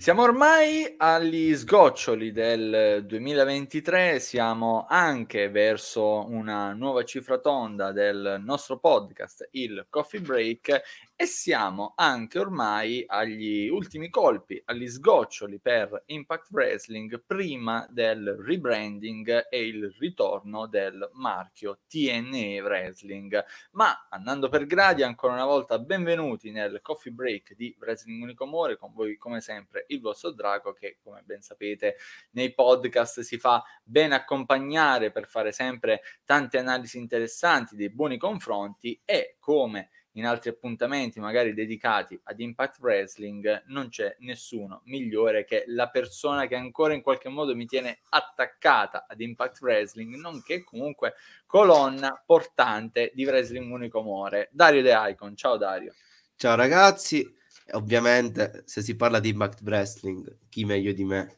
Siamo 0.00 0.22
ormai 0.22 0.94
agli 0.96 1.56
sgoccioli 1.56 2.30
del 2.30 3.04
2023, 3.04 4.20
siamo 4.20 4.86
anche 4.88 5.50
verso 5.50 6.24
una 6.28 6.72
nuova 6.72 7.02
cifra 7.02 7.38
tonda 7.38 7.90
del 7.90 8.40
nostro 8.44 8.78
podcast, 8.78 9.48
il 9.50 9.88
Coffee 9.90 10.20
Break, 10.20 10.82
e 11.20 11.26
siamo 11.26 11.94
anche 11.96 12.38
ormai 12.38 13.02
agli 13.04 13.68
ultimi 13.68 14.08
colpi, 14.08 14.62
agli 14.66 14.86
sgoccioli 14.86 15.58
per 15.58 16.04
Impact 16.06 16.52
Wrestling 16.52 17.24
prima 17.26 17.84
del 17.90 18.36
rebranding 18.40 19.48
e 19.50 19.66
il 19.66 19.92
ritorno 19.98 20.68
del 20.68 21.10
marchio 21.14 21.80
TNE 21.88 22.60
Wrestling. 22.60 23.44
Ma 23.72 24.06
andando 24.08 24.48
per 24.48 24.64
gradi, 24.66 25.02
ancora 25.02 25.32
una 25.32 25.44
volta 25.44 25.80
benvenuti 25.80 26.52
nel 26.52 26.78
Coffee 26.80 27.10
Break 27.10 27.56
di 27.56 27.76
Wrestling 27.80 28.22
Unico 28.22 28.44
Amore, 28.44 28.76
con 28.76 28.92
voi 28.92 29.16
come 29.16 29.40
sempre 29.40 29.86
il 29.88 30.00
vostro 30.00 30.30
Draco 30.30 30.72
che 30.72 30.98
come 31.02 31.24
ben 31.26 31.42
sapete 31.42 31.96
nei 32.30 32.54
podcast 32.54 33.22
si 33.22 33.38
fa 33.38 33.64
ben 33.82 34.12
accompagnare 34.12 35.10
per 35.10 35.26
fare 35.26 35.50
sempre 35.50 36.00
tante 36.24 36.58
analisi 36.58 36.96
interessanti, 36.96 37.74
dei 37.74 37.90
buoni 37.90 38.18
confronti 38.18 39.00
e 39.04 39.34
come 39.40 39.90
in 40.18 40.26
altri 40.26 40.50
appuntamenti 40.50 41.20
magari 41.20 41.54
dedicati 41.54 42.18
ad 42.24 42.40
Impact 42.40 42.80
Wrestling 42.80 43.64
non 43.66 43.88
c'è 43.88 44.16
nessuno 44.20 44.82
migliore 44.84 45.44
che 45.44 45.64
la 45.68 45.88
persona 45.88 46.46
che 46.46 46.56
ancora 46.56 46.92
in 46.92 47.02
qualche 47.02 47.28
modo 47.28 47.54
mi 47.54 47.66
tiene 47.66 48.00
attaccata 48.08 49.06
ad 49.08 49.20
Impact 49.20 49.60
Wrestling, 49.60 50.16
nonché 50.16 50.64
comunque 50.64 51.14
colonna 51.46 52.20
portante 52.24 53.12
di 53.14 53.24
Wrestling 53.24 53.72
Unico 53.72 54.00
Amore, 54.00 54.48
Dario 54.50 54.82
De 54.82 54.92
Icon. 54.92 55.36
Ciao 55.36 55.56
Dario. 55.56 55.94
Ciao 56.34 56.56
ragazzi, 56.56 57.24
ovviamente 57.72 58.62
se 58.66 58.82
si 58.82 58.96
parla 58.96 59.20
di 59.20 59.28
Impact 59.28 59.60
Wrestling, 59.62 60.38
chi 60.48 60.64
meglio 60.64 60.92
di 60.92 61.04
me 61.04 61.36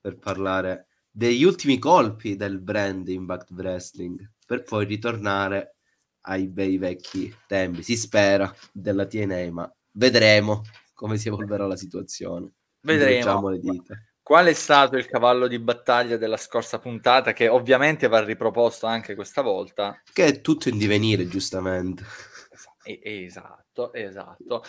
per 0.00 0.18
parlare 0.18 0.86
degli 1.10 1.42
ultimi 1.42 1.78
colpi 1.78 2.36
del 2.36 2.60
brand 2.60 3.08
Impact 3.08 3.50
Wrestling 3.50 4.30
per 4.46 4.62
poi 4.62 4.84
ritornare 4.84 5.76
ai 6.22 6.48
bei 6.48 6.78
vecchi 6.78 7.34
tempi. 7.46 7.82
Si 7.82 7.96
spera 7.96 8.52
della 8.72 9.06
TNA, 9.06 9.50
ma 9.50 9.72
vedremo 9.92 10.62
come 10.94 11.18
si 11.18 11.28
evolverà 11.28 11.66
la 11.66 11.76
situazione. 11.76 12.50
Vedremo. 12.80 13.40
Qual 14.22 14.46
è 14.46 14.52
stato 14.52 14.96
il 14.96 15.06
cavallo 15.06 15.48
di 15.48 15.58
battaglia 15.58 16.16
della 16.16 16.36
scorsa 16.36 16.78
puntata 16.78 17.32
che 17.32 17.48
ovviamente 17.48 18.06
va 18.06 18.22
riproposto 18.24 18.86
anche 18.86 19.16
questa 19.16 19.42
volta? 19.42 20.00
Che 20.12 20.24
è 20.24 20.40
tutto 20.40 20.68
in 20.68 20.78
divenire, 20.78 21.26
giustamente. 21.26 22.04
Esatto, 22.84 23.92
esatto. 23.92 24.64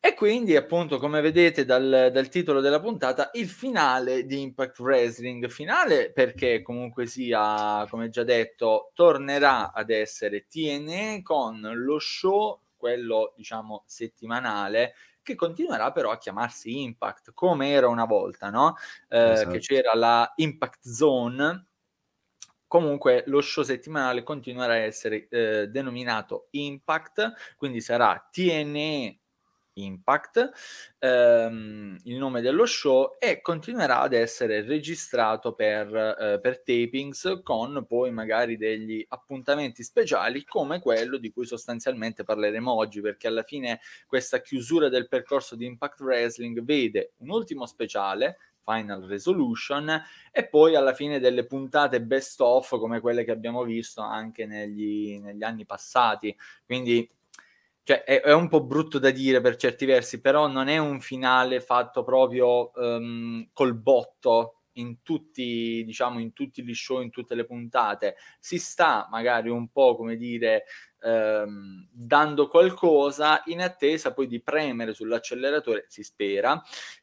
E 0.00 0.14
quindi, 0.14 0.56
appunto, 0.56 0.98
come 0.98 1.20
vedete 1.20 1.64
dal, 1.64 2.10
dal, 2.12 2.28
titolo 2.28 2.60
della 2.60 2.80
puntata, 2.80 3.30
il 3.34 3.48
finale 3.48 4.26
di 4.26 4.40
Impact 4.40 4.78
Wrestling. 4.80 5.48
Finale 5.48 6.12
perché 6.12 6.60
comunque 6.62 7.06
sia, 7.06 7.86
come 7.88 8.08
già 8.08 8.24
detto, 8.24 8.90
tornerà 8.94 9.72
ad 9.72 9.90
essere 9.90 10.46
TNE 10.48 11.22
con 11.22 11.60
lo 11.60 11.98
show, 11.98 12.60
quello 12.76 13.32
diciamo 13.36 13.84
settimanale, 13.86 14.94
che 15.22 15.36
continuerà 15.36 15.92
però 15.92 16.10
a 16.10 16.18
chiamarsi 16.18 16.82
Impact, 16.82 17.32
come 17.32 17.70
era 17.70 17.86
una 17.86 18.06
volta, 18.06 18.50
no? 18.50 18.76
Eh, 19.08 19.30
esatto. 19.32 19.50
Che 19.50 19.58
c'era 19.60 19.94
la 19.94 20.32
Impact 20.36 20.88
Zone 20.88 21.66
Comunque 22.72 23.22
lo 23.26 23.42
show 23.42 23.62
settimanale 23.62 24.22
continuerà 24.22 24.72
a 24.72 24.76
essere 24.76 25.28
eh, 25.28 25.68
denominato 25.68 26.46
Impact, 26.52 27.54
quindi 27.58 27.82
sarà 27.82 28.26
TNE 28.32 29.18
Impact, 29.74 30.50
ehm, 30.98 31.98
il 32.04 32.16
nome 32.16 32.40
dello 32.40 32.64
show, 32.64 33.16
e 33.18 33.42
continuerà 33.42 34.00
ad 34.00 34.14
essere 34.14 34.62
registrato 34.62 35.52
per, 35.52 35.94
eh, 35.94 36.40
per 36.40 36.62
tapings 36.62 37.40
con 37.42 37.84
poi 37.86 38.10
magari 38.10 38.56
degli 38.56 39.04
appuntamenti 39.06 39.82
speciali 39.82 40.42
come 40.42 40.80
quello 40.80 41.18
di 41.18 41.30
cui 41.30 41.44
sostanzialmente 41.44 42.24
parleremo 42.24 42.72
oggi, 42.72 43.02
perché 43.02 43.26
alla 43.26 43.42
fine 43.42 43.80
questa 44.06 44.40
chiusura 44.40 44.88
del 44.88 45.08
percorso 45.08 45.56
di 45.56 45.66
Impact 45.66 46.00
Wrestling 46.00 46.62
vede 46.62 47.12
un 47.18 47.28
ultimo 47.28 47.66
speciale 47.66 48.38
Final 48.64 49.02
Resolution 49.02 50.02
e 50.30 50.46
poi 50.48 50.74
alla 50.76 50.94
fine 50.94 51.18
delle 51.18 51.44
puntate 51.46 52.00
best 52.02 52.40
of 52.40 52.68
come 52.78 53.00
quelle 53.00 53.24
che 53.24 53.30
abbiamo 53.30 53.64
visto 53.64 54.00
anche 54.00 54.46
negli, 54.46 55.18
negli 55.20 55.42
anni 55.42 55.66
passati. 55.66 56.36
Quindi 56.64 57.08
cioè, 57.84 58.04
è, 58.04 58.20
è, 58.20 58.32
un 58.32 58.48
po' 58.48 58.62
brutto 58.62 58.98
da 58.98 59.10
dire 59.10 59.40
per 59.40 59.56
certi 59.56 59.84
versi, 59.84 60.20
però 60.20 60.46
non 60.46 60.68
è 60.68 60.78
un 60.78 61.00
finale 61.00 61.60
fatto 61.60 62.04
proprio 62.04 62.70
um, 62.74 63.48
col 63.52 63.74
botto 63.74 64.62
in 64.74 65.02
tutti, 65.02 65.82
diciamo, 65.84 66.20
in 66.20 66.32
tutti 66.32 66.62
gli 66.62 66.74
show, 66.74 67.02
in 67.02 67.10
tutte 67.10 67.34
le 67.34 67.44
puntate. 67.44 68.16
Si 68.38 68.58
sta 68.58 69.08
magari 69.10 69.48
un 69.50 69.68
po', 69.68 69.96
come 69.96 70.16
dire, 70.16 70.64
ehm, 71.00 71.88
dando 71.90 72.48
qualcosa 72.48 73.42
in 73.46 73.60
attesa 73.60 74.12
poi 74.12 74.26
di 74.26 74.40
premere 74.40 74.94
sull'acceleratore, 74.94 75.86
si 75.88 76.02
spera, 76.02 76.62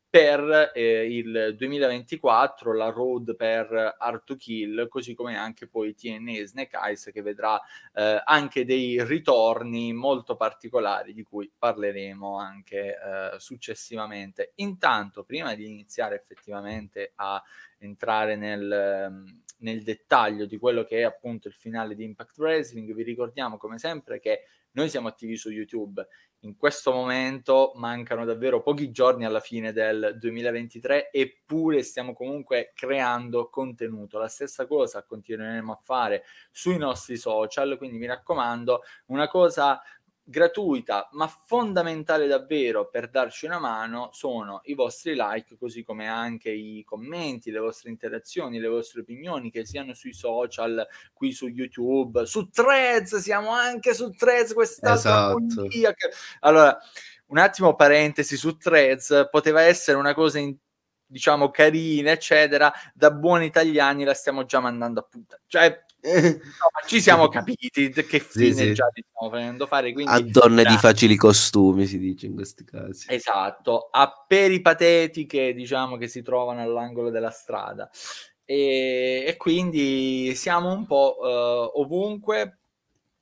per 0.09 0.71
eh, 0.73 1.05
il 1.05 1.53
2024 1.55 2.73
la 2.73 2.89
road 2.89 3.35
per 3.35 3.95
Art 3.99 4.23
to 4.23 4.35
Kill, 4.35 4.87
così 4.87 5.13
come 5.13 5.37
anche 5.37 5.67
poi 5.67 5.93
TNA 5.93 6.45
Snake 6.45 6.75
Eyes 6.75 7.11
che 7.13 7.21
vedrà 7.21 7.61
eh, 7.93 8.19
anche 8.25 8.65
dei 8.65 9.03
ritorni 9.03 9.93
molto 9.93 10.35
particolari 10.35 11.13
di 11.13 11.21
cui 11.21 11.51
parleremo 11.55 12.39
anche 12.39 12.97
eh, 12.97 13.39
successivamente. 13.39 14.53
Intanto, 14.55 15.23
prima 15.23 15.53
di 15.53 15.69
iniziare 15.69 16.15
effettivamente 16.15 17.11
a 17.15 17.41
entrare 17.77 18.35
nel, 18.35 19.23
nel 19.59 19.83
dettaglio 19.83 20.45
di 20.45 20.57
quello 20.57 20.83
che 20.83 20.99
è 20.99 21.03
appunto 21.03 21.47
il 21.47 21.53
finale 21.53 21.93
di 21.93 22.03
Impact 22.03 22.37
Wrestling, 22.39 22.91
vi 22.93 23.03
ricordiamo 23.03 23.57
come 23.57 23.77
sempre 23.77 24.19
che 24.19 24.45
noi 24.71 24.89
siamo 24.89 25.07
attivi 25.07 25.35
su 25.35 25.49
YouTube 25.49 26.05
in 26.41 26.55
questo 26.55 26.91
momento 26.91 27.73
mancano 27.75 28.23
davvero 28.23 28.61
pochi 28.61 28.91
giorni 28.91 29.25
alla 29.25 29.41
fine 29.41 29.73
del 29.73 30.15
2023 30.17 31.11
eppure 31.11 31.83
stiamo 31.83 32.13
comunque 32.13 32.71
creando 32.73 33.49
contenuto. 33.49 34.17
La 34.17 34.29
stessa 34.29 34.65
cosa 34.65 35.03
continueremo 35.03 35.73
a 35.73 35.79
fare 35.83 36.23
sui 36.51 36.77
nostri 36.77 37.17
social, 37.17 37.77
quindi 37.77 37.97
mi 37.97 38.05
raccomando, 38.05 38.83
una 39.07 39.27
cosa 39.27 39.81
gratuita 40.29 41.09
ma 41.13 41.27
fondamentale 41.27 42.27
davvero 42.27 42.87
per 42.87 43.09
darci 43.09 43.47
una 43.47 43.57
mano 43.57 44.09
sono 44.13 44.61
i 44.65 44.75
vostri 44.75 45.15
like 45.15 45.57
così 45.57 45.83
come 45.83 46.07
anche 46.07 46.51
i 46.51 46.83
commenti, 46.85 47.49
le 47.49 47.57
vostre 47.59 47.89
interazioni, 47.89 48.59
le 48.59 48.67
vostre 48.67 49.01
opinioni 49.01 49.49
che 49.49 49.65
siano 49.65 49.93
sui 49.95 50.13
social, 50.13 50.87
qui 51.13 51.31
su 51.31 51.47
YouTube, 51.47 52.27
su 52.27 52.47
Threads, 52.49 53.17
siamo 53.17 53.49
anche 53.49 53.95
su 53.95 54.11
Threads 54.11 54.53
quest'altra 54.53 55.33
esatto. 55.33 55.67
che... 55.67 55.95
Allora, 56.41 56.77
un 57.27 57.37
attimo 57.37 57.75
parentesi 57.75 58.37
su 58.37 58.55
Threads, 58.55 59.29
poteva 59.31 59.61
essere 59.61 59.97
una 59.97 60.13
cosa 60.13 60.37
in 60.37 60.55
diciamo 61.09 61.49
carina, 61.49 62.11
eccetera, 62.11 62.71
da 62.93 63.09
buoni 63.09 63.45
italiani 63.45 64.03
la 64.03 64.13
stiamo 64.13 64.45
già 64.45 64.59
mandando 64.59 64.99
a 64.99 65.07
puntare. 65.09 65.41
Cioè, 65.47 65.85
no, 66.01 66.39
ci 66.87 67.01
siamo 67.01 67.27
capiti 67.27 67.89
che 67.89 68.19
fine 68.19 68.53
sì, 68.53 68.53
sì. 68.53 68.73
già 68.73 68.87
ti 68.93 69.03
stiamo 69.07 69.33
facendo 69.33 69.67
fare. 69.67 69.91
Quindi, 69.91 70.11
a 70.11 70.19
donne 70.19 70.63
da... 70.63 70.69
di 70.69 70.77
facili 70.77 71.15
costumi, 71.15 71.85
si 71.85 71.99
dice 71.99 72.27
in 72.27 72.35
questi 72.35 72.63
casi. 72.63 73.07
Esatto, 73.09 73.89
a 73.91 74.25
peripatetiche, 74.27 75.53
diciamo, 75.53 75.97
che 75.97 76.07
si 76.07 76.21
trovano 76.21 76.61
all'angolo 76.61 77.09
della 77.09 77.31
strada. 77.31 77.89
E, 78.45 79.25
e 79.27 79.37
quindi 79.37 80.33
siamo 80.35 80.71
un 80.71 80.85
po' 80.87 81.17
uh, 81.19 81.79
ovunque, 81.81 82.58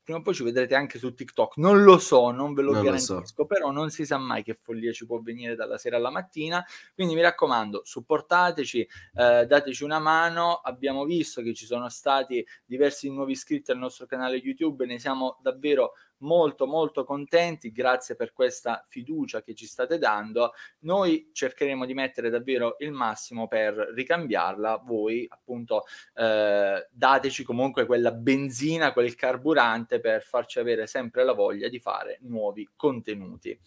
prima 0.07 0.22
o 0.22 0.23
poi 0.23 0.34
ci 0.34 0.44
vedrete 0.44 0.73
anche 0.73 1.00
su 1.00 1.13
TikTok. 1.13 1.57
Non 1.57 1.84
lo 1.84 1.97
so, 1.97 2.31
non 2.31 2.53
ve 2.53 2.62
lo 2.62 2.72
non 2.72 2.81
garantisco, 2.81 3.19
lo 3.19 3.25
so. 3.25 3.45
però 3.45 3.72
non 3.72 3.90
si 3.90 4.06
sa 4.06 4.18
mai 4.18 4.41
che 4.41 4.53
follia 4.53 4.94
ci 4.94 5.06
può 5.06 5.19
venire 5.19 5.53
dalla 5.53 5.78
sera 5.78 5.97
alla 5.97 6.09
mattina. 6.09 6.66
Quindi 6.95 7.13
mi 7.13 7.19
raccomando, 7.19 7.81
supportateci, 7.83 8.88
eh, 9.15 9.45
dateci 9.45 9.83
una 9.83 10.00
mano. 10.00 10.62
Abbiamo 10.63 11.04
visto 11.04 11.42
che 11.42 11.54
ci 11.54 11.65
sono 11.65 11.89
stati 11.89 12.45
diversi 12.63 13.12
nuovi 13.12 13.33
iscritti 13.33 13.71
al 13.71 13.80
nostro 13.80 14.06
canale 14.06 14.38
YouTube, 14.38 14.86
ne 14.86 14.98
siamo 14.98 15.39
davvero 15.42 15.92
molto 16.19 16.65
molto 16.65 17.03
contenti, 17.03 17.71
grazie 17.71 18.15
per 18.15 18.33
questa 18.33 18.85
fiducia 18.87 19.41
che 19.41 19.53
ci 19.53 19.65
state 19.65 19.97
dando. 19.97 20.53
Noi 20.79 21.29
cercheremo 21.33 21.85
di 21.85 21.93
mettere 21.93 22.29
davvero 22.29 22.75
il 22.79 22.91
massimo 22.91 23.47
per 23.47 23.75
ricambiarla. 23.93 24.77
Voi 24.85 25.25
appunto 25.29 25.83
eh, 26.15 26.87
dateci 26.91 27.43
comunque 27.43 27.85
quella 27.85 28.11
benzina, 28.11 28.93
quel 28.93 29.15
carburante 29.15 29.99
per 29.99 30.23
farci 30.23 30.59
avere 30.59 30.87
sempre 30.87 31.23
la 31.23 31.33
voglia 31.33 31.67
di 31.69 31.79
fare 31.79 32.19
nuovi 32.21 32.67
contenuti. 32.75 33.59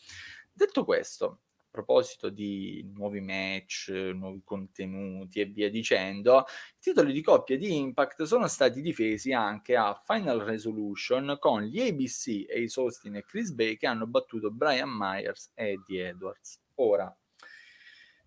Detto 0.52 0.84
questo, 0.84 1.40
proposito 1.70 2.28
di 2.28 2.88
nuovi 2.94 3.20
match, 3.20 3.88
nuovi 3.88 4.42
contenuti 4.44 5.40
e 5.40 5.46
via 5.46 5.70
dicendo, 5.70 6.40
i 6.40 6.80
titoli 6.80 7.12
di 7.12 7.22
coppia 7.22 7.56
di 7.56 7.76
Impact 7.76 8.22
sono 8.24 8.48
stati 8.48 8.80
difesi 8.80 9.32
anche 9.32 9.76
a 9.76 10.00
Final 10.04 10.40
Resolution 10.40 11.36
con 11.38 11.62
gli 11.62 11.80
ABC, 11.80 12.46
Ace 12.48 12.80
Austin 12.80 13.16
e 13.16 13.24
Chris 13.24 13.52
Bay 13.52 13.76
che 13.76 13.86
hanno 13.86 14.06
battuto 14.06 14.50
Brian 14.50 14.90
Myers 14.90 15.52
e 15.54 15.70
Eddie 15.72 16.08
Edwards. 16.08 16.60
Ora, 16.76 17.14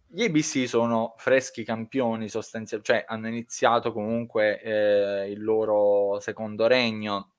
gli 0.08 0.24
ABC 0.24 0.68
sono 0.68 1.16
freschi 1.18 1.64
campioni 1.64 2.30
sostanzialmente, 2.30 2.94
cioè 2.94 3.06
hanno 3.08 3.28
iniziato 3.28 3.92
comunque 3.92 4.62
eh, 4.62 5.32
il 5.32 5.44
loro 5.44 6.20
secondo 6.20 6.68
regno 6.68 7.33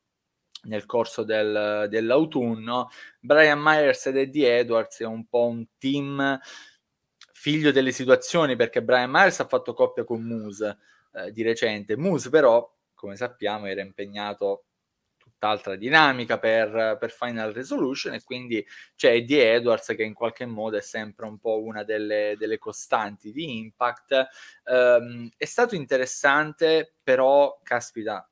nel 0.64 0.86
corso 0.86 1.22
del, 1.22 1.86
dell'autunno. 1.88 2.90
Brian 3.20 3.60
Myers 3.60 4.06
ed 4.06 4.16
Eddie 4.16 4.58
Edwards 4.58 5.00
è 5.00 5.06
un 5.06 5.26
po' 5.26 5.46
un 5.46 5.64
team 5.78 6.38
figlio 7.32 7.72
delle 7.72 7.92
situazioni 7.92 8.56
perché 8.56 8.82
Brian 8.82 9.10
Myers 9.10 9.40
ha 9.40 9.46
fatto 9.46 9.74
coppia 9.74 10.04
con 10.04 10.22
Moose 10.22 10.78
eh, 11.12 11.30
di 11.30 11.42
recente. 11.42 11.96
Moose 11.96 12.30
però, 12.30 12.72
come 12.94 13.16
sappiamo, 13.16 13.66
era 13.66 13.82
impegnato 13.82 14.64
tutt'altra 15.44 15.76
dinamica 15.76 16.38
per, 16.38 16.96
per, 16.98 17.10
Final 17.10 17.52
Resolution 17.52 18.14
e 18.14 18.22
quindi 18.22 18.66
c'è 18.96 19.12
Eddie 19.12 19.54
Edwards 19.54 19.94
che 19.94 20.02
in 20.02 20.14
qualche 20.14 20.46
modo 20.46 20.76
è 20.78 20.80
sempre 20.80 21.26
un 21.26 21.38
po' 21.38 21.62
una 21.62 21.82
delle, 21.82 22.34
delle 22.38 22.58
costanti 22.58 23.30
di 23.30 23.58
Impact. 23.58 24.26
Um, 24.64 25.28
è 25.36 25.44
stato 25.44 25.74
interessante, 25.74 26.94
però, 27.02 27.60
caspita, 27.62 28.26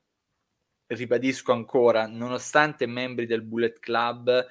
ribadisco 0.94 1.53
ancora, 1.53 2.06
nonostante 2.06 2.87
membri 2.87 3.27
del 3.27 3.43
Bullet 3.43 3.79
Club 3.79 4.47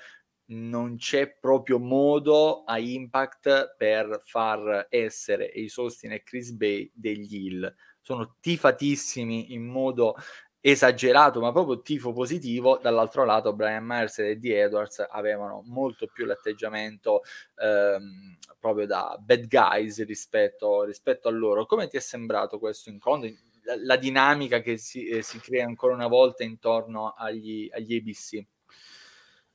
non 0.52 0.98
c'è 0.98 1.38
proprio 1.40 1.80
modo 1.80 2.64
a 2.66 2.78
Impact 2.78 3.76
per 3.78 4.22
far 4.24 4.88
essere 4.90 5.52
Ace 5.56 5.80
Austin 5.80 6.12
e 6.12 6.24
Chris 6.24 6.52
Bay 6.52 6.92
degli 6.94 7.46
Hill. 7.46 7.74
Sono 8.02 8.36
tifatissimi 8.40 9.54
in 9.54 9.66
modo 9.66 10.16
esagerato, 10.60 11.40
ma 11.40 11.52
proprio 11.52 11.82
tifo 11.82 12.14
positivo. 12.14 12.80
Dall'altro 12.82 13.24
lato, 13.24 13.54
Brian 13.54 13.86
Myers 13.86 14.20
e 14.20 14.30
Eddie 14.32 14.64
Edwards 14.64 15.06
avevano 15.10 15.64
molto 15.66 16.08
più 16.08 16.26
l'atteggiamento 16.26 17.22
ehm, 17.56 18.38
proprio 18.60 18.86
da 18.86 19.18
bad 19.20 19.48
guys 19.48 20.04
rispetto, 20.06 20.84
rispetto, 20.84 21.28
a 21.28 21.32
loro. 21.32 21.66
Come 21.66 21.88
ti 21.88 21.98
è 21.98 22.02
sembrato 22.02 22.60
questo 22.60 22.90
incontro? 22.90 23.30
La, 23.64 23.76
la 23.84 23.98
dinamica 23.98 24.62
che 24.62 24.78
si, 24.78 25.06
eh, 25.06 25.22
si, 25.22 25.40
crea 25.40 25.66
ancora 25.66 25.94
una 25.94 26.08
volta 26.08 26.44
intorno 26.44 27.14
agli, 27.16 27.70
agli 27.72 27.96
ABC? 27.96 28.44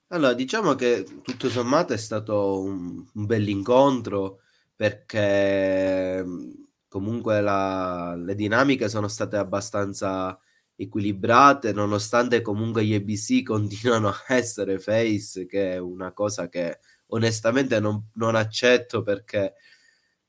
Allora, 0.08 0.35
diciamo 0.35 0.75
che 0.75 1.05
tutto 1.23 1.49
sommato 1.49 1.93
è 1.93 1.97
stato 1.97 2.61
un, 2.61 3.05
un 3.12 3.26
bell'incontro 3.26 4.41
perché 4.76 6.25
comunque 6.87 7.41
la, 7.41 8.14
le 8.17 8.35
dinamiche 8.35 8.88
sono 8.88 9.08
state 9.08 9.37
abbastanza 9.37 10.38
equilibrate, 10.76 11.73
nonostante 11.73 12.43
comunque 12.43 12.85
gli 12.85 12.94
ABC 12.94 13.43
continuano 13.43 14.08
a 14.08 14.35
essere 14.35 14.79
face, 14.79 15.47
che 15.47 15.75
è 15.75 15.79
una 15.79 16.12
cosa 16.12 16.49
che 16.49 16.79
onestamente 17.08 17.81
non, 17.81 18.11
non 18.14 18.35
accetto 18.35 19.03
perché 19.03 19.55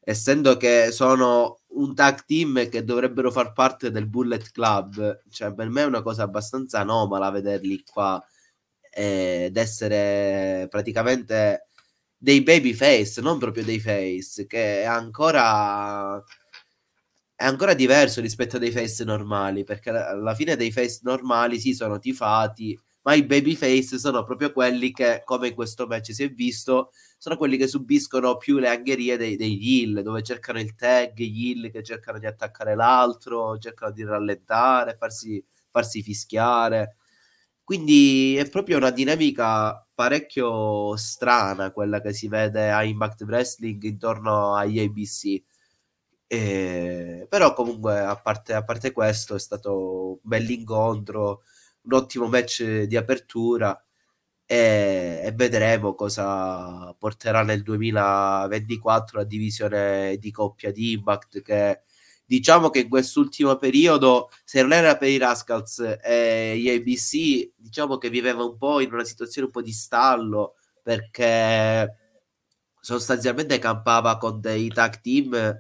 essendo 0.10 0.56
che 0.56 0.92
sono 0.92 1.60
un 1.72 1.94
tag 1.94 2.24
team 2.24 2.70
che 2.70 2.86
dovrebbero 2.86 3.30
far 3.30 3.52
parte 3.52 3.92
del 3.92 4.08
Bullet 4.08 4.52
Club, 4.52 5.24
cioè 5.30 5.54
per 5.54 5.68
me 5.68 5.82
è 5.82 5.86
una 5.86 6.02
cosa 6.02 6.24
abbastanza 6.24 6.80
anomala 6.80 7.30
vederli 7.30 7.84
qua 7.84 8.26
eh, 8.90 9.46
ed 9.48 9.58
essere 9.58 10.68
praticamente 10.70 11.68
dei 12.18 12.42
baby 12.42 12.74
face, 12.74 13.20
non 13.20 13.38
proprio 13.38 13.66
dei 13.66 13.82
face, 13.82 14.48
che 14.48 14.84
è 14.84 14.86
ancora 14.86 16.24
è 17.36 17.46
ancora 17.46 17.74
diverso 17.74 18.22
rispetto 18.22 18.56
a 18.56 18.60
dei 18.60 18.72
face 18.72 19.04
normali, 19.04 19.66
perché 19.66 19.90
alla 19.90 20.34
fine 20.36 20.56
dei 20.56 20.72
face 20.72 21.00
normali 21.04 21.60
sì 21.60 21.74
sono 21.74 22.00
tifati, 22.00 22.80
ma 23.02 23.14
i 23.14 23.26
baby 23.26 23.56
face 23.56 24.00
sono 24.00 24.24
proprio 24.24 24.54
quelli 24.54 24.92
che, 24.92 25.22
come 25.26 25.50
in 25.50 25.54
questo 25.54 25.86
match 25.86 26.14
si 26.14 26.24
è 26.24 26.30
visto, 26.32 26.92
sono 27.18 27.36
quelli 27.38 27.58
che 27.58 27.68
subiscono 27.68 28.38
più 28.38 28.58
le 28.58 28.70
angherie 28.70 29.18
dei, 29.18 29.36
degli 29.36 29.82
heal, 29.82 30.04
dove 30.04 30.24
cercano 30.24 30.60
il 30.60 30.76
tag, 30.76 31.18
gli 31.18 31.50
heal 31.52 31.72
che 31.72 31.84
cercano 31.84 32.20
di 32.20 32.26
attaccare 32.26 32.76
l'altro, 32.76 33.58
cercano 33.58 33.92
di 33.92 34.04
rallentare, 34.04 34.96
farsi, 34.98 35.44
farsi 35.70 36.02
fischiare. 36.02 36.98
Quindi 37.64 38.36
è 38.38 38.50
proprio 38.50 38.78
una 38.78 38.92
dinamica 38.92 39.86
parecchio 39.94 40.96
strana 40.96 41.72
quella 41.72 42.02
che 42.02 42.14
si 42.14 42.28
vede 42.28 42.72
a 42.72 42.84
Impact 42.84 43.24
Wrestling 43.24 43.84
intorno 43.84 44.56
agli 44.56 44.80
ABC 44.80 45.42
e, 46.28 47.26
però 47.30 47.54
comunque 47.54 48.00
a 48.00 48.16
parte, 48.20 48.54
a 48.54 48.64
parte 48.64 48.92
questo 48.92 49.36
è 49.36 49.40
stato 49.40 50.12
un 50.12 50.18
bell'incontro, 50.22 51.44
un 51.84 51.94
ottimo 51.94 52.28
match 52.28 52.84
di 52.84 52.98
apertura 52.98 53.82
e, 54.50 55.20
e, 55.24 55.32
vedremo 55.34 55.94
cosa 55.94 56.96
porterà 56.98 57.44
nel 57.44 57.64
2024 57.64 59.18
la 59.20 59.26
divisione 59.26 60.18
di 60.20 60.32
coppia 60.32 60.72
di 60.72 60.94
Impact 60.94 61.42
che 61.42 61.82
diciamo 62.26 62.70
che 62.70 62.80
in 62.80 62.90
quest'ultimo 62.90 63.58
periodo 63.58 64.30
se 64.46 64.62
non 64.62 64.72
era 64.72 64.96
per 64.98 65.10
i 65.10 65.18
Rascals 65.18 65.98
e 66.02 66.58
gli 66.58 66.70
ABC 66.70 67.52
diciamo 67.58 67.98
che 67.98 68.10
viveva 68.10 68.44
un 68.44 68.58
po' 68.58 68.80
in 68.80 68.94
una 68.94 69.04
situazione 69.04 69.48
un 69.48 69.54
po' 69.54 69.62
di 69.62 69.74
stallo 69.74 70.56
perché 70.82 71.98
sostanzialmente 72.80 73.60
campava 73.60 74.18
con 74.18 74.40
dei 74.40 74.70
tag 74.70 75.02
team 75.02 75.60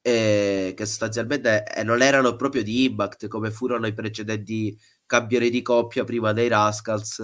eh, 0.00 0.72
che 0.74 0.86
sostanzialmente 0.86 1.64
eh, 1.64 1.82
non 1.82 2.00
erano 2.00 2.36
proprio 2.36 2.62
di 2.62 2.84
Impact 2.84 3.28
come 3.28 3.50
furono 3.50 3.86
i 3.86 3.92
precedenti 3.92 4.78
campioni 5.06 5.50
di 5.50 5.60
coppia 5.60 6.04
prima 6.04 6.32
dei 6.32 6.48
Rascals 6.48 7.22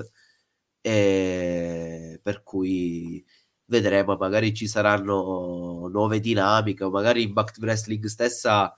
eh, 0.81 2.21
per 2.23 2.43
cui 2.43 3.25
vedremo 3.67 4.17
magari 4.17 4.53
ci 4.55 4.67
saranno 4.67 5.89
nuove 5.89 6.21
dinamiche 6.21 6.85
o 6.85 6.91
magari 6.91 7.23
Impact 7.23 7.59
Wrestling 7.61 8.05
stessa 8.07 8.75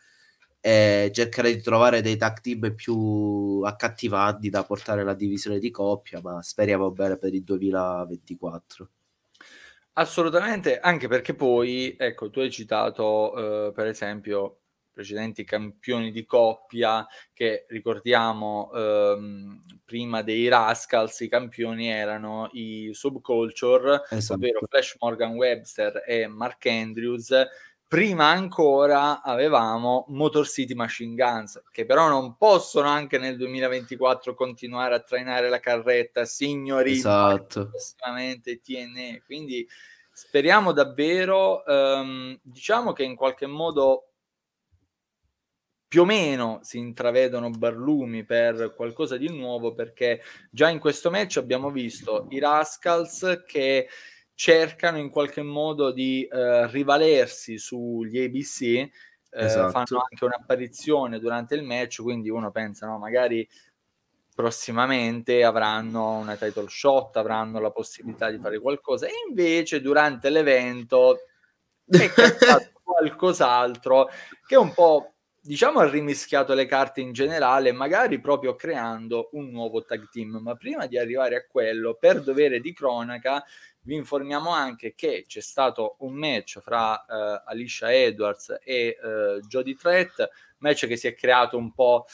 eh, 0.61 1.11
cercherà 1.13 1.49
di 1.49 1.61
trovare 1.61 2.03
dei 2.03 2.17
tag 2.17 2.41
team 2.41 2.75
più 2.75 3.63
accattivanti 3.65 4.51
da 4.51 4.65
portare 4.65 5.01
alla 5.01 5.15
divisione 5.15 5.59
di 5.59 5.71
coppia 5.71 6.21
ma 6.23 6.43
speriamo 6.43 6.91
bene 6.93 7.17
per 7.19 7.35
il 7.35 7.43
2024 7.43 8.91
Assolutamente, 9.95 10.81
anche 10.81 11.07
perché 11.07 11.35
poi, 11.35 11.95
ecco, 11.99 12.31
tu 12.31 12.41
hai 12.41 12.51
citato, 12.51 13.69
eh, 13.69 13.73
per 13.73 13.87
esempio, 13.89 14.62
precedenti 14.93 15.45
campioni 15.45 16.13
di 16.13 16.25
coppia 16.25 17.07
che 17.33 17.65
ricordiamo 17.69 18.71
ehm, 18.73 19.65
prima 19.85 20.23
dei 20.23 20.49
Rascals, 20.49 21.21
i 21.21 21.29
campioni 21.29 21.89
erano 21.89 22.49
i 22.53 22.91
Subculture, 22.93 24.03
esatto. 24.11 24.35
ovvero 24.35 24.61
Flash 24.69 24.97
Morgan 25.01 25.35
Webster 25.35 26.03
e 26.07 26.27
Mark 26.27 26.67
Andrews. 26.67 27.35
Prima 27.93 28.29
ancora 28.29 29.21
avevamo 29.21 30.07
Motor 30.09 30.49
City 30.49 30.73
Machine 30.73 31.15
Guns, 31.15 31.63
che 31.71 31.85
però 31.85 32.09
non 32.09 32.39
possono 32.39 32.89
anche 32.89 33.19
nel 33.19 33.37
2024 33.37 34.35
continuare 34.35 34.95
a 34.95 35.01
trainare 35.01 35.51
la 35.51 35.61
carretta, 35.61 36.25
signori, 36.25 36.93
esatto. 36.93 37.71
TNE. 38.63 39.23
Quindi 39.27 39.69
speriamo 40.11 40.73
davvero, 40.73 41.65
ehm, 41.67 42.39
diciamo 42.43 42.93
che 42.93 43.03
in 43.03 43.15
qualche 43.15 43.47
modo 43.47 44.12
più 45.93 46.01
o 46.01 46.05
meno 46.07 46.61
si 46.63 46.79
intravedono 46.79 47.51
barlumi 47.51 48.25
per 48.25 48.73
qualcosa 48.75 49.19
di 49.19 49.29
nuovo 49.29 49.75
perché 49.75 50.23
già 50.49 50.71
in 50.71 50.79
questo 50.79 51.11
match 51.11 51.37
abbiamo 51.37 51.71
visto 51.71 52.29
i 52.31 52.39
Rascals 52.39 53.43
che 53.47 53.91
cercano 54.35 54.97
in 54.97 55.11
qualche 55.11 55.43
modo 55.43 55.93
di 55.93 56.25
eh, 56.25 56.67
rivalersi 56.69 57.59
sugli 57.59 58.19
ABC, 58.21 58.63
eh, 58.63 58.91
esatto. 59.29 59.69
fanno 59.69 60.07
anche 60.09 60.25
un'apparizione 60.25 61.19
durante 61.19 61.57
il 61.57 61.63
match, 61.63 62.01
quindi 62.01 62.31
uno 62.31 62.51
pensa, 62.51 62.87
no, 62.87 62.97
magari 62.97 63.47
prossimamente 64.35 65.45
avranno 65.45 66.17
una 66.17 66.37
title 66.37 66.71
shot, 66.71 67.19
avranno 67.19 67.61
la 67.61 67.71
possibilità 67.71 68.31
di 68.31 68.39
fare 68.39 68.59
qualcosa, 68.61 69.05
e 69.09 69.13
invece 69.29 69.83
durante 69.83 70.31
l'evento 70.31 71.19
è 71.85 72.11
qualcos'altro 72.83 74.09
che 74.47 74.57
un 74.57 74.73
po' 74.73 75.13
diciamo 75.45 75.81
ha 75.81 75.91
rimischiato 75.91 76.55
le 76.55 76.67
carte 76.67 77.01
in 77.01 77.13
generale, 77.13 77.73
magari 77.73 78.21
proprio 78.21 78.55
creando 78.55 79.29
un 79.33 79.51
nuovo 79.51 79.85
tag 79.85 80.09
team. 80.09 80.39
Ma 80.41 80.55
prima 80.55 80.87
di 80.87 80.97
arrivare 80.97 81.37
a 81.37 81.47
quello, 81.47 81.95
per 81.95 82.23
dovere 82.23 82.61
di 82.61 82.73
cronaca, 82.73 83.45
vi 83.83 83.97
informiamo 83.97 84.51
anche 84.51 84.95
che 84.95 85.25
c'è 85.27 85.41
stato 85.41 85.97
un 86.01 86.15
match 86.15 86.61
fra 86.61 86.93
uh, 86.93 87.51
Alicia 87.51 87.93
Edwards 87.93 88.57
e 88.63 88.97
uh, 89.03 89.41
Jody 89.47 89.75
Trett, 89.75 90.29
match 90.59 90.87
che 90.87 90.97
si 90.97 91.09
è 91.09 91.15
creato 91.15 91.57
un 91.57 91.73
po' 91.73 92.07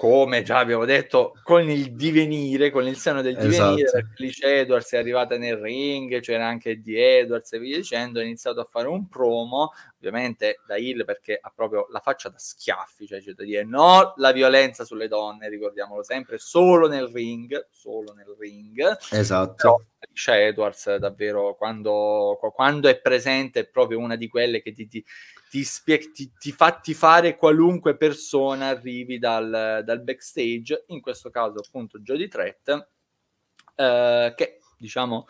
come 0.00 0.42
già 0.42 0.56
abbiamo 0.56 0.86
detto, 0.86 1.34
con 1.42 1.68
il 1.68 1.94
divenire, 1.94 2.70
con 2.70 2.86
il 2.86 2.96
seno 2.96 3.20
del 3.20 3.36
divenire, 3.36 3.82
esatto. 3.82 4.06
Alicia 4.16 4.46
Edwards 4.46 4.90
è 4.92 4.96
arrivata 4.96 5.36
nel 5.36 5.58
ring, 5.58 6.20
c'era 6.20 6.46
anche 6.46 6.70
Eddie 6.70 7.18
Edwards 7.18 7.52
e 7.52 7.58
via 7.58 7.76
dicendo, 7.76 8.18
ha 8.18 8.22
iniziato 8.22 8.60
a 8.60 8.68
fare 8.70 8.88
un 8.88 9.08
promo, 9.08 9.74
ovviamente 9.98 10.60
da 10.66 10.78
Hill 10.78 11.04
perché 11.04 11.38
ha 11.38 11.52
proprio 11.54 11.86
la 11.90 12.00
faccia 12.00 12.30
da 12.30 12.38
schiaffi, 12.38 13.06
cioè 13.06 13.20
c'è 13.20 13.32
da 13.32 13.44
dire 13.44 13.62
no 13.62 14.14
la 14.16 14.32
violenza 14.32 14.86
sulle 14.86 15.06
donne, 15.06 15.50
ricordiamolo 15.50 16.02
sempre, 16.02 16.38
solo 16.38 16.88
nel 16.88 17.08
ring, 17.08 17.66
solo 17.70 18.14
nel 18.14 18.34
ring. 18.38 18.96
Esatto. 19.10 19.54
Però 19.54 19.80
Alicia 19.98 20.40
Edwards 20.40 20.96
davvero 20.96 21.56
quando, 21.56 22.38
quando, 22.54 22.88
è 22.88 22.98
presente 22.98 23.60
è 23.60 23.66
proprio 23.66 23.98
una 23.98 24.16
di 24.16 24.28
quelle 24.28 24.62
che 24.62 24.72
ti, 24.72 24.88
ti, 24.88 25.04
ti, 25.50 25.64
spie- 25.64 26.12
ti, 26.12 26.30
ti 26.38 26.52
fa 26.52 26.80
fare 26.94 27.36
qualunque 27.36 27.96
persona 27.96 28.68
arrivi 28.68 29.18
dal, 29.18 29.82
dal, 29.84 30.02
backstage, 30.02 30.84
in 30.88 31.00
questo 31.00 31.28
caso 31.28 31.58
appunto 31.58 31.98
Jody 31.98 32.28
Trett, 32.28 32.88
eh, 33.74 34.32
che 34.36 34.58
diciamo 34.78 35.26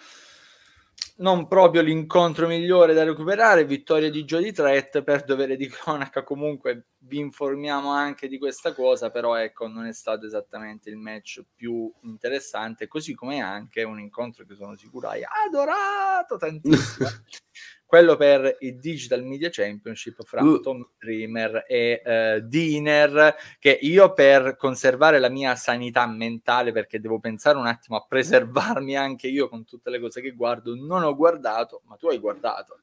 non 1.16 1.48
proprio 1.48 1.80
l'incontro 1.80 2.46
migliore 2.46 2.92
da 2.92 3.02
recuperare, 3.02 3.64
vittoria 3.64 4.10
di 4.10 4.24
Jody 4.24 4.52
Trett 4.52 5.02
per 5.02 5.24
dovere 5.24 5.56
di 5.56 5.68
cronaca 5.68 6.22
comunque 6.22 6.88
vi 6.98 7.18
informiamo 7.18 7.90
anche 7.90 8.28
di 8.28 8.38
questa 8.38 8.74
cosa, 8.74 9.10
però 9.10 9.36
ecco 9.36 9.68
non 9.68 9.86
è 9.86 9.92
stato 9.94 10.26
esattamente 10.26 10.90
il 10.90 10.96
match 10.96 11.42
più 11.54 11.90
interessante, 12.02 12.88
così 12.88 13.14
come 13.14 13.40
anche 13.40 13.82
un 13.84 13.98
incontro 13.98 14.44
che 14.44 14.54
sono 14.54 14.76
sicuro 14.76 15.08
hai 15.08 15.22
adorato 15.46 16.36
tantissimo. 16.36 17.08
quello 17.90 18.14
per 18.14 18.58
il 18.60 18.78
Digital 18.78 19.24
Media 19.24 19.48
Championship 19.50 20.22
fra 20.22 20.40
uh. 20.44 20.60
Tom 20.60 20.90
Dreamer 20.96 21.64
e 21.66 22.00
uh, 22.04 22.46
Diner, 22.46 23.34
che 23.58 23.76
io 23.82 24.12
per 24.12 24.54
conservare 24.56 25.18
la 25.18 25.28
mia 25.28 25.56
sanità 25.56 26.06
mentale, 26.06 26.70
perché 26.70 27.00
devo 27.00 27.18
pensare 27.18 27.58
un 27.58 27.66
attimo 27.66 27.96
a 27.96 28.06
preservarmi 28.08 28.96
anche 28.96 29.26
io 29.26 29.48
con 29.48 29.64
tutte 29.64 29.90
le 29.90 29.98
cose 29.98 30.20
che 30.20 30.30
guardo, 30.30 30.76
non 30.76 31.02
ho 31.02 31.16
guardato, 31.16 31.82
ma 31.86 31.96
tu 31.96 32.06
hai 32.06 32.18
guardato. 32.18 32.78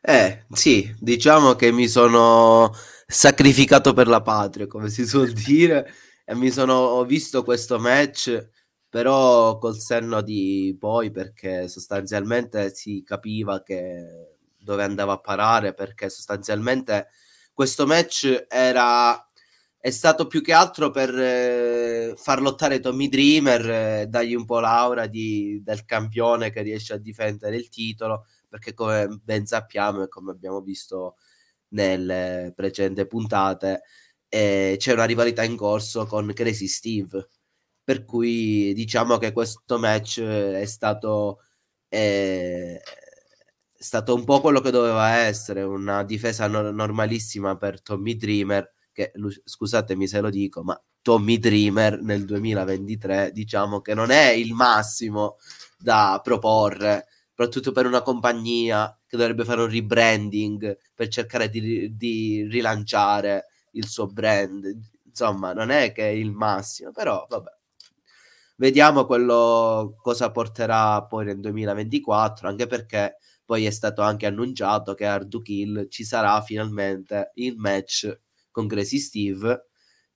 Eh, 0.00 0.46
sì, 0.50 0.92
diciamo 0.98 1.54
che 1.54 1.70
mi 1.70 1.86
sono 1.86 2.74
sacrificato 3.06 3.92
per 3.92 4.08
la 4.08 4.22
patria, 4.22 4.66
come 4.66 4.90
si 4.90 5.06
suol 5.06 5.30
dire, 5.30 5.88
e 6.24 6.34
mi 6.34 6.50
sono 6.50 6.74
ho 6.74 7.04
visto 7.04 7.44
questo 7.44 7.78
match 7.78 8.50
però 8.92 9.56
col 9.56 9.78
senno 9.78 10.20
di 10.20 10.76
poi 10.78 11.10
perché 11.10 11.66
sostanzialmente 11.66 12.74
si 12.74 13.02
capiva 13.02 13.62
che 13.62 14.31
dove 14.62 14.82
andava 14.84 15.14
a 15.14 15.20
parare 15.20 15.74
perché 15.74 16.08
sostanzialmente 16.08 17.08
questo 17.52 17.86
match 17.86 18.46
era 18.48 19.26
è 19.82 19.90
stato 19.90 20.28
più 20.28 20.42
che 20.42 20.52
altro 20.52 20.92
per 20.92 21.12
eh, 21.18 22.14
far 22.16 22.40
lottare 22.40 22.78
Tommy 22.78 23.08
Dreamer, 23.08 23.70
eh, 23.70 24.06
dargli 24.08 24.34
un 24.34 24.44
po' 24.44 24.60
l'aura 24.60 25.08
di, 25.08 25.60
del 25.64 25.84
campione 25.84 26.50
che 26.50 26.62
riesce 26.62 26.92
a 26.92 26.98
difendere 26.98 27.56
il 27.56 27.68
titolo, 27.68 28.26
perché 28.48 28.74
come 28.74 29.08
ben 29.24 29.44
sappiamo 29.44 30.04
e 30.04 30.08
come 30.08 30.30
abbiamo 30.30 30.60
visto 30.60 31.16
nelle 31.70 32.52
precedenti 32.54 33.04
puntate, 33.08 33.82
eh, 34.28 34.76
c'è 34.78 34.92
una 34.92 35.04
rivalità 35.04 35.42
in 35.42 35.56
corso 35.56 36.06
con 36.06 36.32
Crazy 36.32 36.68
Steve, 36.68 37.28
per 37.82 38.04
cui 38.04 38.72
diciamo 38.74 39.18
che 39.18 39.32
questo 39.32 39.78
match 39.80 40.20
è 40.22 40.64
stato 40.64 41.40
eh, 41.88 42.80
stato 43.82 44.14
un 44.14 44.24
po' 44.24 44.40
quello 44.40 44.60
che 44.60 44.70
doveva 44.70 45.16
essere, 45.16 45.62
una 45.62 46.04
difesa 46.04 46.46
no- 46.46 46.70
normalissima 46.70 47.56
per 47.56 47.82
Tommy 47.82 48.16
Dreamer, 48.16 48.72
che 48.92 49.12
scusatemi 49.44 50.06
se 50.06 50.20
lo 50.20 50.30
dico, 50.30 50.62
ma 50.62 50.80
Tommy 51.02 51.38
Dreamer 51.38 52.00
nel 52.00 52.24
2023 52.24 53.32
diciamo 53.32 53.80
che 53.80 53.94
non 53.94 54.10
è 54.10 54.28
il 54.30 54.52
massimo 54.52 55.36
da 55.76 56.20
proporre, 56.22 57.06
soprattutto 57.30 57.72
per 57.72 57.86
una 57.86 58.02
compagnia 58.02 58.96
che 59.04 59.16
dovrebbe 59.16 59.44
fare 59.44 59.62
un 59.62 59.70
rebranding 59.70 60.78
per 60.94 61.08
cercare 61.08 61.48
di, 61.48 61.96
di 61.96 62.46
rilanciare 62.48 63.46
il 63.72 63.88
suo 63.88 64.06
brand. 64.06 64.64
Insomma, 65.06 65.52
non 65.52 65.70
è 65.70 65.90
che 65.92 66.04
è 66.04 66.12
il 66.12 66.30
massimo, 66.30 66.92
però 66.92 67.26
vabbè. 67.28 67.50
Vediamo 68.56 69.06
quello 69.06 69.96
cosa 70.00 70.30
porterà 70.30 71.02
poi 71.04 71.24
nel 71.24 71.40
2024, 71.40 72.48
anche 72.48 72.66
perché 72.68 73.16
poi 73.44 73.66
è 73.66 73.70
stato 73.70 74.02
anche 74.02 74.26
annunciato 74.26 74.94
che 74.94 75.06
a 75.06 75.14
Hard 75.14 75.42
Kill 75.42 75.88
ci 75.88 76.04
sarà 76.04 76.40
finalmente 76.42 77.32
il 77.34 77.56
match 77.56 78.20
con 78.50 78.66
Crazy 78.66 78.98
Steve. 78.98 79.66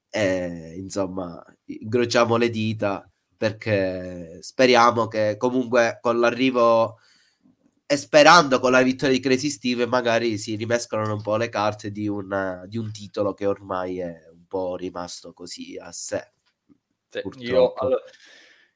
E 0.09 0.75
insomma, 0.79 1.43
incrociamo 1.65 2.37
le 2.37 2.49
dita 2.51 3.11
perché 3.37 4.39
speriamo 4.41 5.09
che 5.09 5.37
comunque 5.37 5.99
con 6.01 6.19
l'arrivo 6.19 6.99
e 7.85 7.97
sperando 7.97 8.59
con 8.59 8.73
la 8.73 8.83
vittoria 8.83 9.15
di 9.15 9.21
Crazy 9.21 9.51
Steve 9.51 9.87
magari 9.87 10.39
si 10.39 10.57
rimescolano 10.57 11.15
un 11.15 11.23
po' 11.23 11.37
le 11.37 11.49
carte 11.49 11.91
di, 11.93 12.09
una, 12.09 12.65
di 12.67 12.79
un 12.79 12.91
titolo 12.91 13.35
che 13.35 13.47
ormai 13.47 13.99
è 13.99 14.29
un 14.33 14.47
po' 14.49 14.77
rimasto 14.77 15.33
così 15.33 15.77
a 15.79 15.93
sé. 15.93 16.33
Sì, 17.09 17.23
io, 17.45 17.73
allora, 17.75 18.03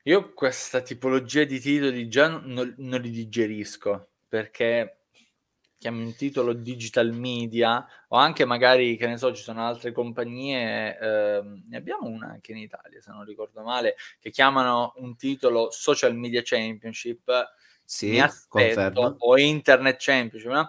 io, 0.04 0.32
questa 0.32 0.80
tipologia 0.80 1.44
di 1.44 1.58
titoli 1.58 2.08
già 2.08 2.28
non, 2.28 2.74
non 2.78 3.00
li 3.00 3.10
digerisco 3.10 4.09
perché 4.30 5.00
chiami 5.76 6.04
un 6.04 6.14
titolo 6.14 6.52
digital 6.52 7.12
media 7.12 7.84
o 8.08 8.16
anche 8.16 8.44
magari 8.44 8.96
che 8.96 9.06
ne 9.06 9.16
so 9.16 9.34
ci 9.34 9.42
sono 9.42 9.66
altre 9.66 9.92
compagnie 9.92 10.98
eh, 10.98 11.42
ne 11.68 11.76
abbiamo 11.76 12.06
una 12.06 12.28
anche 12.28 12.52
in 12.52 12.58
Italia 12.58 13.00
se 13.00 13.10
non 13.10 13.24
ricordo 13.24 13.62
male 13.62 13.96
che 14.20 14.30
chiamano 14.30 14.92
un 14.96 15.16
titolo 15.16 15.70
social 15.70 16.14
media 16.14 16.42
championship. 16.44 17.30
Sì, 17.82 18.10
mi 18.10 18.20
aspetto, 18.20 19.16
o 19.18 19.36
internet 19.36 19.96
championship 19.98 20.52
no? 20.52 20.68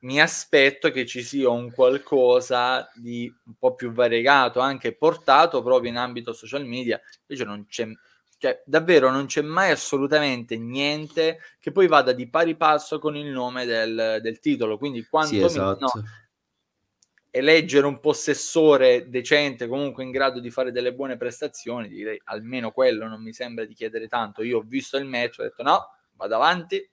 mi 0.00 0.20
aspetto 0.20 0.90
che 0.90 1.06
ci 1.06 1.22
sia 1.22 1.50
un 1.50 1.70
qualcosa 1.70 2.90
di 2.94 3.32
un 3.44 3.54
po' 3.54 3.74
più 3.74 3.92
variegato 3.92 4.58
anche 4.58 4.96
portato 4.96 5.62
proprio 5.62 5.90
in 5.90 5.96
ambito 5.96 6.32
social 6.32 6.64
media. 6.66 7.00
Invece 7.26 7.44
non 7.44 7.66
c'è 7.66 7.86
cioè, 8.38 8.62
davvero 8.64 9.10
non 9.10 9.26
c'è 9.26 9.42
mai 9.42 9.72
assolutamente 9.72 10.56
niente 10.56 11.40
che 11.58 11.72
poi 11.72 11.88
vada 11.88 12.12
di 12.12 12.28
pari 12.28 12.56
passo 12.56 13.00
con 13.00 13.16
il 13.16 13.26
nome 13.26 13.64
del, 13.64 14.20
del 14.22 14.38
titolo. 14.38 14.78
Quindi, 14.78 15.04
quanto 15.06 15.28
sì, 15.28 15.42
esatto. 15.42 15.78
no, 15.80 16.04
eleggere 17.30 17.86
un 17.86 17.98
possessore 17.98 19.08
decente, 19.08 19.66
comunque 19.66 20.04
in 20.04 20.10
grado 20.10 20.40
di 20.40 20.50
fare 20.50 20.70
delle 20.70 20.94
buone 20.94 21.16
prestazioni, 21.16 21.88
direi 21.88 22.20
almeno 22.24 22.70
quello 22.70 23.06
non 23.06 23.22
mi 23.22 23.32
sembra 23.32 23.64
di 23.64 23.74
chiedere 23.74 24.06
tanto. 24.06 24.42
Io 24.42 24.58
ho 24.58 24.64
visto 24.64 24.96
il 24.96 25.04
match, 25.04 25.40
ho 25.40 25.42
detto 25.42 25.62
no, 25.64 25.88
vado 26.12 26.34
avanti, 26.36 26.88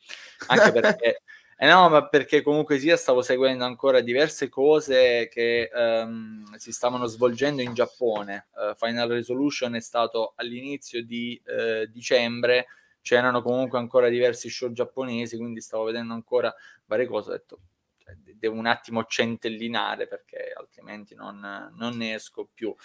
anche 0.48 0.72
perché 0.80 1.22
Eh 1.58 1.68
no, 1.68 1.88
ma 1.88 2.08
perché 2.10 2.42
comunque 2.42 2.80
sia 2.80 2.98
stavo 2.98 3.22
seguendo 3.22 3.64
ancora 3.64 4.02
diverse 4.02 4.50
cose 4.50 5.30
che 5.32 5.70
um, 5.74 6.54
si 6.56 6.74
stavano 6.74 7.06
svolgendo 7.06 7.62
in 7.62 7.74
Giappone. 7.74 8.48
Uh, 8.52 8.76
Final 8.76 9.08
Resolution 9.10 9.74
è 9.76 9.80
stato 9.80 10.34
all'inizio 10.36 11.02
di 11.06 11.42
uh, 11.46 11.90
dicembre, 11.90 12.66
c'erano 13.02 13.42
comunque 13.42 13.80
ancora 13.80 14.10
diversi 14.10 14.50
show 14.50 14.70
giapponesi, 14.74 15.38
quindi 15.38 15.62
stavo 15.62 15.86
vedendo 15.86 16.14
ancora 16.14 16.54
varie 16.88 17.06
cose. 17.06 17.30
Ho 17.30 17.34
detto, 17.34 17.60
cioè, 18.00 18.16
devo 18.36 18.58
un 18.58 18.66
attimo 18.66 19.06
centellinare 19.06 20.08
perché 20.08 20.52
altrimenti 20.54 21.16
non, 21.16 21.72
non 21.74 21.96
ne 21.96 22.16
esco 22.16 22.50
più. 22.54 22.76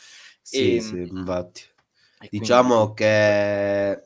Sì, 0.40 0.76
e, 0.76 0.80
sì, 0.80 1.08
infatti. 1.10 1.62
Diciamo 2.30 2.92
quindi... 2.92 2.94
che 2.94 4.02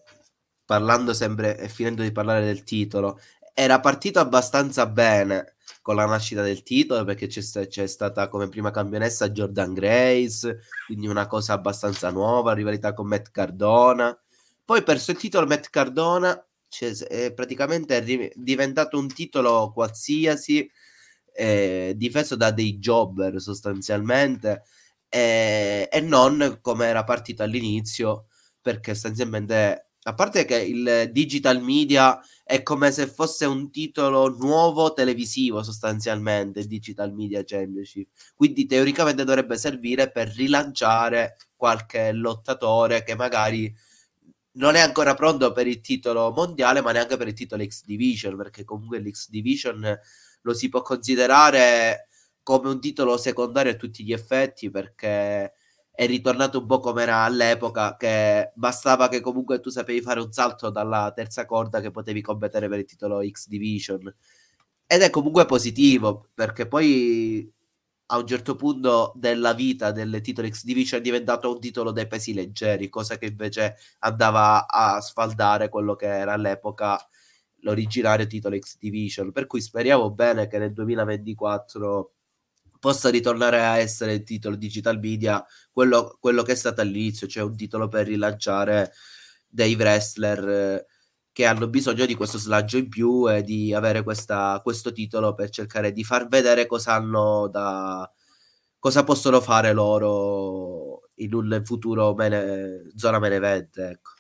parlando 0.65 1.13
sempre 1.13 1.59
e 1.59 1.69
finendo 1.69 2.03
di 2.03 2.13
parlare 2.13 2.47
del 2.47 2.63
titolo, 2.63 3.21
era 3.55 3.81
partito 3.81 4.19
abbastanza 4.19 4.87
bene 4.87 5.55
con 5.81 5.95
la 5.95 6.07
nascita 6.07 6.43
del 6.43 6.63
titolo 6.63 7.05
perché 7.05 7.29
c'è, 7.29 7.69
c'è, 7.69 7.87
stata 7.87 8.29
come 8.29 8.49
prima 8.49 8.71
campionessa 8.71 9.31
Jordan 9.31 9.73
Grace, 9.75 10.61
quindi 10.87 11.07
una 11.07 11.27
cosa 11.27 11.53
abbastanza 11.53 12.11
nuova, 12.11 12.53
rivalità 12.53 12.95
con 12.95 13.07
Matt 13.07 13.31
Cardona. 13.31 14.19
Poi 14.65 14.83
perso 14.83 15.13
il 15.13 15.19
titolo 15.19 15.47
Matt 15.47 15.69
Cardona, 15.71 16.43
è 17.09 17.33
praticamente 17.33 17.99
è 17.99 18.33
diventato 18.35 18.99
un 18.99 19.09
titolo 19.09 19.71
qualsiasi, 19.73 20.69
eh, 21.35 21.93
difeso 21.97 22.35
da 22.35 22.51
dei 22.51 22.79
jobber 22.79 23.41
sostanzialmente, 23.41 24.63
eh, 25.09 25.89
e 25.93 26.01
non 26.01 26.59
come 26.61 26.87
era 26.87 27.05
partito 27.05 27.43
all'inizio, 27.43 28.27
perché 28.61 28.95
sostanzialmente 28.95 29.91
a 30.07 30.15
parte 30.15 30.45
che 30.45 30.57
il 30.57 31.11
digital 31.13 31.63
media 31.63 32.21
è 32.43 32.63
come 32.63 32.93
se 32.93 33.07
fosse 33.07 33.47
un 33.47 33.71
titolo 33.71 34.29
nuovo 34.29 34.93
televisivo 34.93 35.63
sostanzialmente, 35.63 36.67
Digital 36.67 37.13
Media 37.15 37.43
Championship. 37.43 38.11
Quindi 38.35 38.67
teoricamente 38.67 39.25
dovrebbe 39.25 39.57
servire 39.57 40.11
per 40.11 40.29
rilanciare 40.29 41.37
qualche 41.57 42.13
lottatore 42.13 43.03
che 43.03 43.15
magari 43.15 43.75
non 44.57 44.75
è 44.75 44.81
ancora 44.81 45.15
pronto 45.15 45.53
per 45.53 45.67
il 45.67 45.81
titolo 45.81 46.31
mondiale, 46.33 46.83
ma 46.83 46.93
neanche 46.93 47.17
per 47.17 47.29
il 47.29 47.35
titolo 47.35 47.65
X 47.65 47.85
Division, 47.85 48.37
perché 48.37 48.65
comunque 48.65 48.99
l'X 48.99 49.31
Division 49.31 49.99
lo 50.43 50.55
si 50.55 50.69
può 50.69 50.83
considerare 50.83 52.09
come 52.43 52.69
un 52.69 52.79
titolo 52.79 53.17
secondario 53.17 53.73
a 53.73 53.77
tutti 53.77 54.05
gli 54.05 54.13
effetti, 54.13 54.71
perché 54.71 55.55
è 55.97 56.07
ritornato 56.07 56.59
un 56.59 56.67
po' 56.67 56.81
come 56.81 57.03
era 57.03 57.23
all'epoca, 57.23 57.97
che 57.97 58.51
bastava 58.55 59.09
che 59.09 59.21
comunque 59.21 59.61
tu 59.61 59.71
sapevi 59.71 60.01
fare 60.03 60.21
un 60.21 60.33
salto 60.33 60.71
dalla 60.71 61.13
terza 61.15 61.47
corda 61.47 61.81
che 61.81 61.91
potevi 61.93 62.21
competere 62.21 62.69
per 62.69 62.81
il 62.81 62.85
titolo 62.85 63.21
X 63.27 63.47
Division. 63.49 64.13
ed 64.87 65.03
è 65.03 65.11
comunque 65.11 65.47
positivo 65.47 66.29
perché 66.35 66.67
poi 66.69 67.51
a 68.09 68.19
un 68.19 68.27
certo 68.27 68.57
punto 68.57 69.13
della 69.17 69.55
vita 69.55 69.91
del 69.93 70.21
titolo 70.23 70.49
X 70.49 70.65
Division 70.65 71.01
è 71.01 71.03
diventato 71.03 71.53
un 71.53 71.61
titolo 71.61 71.91
dei 71.93 72.07
pesi 72.07 72.35
leggeri, 72.35 72.89
cosa 72.89 73.19
che 73.19 73.27
invece 73.27 73.77
andava 74.01 74.67
a 74.69 75.01
sfaldare 75.01 75.69
quello 75.71 75.97
che 75.97 76.07
era 76.07 76.35
all'epoca 76.35 76.99
l'originario 77.63 78.27
titolo 78.27 78.59
X 78.59 78.79
Division. 78.79 79.33
Per 79.33 79.47
cui 79.47 79.61
speriamo 79.61 80.11
bene 80.13 80.47
che 80.49 80.59
nel 80.59 80.73
2024 80.73 82.14
possa 82.85 83.09
ritornare 83.09 83.65
a 83.65 83.79
essere 83.79 84.13
il 84.13 84.25
titolo 84.25 84.57
digital 84.57 84.99
media 84.99 85.43
quello, 85.73 86.19
quello 86.21 86.43
che 86.43 86.53
è 86.53 86.55
stato 86.55 86.83
all'inizio, 86.83 87.27
cioè 87.27 87.43
un 87.43 87.57
titolo 87.57 87.89
per 87.89 88.07
rilanciare 88.07 88.93
dei 89.49 89.75
wrestler 89.75 90.49
eh, 90.49 90.87
che 91.33 91.47
hanno 91.47 91.67
bisogno 91.69 92.05
di 92.05 92.15
questo 92.15 92.37
slaggio 92.37 92.77
in 92.77 92.91
più 92.91 93.27
e 93.31 93.43
di 93.43 93.73
avere 93.73 94.03
questa, 94.03 94.61
questo 94.63 94.93
titolo 94.93 95.33
per 95.33 95.49
cercare 95.49 95.93
di 95.93 96.05
far 96.05 96.29
vedere 96.29 96.67
cosa 96.67 96.93
hanno 96.93 97.49
da 97.49 98.07
cosa 98.79 99.03
possono 99.03 99.41
fare 99.41 99.73
loro 99.73 101.09
in 101.17 101.33
un 101.33 101.63
futuro 101.65 102.13
mene, 102.13 102.93
zona 102.97 103.19
menevente 103.19 103.89
ecco. 103.93 104.11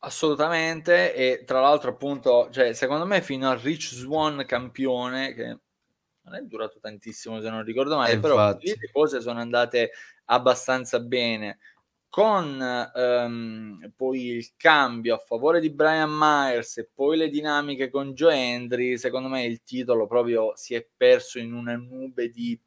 assolutamente 0.00 1.12
e 1.12 1.42
tra 1.44 1.60
l'altro 1.60 1.90
appunto 1.90 2.50
cioè, 2.52 2.72
secondo 2.72 3.04
me 3.04 3.20
fino 3.20 3.50
a 3.50 3.58
Rich 3.60 3.94
Swan 3.94 4.44
campione 4.46 5.34
che 5.34 5.58
non 6.26 6.34
è 6.34 6.42
durato 6.42 6.78
tantissimo 6.80 7.40
se 7.40 7.48
non 7.48 7.62
ricordo 7.62 7.96
male, 7.96 8.12
eh, 8.12 8.18
però 8.18 8.50
le 8.58 8.90
cose 8.92 9.20
sono 9.20 9.40
andate 9.40 9.92
abbastanza 10.26 11.00
bene. 11.00 11.58
Con 12.08 12.90
um, 12.94 13.92
poi 13.94 14.28
il 14.28 14.54
cambio 14.56 15.16
a 15.16 15.18
favore 15.18 15.60
di 15.60 15.70
Brian 15.70 16.10
Myers 16.10 16.78
e 16.78 16.88
poi 16.92 17.16
le 17.16 17.28
dinamiche 17.28 17.90
con 17.90 18.14
Joe 18.14 18.34
Hendry, 18.34 18.96
secondo 18.96 19.28
me 19.28 19.44
il 19.44 19.62
titolo 19.62 20.06
proprio 20.06 20.52
si 20.56 20.74
è 20.74 20.86
perso 20.96 21.38
in 21.38 21.52
una 21.52 21.76
nube 21.76 22.30
di 22.30 22.58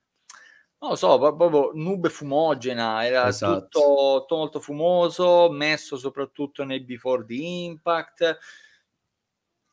non 0.82 0.92
lo 0.92 0.96
so, 0.96 1.18
proprio 1.18 1.72
nube 1.74 2.10
fumogena, 2.10 3.06
era 3.06 3.28
esatto. 3.28 3.68
tutto, 3.68 4.20
tutto 4.20 4.36
molto 4.38 4.60
fumoso, 4.62 5.50
messo 5.52 5.98
soprattutto 5.98 6.64
nei 6.64 6.80
before 6.82 7.26
the 7.26 7.36
impact 7.36 8.38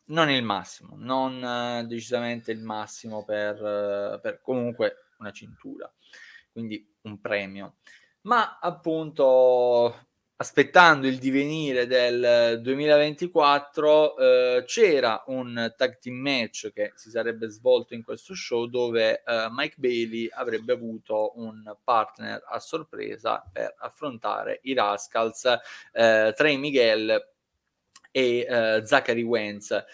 non 0.06 0.30
il 0.30 0.42
massimo, 0.42 0.96
non 0.98 1.42
eh, 1.42 1.86
decisamente 1.86 2.52
il 2.52 2.62
massimo 2.62 3.24
per, 3.24 3.56
eh, 3.56 4.20
per, 4.20 4.40
comunque 4.40 5.08
una 5.18 5.32
cintura, 5.32 5.92
quindi 6.52 6.86
un 7.02 7.20
premio. 7.20 7.76
Ma 8.22 8.58
appunto 8.60 10.06
aspettando 10.38 11.06
il 11.06 11.18
divenire 11.18 11.86
del 11.86 12.60
2024 12.60 14.16
eh, 14.16 14.64
c'era 14.66 15.24
un 15.28 15.72
tag 15.76 15.98
team 15.98 16.16
match 16.16 16.72
che 16.74 16.92
si 16.94 17.08
sarebbe 17.08 17.48
svolto 17.48 17.94
in 17.94 18.02
questo 18.02 18.34
show 18.34 18.66
dove 18.66 19.22
eh, 19.22 19.46
Mike 19.50 19.76
Bailey 19.78 20.28
avrebbe 20.30 20.74
avuto 20.74 21.32
un 21.36 21.74
partner 21.82 22.44
a 22.48 22.58
sorpresa 22.60 23.42
per 23.50 23.74
affrontare 23.78 24.60
i 24.64 24.74
Rascals 24.74 25.46
eh, 25.92 26.34
Trey 26.36 26.58
Miguel 26.58 27.35
e 28.16 28.46
uh, 28.48 28.82
Zachary 28.82 29.20
Wentz. 29.20 29.84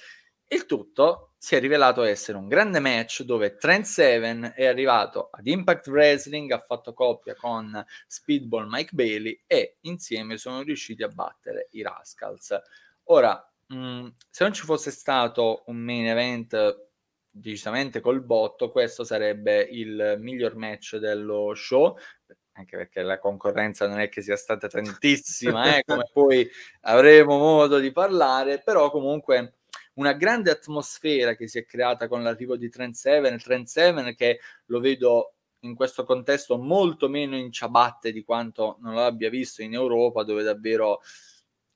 Il 0.47 0.65
tutto 0.67 1.33
si 1.39 1.57
è 1.57 1.59
rivelato 1.59 2.05
essere 2.05 2.39
un 2.39 2.47
grande 2.47 2.79
match 2.79 3.23
dove 3.23 3.57
Trent 3.57 3.85
Seven 3.85 4.53
è 4.55 4.65
arrivato 4.65 5.29
ad 5.33 5.45
Impact 5.45 5.89
Wrestling, 5.89 6.53
ha 6.53 6.65
fatto 6.65 6.95
coppia 6.95 7.35
con 7.35 7.85
Speedball 8.07 8.69
Mike 8.69 8.91
Bailey 8.93 9.43
e 9.45 9.79
insieme 9.81 10.37
sono 10.37 10.63
riusciti 10.63 11.03
a 11.03 11.09
battere 11.09 11.67
i 11.73 11.83
Rascals. 11.83 12.57
Ora, 13.05 13.45
mh, 13.67 13.77
mm, 13.77 14.07
se 14.31 14.45
non 14.45 14.53
ci 14.53 14.63
fosse 14.63 14.93
stato 14.93 15.65
un 15.67 15.79
main 15.79 16.07
event 16.07 16.91
decisamente 17.29 18.01
col 18.01 18.23
botto, 18.23 18.71
questo 18.71 19.03
sarebbe 19.03 19.63
il 19.63 20.17
miglior 20.21 20.55
match 20.55 20.97
dello 20.99 21.55
show 21.55 21.97
anche 22.55 22.77
perché 22.77 23.03
la 23.03 23.19
concorrenza 23.19 23.87
non 23.87 24.01
è 24.01 24.09
che 24.09 24.23
sia 24.23 24.37
stata 24.37 24.69
tantissima, 24.69 25.77
eh, 25.77 25.85
come 25.85 26.09
poi 26.13 26.49
avremo 26.83 27.39
modo 27.39 27.79
di 27.79 27.93
parlare, 27.93 28.61
però 28.61 28.91
comunque 28.91 29.55
una 29.95 30.13
grande 30.13 30.51
atmosfera 30.51 31.35
che 31.35 31.49
si 31.49 31.59
è 31.59 31.65
creata 31.65 32.09
con 32.09 32.23
l'arrivo 32.23 32.57
di 32.57 32.69
Trent 32.69 32.95
Seven, 32.95 33.39
Trent 33.39 33.67
Seven 33.67 34.15
che 34.15 34.41
lo 34.67 34.81
vedo 34.81 35.35
in 35.61 35.75
questo 35.75 36.05
contesto 36.05 36.57
molto 36.59 37.09
meno 37.09 37.37
in 37.37 37.53
ciabatte 37.53 38.13
di 38.13 38.25
quanto 38.25 38.79
non 38.81 38.95
l'abbia 38.95 39.31
visto 39.31 39.63
in 39.63 39.75
Europa, 39.75 40.25
dove 40.25 40.43
davvero 40.43 41.01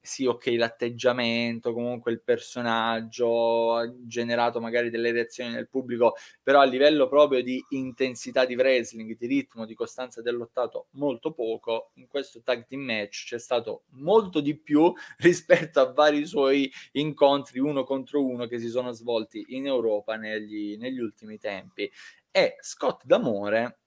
sì, 0.07 0.25
ok, 0.25 0.47
l'atteggiamento, 0.57 1.73
comunque 1.73 2.12
il 2.12 2.23
personaggio 2.23 3.75
ha 3.75 3.92
generato 4.07 4.61
magari 4.61 4.88
delle 4.88 5.11
reazioni 5.11 5.51
nel 5.53 5.69
pubblico, 5.69 6.14
però 6.42 6.61
a 6.61 6.64
livello 6.64 7.09
proprio 7.09 7.42
di 7.42 7.62
intensità 7.71 8.45
di 8.47 8.55
wrestling, 8.55 9.16
di 9.16 9.27
ritmo, 9.27 9.66
di 9.66 9.75
costanza 9.75 10.23
del 10.23 10.37
lottato, 10.37 10.87
molto 10.92 11.33
poco. 11.33 11.90
In 11.95 12.07
questo 12.07 12.40
tag 12.42 12.66
team 12.66 12.83
match 12.83 13.27
c'è 13.27 13.38
stato 13.38 13.83
molto 13.90 14.40
di 14.40 14.57
più 14.57 14.92
rispetto 15.19 15.81
a 15.81 15.92
vari 15.92 16.25
suoi 16.25 16.71
incontri 16.92 17.59
uno 17.59 17.85
contro 17.85 18.25
uno 18.25 18.47
che 18.47 18.59
si 18.59 18.69
sono 18.69 18.92
svolti 18.92 19.45
in 19.49 19.66
Europa 19.66 20.16
negli, 20.16 20.77
negli 20.79 21.01
ultimi 21.01 21.38
tempi. 21.38 21.90
E 22.31 22.57
Scott 22.61 23.05
D'Amore, 23.05 23.81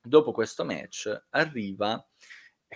dopo 0.00 0.32
questo 0.32 0.64
match, 0.64 1.24
arriva 1.30 2.02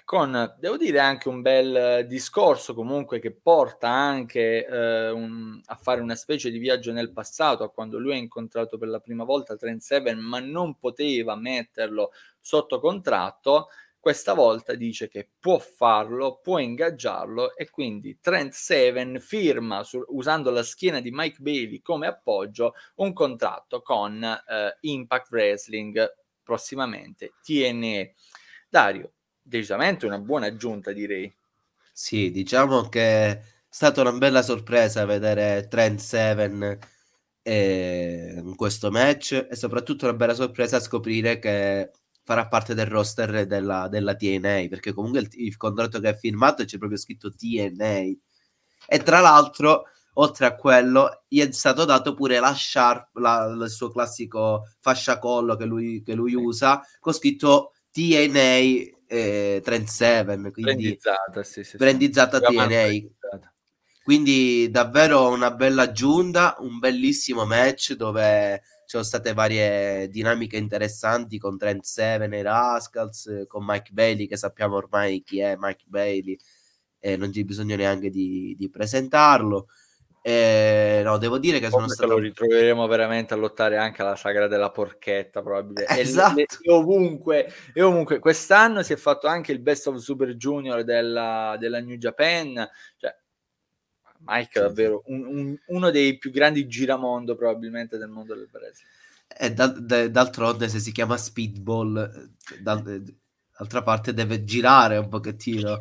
con, 0.04 0.56
devo 0.58 0.76
dire, 0.76 0.98
anche 0.98 1.28
un 1.28 1.40
bel 1.40 2.06
discorso 2.06 2.74
comunque 2.74 3.18
che 3.20 3.32
porta 3.32 3.88
anche 3.88 4.66
eh, 4.66 5.11
un, 5.11 5.61
a 5.64 5.76
fare 5.76 6.00
una 6.00 6.14
specie 6.14 6.50
di 6.50 6.58
viaggio 6.58 6.92
nel 6.92 7.12
passato, 7.12 7.64
a 7.64 7.70
quando 7.70 7.98
lui 7.98 8.12
ha 8.12 8.16
incontrato 8.16 8.76
per 8.78 8.88
la 8.88 9.00
prima 9.00 9.24
volta 9.24 9.56
Trent 9.56 9.80
Seven, 9.80 10.18
ma 10.18 10.40
non 10.40 10.78
poteva 10.78 11.37
metterlo 11.37 12.11
sotto 12.40 12.80
contratto. 12.80 13.68
Questa 14.00 14.32
volta 14.32 14.74
dice 14.74 15.08
che 15.08 15.28
può 15.38 15.58
farlo, 15.58 16.38
può 16.42 16.58
ingaggiarlo 16.58 17.56
e 17.56 17.68
quindi 17.68 18.18
Trent 18.20 18.52
Seven 18.52 19.18
firma 19.20 19.82
su, 19.82 20.02
usando 20.08 20.50
la 20.50 20.62
schiena 20.62 21.00
di 21.00 21.11
Mike 21.11 21.40
Bailey 21.40 21.82
come 21.82 22.06
appoggio 22.06 22.74
un 22.96 23.12
contratto 23.12 23.82
con 23.82 24.22
eh, 24.22 24.76
Impact 24.80 25.30
Wrestling 25.30 26.14
prossimamente 26.42 27.34
TNE. 27.42 28.14
Dario, 28.70 29.12
decisamente 29.48 30.06
una 30.06 30.18
buona 30.18 30.46
aggiunta, 30.46 30.92
direi. 30.92 31.32
Sì, 31.92 32.30
diciamo 32.30 32.88
che 32.88 33.00
è 33.00 33.42
stata 33.68 34.02
una 34.02 34.12
bella 34.12 34.42
sorpresa 34.42 35.04
vedere 35.04 35.66
Trent 35.68 35.98
Seven 35.98 36.78
eh, 37.42 38.34
in 38.37 38.54
questo 38.54 38.90
match 38.90 39.46
e 39.50 39.56
soprattutto 39.56 40.04
una 40.04 40.14
bella 40.14 40.34
sorpresa 40.34 40.80
scoprire 40.80 41.38
che 41.38 41.90
farà 42.22 42.46
parte 42.46 42.74
del 42.74 42.87
roster 42.87 43.46
della, 43.46 43.88
della 43.88 44.14
TNA 44.14 44.66
perché 44.68 44.92
comunque 44.92 45.20
il, 45.20 45.28
il, 45.32 45.56
contratto 45.56 45.98
che 45.98 46.08
ha 46.08 46.14
firmato 46.14 46.64
c'è 46.64 46.76
proprio 46.76 46.98
scritto 46.98 47.32
TNA 47.32 48.14
e 48.87 49.02
tra 49.02 49.20
l'altro 49.20 49.84
oltre 50.14 50.46
a 50.46 50.54
quello 50.54 51.24
gli 51.26 51.40
è 51.40 51.50
stato 51.52 51.87
dato 51.87 52.12
pure 52.12 52.38
la 52.38 52.54
sharp 52.54 53.16
la, 53.16 53.46
il 53.58 53.70
suo 53.70 53.90
classico 53.90 54.64
fascia 54.80 55.18
collo 55.18 55.56
che 55.56 55.64
lui, 55.64 56.02
che 56.02 56.14
lui 56.14 56.34
usa 56.34 56.82
con 57.00 57.14
scritto 57.14 57.72
TNA 57.90 58.97
eh, 59.09 59.61
Trend 59.64 59.87
7, 59.87 60.37
quindi 60.51 60.62
brandizzata, 60.62 61.42
sì, 61.42 61.64
sì, 61.64 61.77
brandizzata 61.77 62.38
sì. 62.38 62.55
TNA. 62.55 63.53
Quindi 64.05 64.71
davvero 64.71 65.29
una 65.29 65.51
bella 65.51 65.83
aggiunta, 65.83 66.57
un 66.61 66.79
bellissimo 66.79 67.44
match 67.44 67.92
dove 67.94 68.62
ci 68.62 68.97
sono 68.97 69.03
state 69.03 69.35
varie 69.35 70.09
dinamiche 70.09 70.57
interessanti 70.57 71.38
con 71.38 71.59
Trent 71.59 71.85
Seven 71.85 72.33
e 72.33 72.40
Rascals, 72.42 73.44
con 73.47 73.64
Mike 73.66 73.90
Bailey 73.92 74.27
che 74.27 74.38
sappiamo 74.38 74.77
ormai 74.77 75.23
chi 75.23 75.40
è 75.40 75.57
Mike 75.59 75.85
Bailey 75.87 76.38
e 76.99 77.16
non 77.18 77.31
c'è 77.31 77.44
bisogno 77.44 77.77
neanche 77.77 78.09
di, 78.09 78.55
di 78.57 78.71
presentarlo. 78.71 79.68
Eh, 80.20 81.00
no, 81.04 81.16
devo 81.16 81.38
dire 81.38 81.59
che 81.59 81.70
sono 81.70 81.88
stato. 81.88 82.12
Lo 82.12 82.18
ritroveremo 82.18 82.87
veramente 82.87 83.35
a 83.35 83.37
lottare 83.37 83.76
anche 83.76 84.02
alla 84.02 84.16
sagra 84.16 84.46
della 84.46 84.70
porchetta, 84.70 85.42
probabilmente. 85.42 86.00
Esatto. 86.00 86.40
E, 86.40 86.46
e, 86.62 86.70
ovunque, 86.72 87.52
e 87.72 87.83
ovunque. 87.83 88.18
Quest'anno 88.18 88.83
si 88.83 88.92
è 88.92 88.96
fatto 88.96 89.26
anche 89.26 89.52
il 89.52 89.61
Best 89.61 89.87
of 89.87 89.96
Super 89.96 90.35
Junior 90.35 90.85
della, 90.85 91.57
della 91.59 91.81
New 91.81 91.96
Japan. 91.96 92.68
Cioè, 92.96 93.16
Mike 94.20 94.59
è 94.59 94.62
davvero 94.62 95.02
un, 95.07 95.24
un, 95.24 95.59
uno 95.66 95.90
dei 95.90 96.18
più 96.18 96.31
grandi 96.31 96.66
giramondo, 96.66 97.37
probabilmente, 97.37 97.96
del 97.96 98.09
mondo 98.09 98.35
del 98.35 98.48
wrestling. 98.52 98.90
E 99.28 99.52
da, 99.52 99.66
da, 99.66 100.09
d'altronde, 100.09 100.68
se 100.68 100.81
si 100.81 100.90
chiama 100.90 101.16
Speedball, 101.16 102.31
da, 102.61 102.83
d'altra 103.57 103.83
parte 103.83 104.12
deve 104.12 104.44
girare 104.44 104.96
un 104.96 105.09
pochettino. 105.09 105.81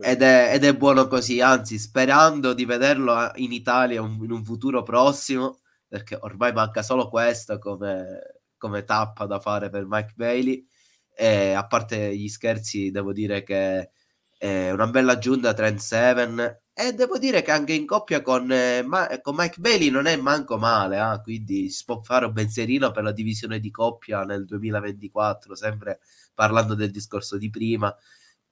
Ed 0.00 0.22
è, 0.22 0.50
ed 0.54 0.64
è, 0.64 0.76
buono 0.76 1.06
così, 1.06 1.40
anzi, 1.40 1.78
sperando 1.78 2.52
di 2.52 2.64
vederlo 2.64 3.30
in 3.36 3.52
Italia 3.52 4.02
un, 4.02 4.18
in 4.22 4.32
un 4.32 4.44
futuro 4.44 4.82
prossimo, 4.82 5.60
perché 5.86 6.16
ormai 6.20 6.52
manca 6.52 6.82
solo 6.82 7.08
questo 7.08 7.58
come, 7.58 8.40
come 8.56 8.82
tappa 8.84 9.26
da 9.26 9.38
fare 9.38 9.70
per 9.70 9.86
Mike 9.86 10.14
Bailey. 10.16 10.66
E 11.14 11.52
a 11.52 11.66
parte 11.66 12.16
gli 12.16 12.28
scherzi, 12.28 12.90
devo 12.90 13.12
dire 13.12 13.44
che 13.44 13.90
è 14.36 14.70
una 14.70 14.86
bella 14.88 15.12
aggiunta 15.12 15.52
Trend 15.54 15.78
7 15.78 16.62
E 16.72 16.92
devo 16.92 17.18
dire 17.18 17.42
che 17.42 17.50
anche 17.50 17.72
in 17.72 17.86
coppia 17.86 18.22
con, 18.22 18.50
eh, 18.52 18.82
Ma- 18.82 19.20
con 19.20 19.34
Mike 19.36 19.60
Bailey 19.60 19.90
non 19.90 20.06
è 20.06 20.16
manco 20.16 20.58
male, 20.58 20.98
eh? 20.98 21.20
quindi 21.22 21.70
si 21.70 21.84
può 21.84 22.00
fare 22.02 22.26
un 22.26 22.32
pensierino 22.32 22.90
per 22.90 23.02
la 23.04 23.12
divisione 23.12 23.60
di 23.60 23.70
coppia 23.70 24.24
nel 24.24 24.44
2024, 24.44 25.54
sempre 25.54 26.00
parlando 26.34 26.74
del 26.74 26.90
discorso 26.90 27.36
di 27.38 27.50
prima. 27.50 27.94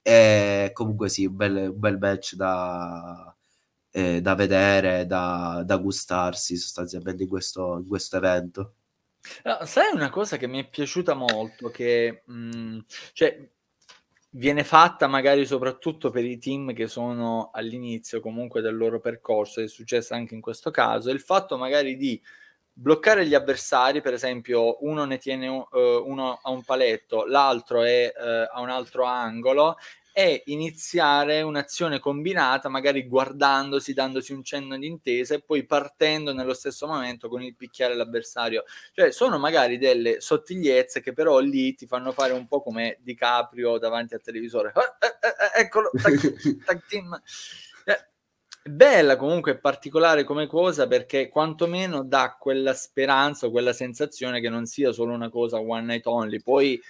E 0.09 0.69
comunque 0.71 1.09
sì, 1.09 1.25
un 1.25 1.35
bel, 1.35 1.69
un 1.73 1.79
bel 1.79 1.97
match 1.97 2.35
da, 2.35 3.35
eh, 3.91 4.21
da 4.21 4.35
vedere, 4.35 5.05
da, 5.05 5.63
da, 5.65 5.75
gustarsi 5.75 6.55
sostanzialmente 6.55 7.23
in 7.23 7.29
questo, 7.29 7.79
in 7.79 7.87
questo 7.89 8.15
evento. 8.15 8.75
No, 9.43 9.65
sai 9.65 9.93
una 9.93 10.09
cosa 10.09 10.37
che 10.37 10.47
mi 10.47 10.61
è 10.63 10.69
piaciuta 10.69 11.13
molto, 11.13 11.69
che 11.71 12.23
mh, 12.25 12.57
mm, 12.57 12.79
cioè, 13.11 13.49
viene 14.29 14.63
fatta 14.63 15.07
magari 15.07 15.45
soprattutto 15.45 16.09
per 16.09 16.23
i 16.23 16.37
team 16.37 16.73
che 16.73 16.87
sono 16.87 17.49
all'inizio 17.51 18.21
comunque 18.21 18.61
del 18.61 18.77
loro 18.77 19.01
percorso, 19.01 19.59
è 19.59 19.67
successo 19.67 20.13
anche 20.13 20.35
in 20.35 20.41
questo 20.41 20.71
caso, 20.71 21.09
il 21.09 21.19
fatto 21.19 21.57
magari 21.57 21.97
di 21.97 22.21
bloccare 22.79 23.25
gli 23.25 23.33
avversari, 23.33 24.01
per 24.01 24.13
esempio 24.13 24.77
uno 24.85 25.03
ne 25.05 25.17
tiene 25.17 25.47
uh, 25.47 25.67
uno 26.05 26.39
a 26.41 26.51
un 26.51 26.63
paletto, 26.63 27.25
l'altro 27.25 27.81
è 27.81 28.13
uh, 28.15 28.55
a 28.55 28.61
un 28.61 28.69
altro 28.69 29.03
angolo 29.03 29.77
è 30.17 30.41
iniziare 30.45 31.43
un'azione 31.43 31.99
combinata, 31.99 32.69
magari 32.69 33.07
guardandosi, 33.07 33.93
dandosi 33.93 34.33
un 34.33 34.43
cenno 34.43 34.75
d'intesa 34.75 35.35
e 35.35 35.43
poi 35.43 35.63
partendo 35.63 36.33
nello 36.33 36.55
stesso 36.55 36.87
momento 36.87 37.29
con 37.29 37.43
il 37.43 37.55
picchiare 37.55 37.93
l'avversario. 37.95 38.63
Cioè, 38.93 39.11
sono 39.11 39.37
magari 39.37 39.77
delle 39.77 40.19
sottigliezze 40.19 41.01
che 41.01 41.13
però 41.13 41.37
lì 41.37 41.75
ti 41.75 41.85
fanno 41.85 42.13
fare 42.13 42.33
un 42.33 42.47
po' 42.47 42.63
come 42.63 42.97
DiCaprio 43.01 43.77
davanti 43.77 44.15
al 44.15 44.21
televisore. 44.23 44.73
Eh, 44.75 45.05
eh, 45.27 45.59
eh, 45.59 45.61
eccolo, 45.61 45.91
team. 46.89 47.13
Eh, 47.13 47.66
bella 48.69 49.15
comunque 49.15 49.57
particolare 49.57 50.23
come 50.23 50.47
cosa 50.47 50.87
perché 50.87 51.29
quantomeno 51.29 52.03
dà 52.03 52.37
quella 52.39 52.73
speranza, 52.73 53.49
quella 53.49 53.73
sensazione 53.73 54.39
che 54.39 54.49
non 54.49 54.65
sia 54.65 54.91
solo 54.91 55.13
una 55.13 55.29
cosa 55.29 55.59
one 55.59 55.81
night 55.81 56.05
only. 56.07 56.41
Poi 56.41 56.81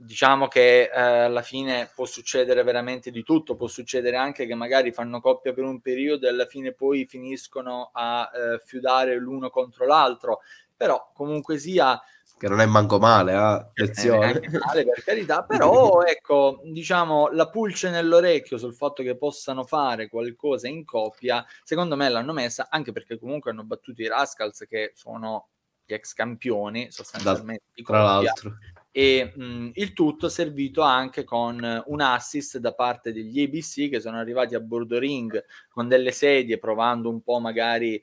diciamo 0.00 0.46
che 0.46 0.82
eh, 0.82 1.00
alla 1.00 1.42
fine 1.42 1.90
può 1.92 2.04
succedere 2.04 2.62
veramente 2.62 3.10
di 3.10 3.24
tutto, 3.24 3.56
può 3.56 3.66
succedere 3.66 4.16
anche 4.16 4.46
che 4.46 4.54
magari 4.54 4.92
fanno 4.92 5.20
coppia 5.20 5.52
per 5.52 5.64
un 5.64 5.80
periodo 5.80 6.26
e 6.26 6.30
alla 6.30 6.46
fine 6.46 6.72
poi 6.72 7.04
finiscono 7.06 7.90
a 7.92 8.30
eh, 8.32 8.58
fiudare 8.64 9.16
l'uno 9.16 9.50
contro 9.50 9.86
l'altro, 9.86 10.40
però 10.76 11.10
comunque 11.12 11.58
sia 11.58 12.00
che 12.38 12.48
non 12.48 12.60
è 12.60 12.66
manco 12.66 12.98
male, 12.98 13.32
eh? 13.32 13.82
lezione. 13.82 14.40
male 14.64 14.84
per 14.84 15.04
carità, 15.04 15.42
però 15.46 16.02
ecco, 16.02 16.60
diciamo, 16.64 17.28
la 17.32 17.48
pulce 17.50 17.90
nell'orecchio 17.90 18.56
sul 18.56 18.74
fatto 18.74 19.02
che 19.02 19.16
possano 19.16 19.64
fare 19.64 20.08
qualcosa 20.08 20.68
in 20.68 20.84
coppia, 20.84 21.44
secondo 21.64 21.96
me 21.96 22.08
l'hanno 22.08 22.32
messa 22.32 22.68
anche 22.70 22.92
perché 22.92 23.18
comunque 23.18 23.50
hanno 23.50 23.64
battuto 23.64 24.00
i 24.00 24.08
Rascals 24.08 24.64
che 24.68 24.92
sono 24.94 25.48
gli 25.84 25.94
ex 25.94 26.12
campioni 26.12 26.90
sostanzialmente 26.90 27.64
da, 27.74 27.82
tra 27.82 28.02
l'altro 28.02 28.58
e 28.90 29.32
mh, 29.34 29.70
il 29.74 29.92
tutto 29.92 30.28
servito 30.28 30.82
anche 30.82 31.24
con 31.24 31.82
un 31.86 32.00
assist 32.00 32.58
da 32.58 32.74
parte 32.74 33.12
degli 33.12 33.40
ABC 33.42 33.88
che 33.88 34.00
sono 34.00 34.18
arrivati 34.18 34.54
a 34.54 34.60
bordo 34.60 34.98
ring 34.98 35.42
con 35.68 35.88
delle 35.88 36.12
sedie 36.12 36.58
provando 36.58 37.08
un 37.08 37.22
po' 37.22 37.38
magari 37.38 38.02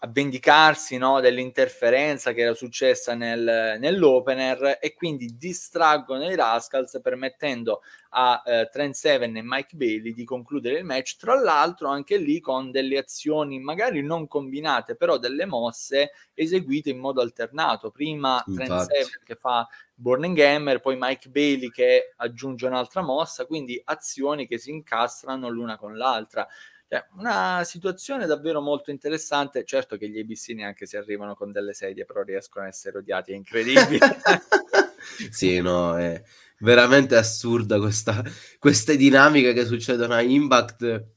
a 0.00 0.06
vendicarsi 0.06 0.96
no, 0.96 1.18
dell'interferenza 1.18 2.32
che 2.32 2.42
era 2.42 2.54
successa 2.54 3.14
nel, 3.14 3.78
nell'opener 3.80 4.78
e 4.80 4.94
quindi 4.94 5.36
distraggono 5.36 6.30
i 6.30 6.36
Rascals 6.36 7.00
permettendo 7.02 7.80
a 8.10 8.40
eh, 8.46 8.68
Trent 8.70 8.94
Seven 8.94 9.36
e 9.36 9.42
Mike 9.42 9.74
Bailey 9.74 10.14
di 10.14 10.24
concludere 10.24 10.78
il 10.78 10.84
match 10.84 11.16
tra 11.16 11.34
l'altro 11.34 11.88
anche 11.88 12.16
lì 12.16 12.38
con 12.38 12.70
delle 12.70 12.96
azioni 12.96 13.58
magari 13.58 14.00
non 14.00 14.28
combinate 14.28 14.94
però 14.94 15.18
delle 15.18 15.46
mosse 15.46 16.12
eseguite 16.32 16.90
in 16.90 16.98
modo 16.98 17.20
alternato 17.20 17.90
prima 17.90 18.42
Infatti. 18.46 18.68
Trent 18.68 18.90
Seven 18.90 19.20
che 19.24 19.34
fa 19.34 19.66
Burning 19.94 20.38
Hammer 20.38 20.80
poi 20.80 20.96
Mike 20.96 21.28
Bailey 21.28 21.70
che 21.70 22.14
aggiunge 22.16 22.66
un'altra 22.66 23.02
mossa 23.02 23.46
quindi 23.46 23.80
azioni 23.84 24.46
che 24.46 24.58
si 24.58 24.70
incastrano 24.70 25.48
l'una 25.48 25.76
con 25.76 25.96
l'altra 25.96 26.46
cioè, 26.88 27.04
una 27.18 27.64
situazione 27.64 28.24
davvero 28.24 28.62
molto 28.62 28.90
interessante. 28.90 29.64
Certo 29.64 29.96
che 29.96 30.08
gli 30.08 30.18
ABC 30.18 30.48
neanche 30.54 30.86
si 30.86 30.96
arrivano 30.96 31.34
con 31.34 31.52
delle 31.52 31.74
sedie, 31.74 32.06
però 32.06 32.22
riescono 32.22 32.64
a 32.64 32.68
essere 32.68 32.98
odiati, 32.98 33.32
è 33.32 33.34
incredibile. 33.34 33.98
sì, 35.30 35.60
no, 35.60 35.98
è 35.98 36.22
veramente 36.60 37.16
assurda 37.16 37.78
questa, 37.78 38.24
queste 38.58 38.96
dinamiche 38.96 39.52
che 39.52 39.66
succedono 39.66 40.14
a 40.14 40.22
Impact 40.22 41.16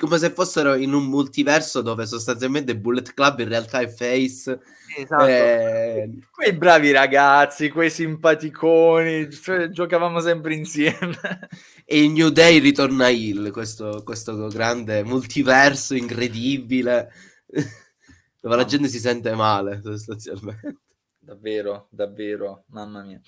come 0.00 0.16
se 0.16 0.30
fossero 0.30 0.76
in 0.76 0.94
un 0.94 1.04
multiverso 1.04 1.82
dove 1.82 2.06
sostanzialmente 2.06 2.74
Bullet 2.74 3.12
Club 3.12 3.40
in 3.40 3.48
realtà 3.48 3.80
è 3.80 3.88
Face. 3.88 4.58
Esatto. 4.96 5.26
Eh... 5.26 6.10
Quei 6.30 6.54
bravi 6.54 6.90
ragazzi, 6.90 7.68
quei 7.68 7.90
simpaticoni, 7.90 9.30
cioè, 9.30 9.68
giocavamo 9.68 10.20
sempre 10.20 10.54
insieme. 10.54 11.18
e 11.84 12.02
il 12.02 12.12
New 12.12 12.30
Day 12.30 12.60
ritorna 12.60 13.08
Hill, 13.08 13.50
questo, 13.50 14.00
questo 14.02 14.48
grande 14.48 15.04
multiverso 15.04 15.94
incredibile, 15.94 17.12
dove 18.40 18.56
la 18.56 18.64
gente 18.64 18.88
si 18.88 18.98
sente 18.98 19.34
male 19.34 19.82
sostanzialmente. 19.84 20.78
Davvero, 21.22 21.86
davvero, 21.90 22.64
mamma 22.68 23.02
mia. 23.02 23.20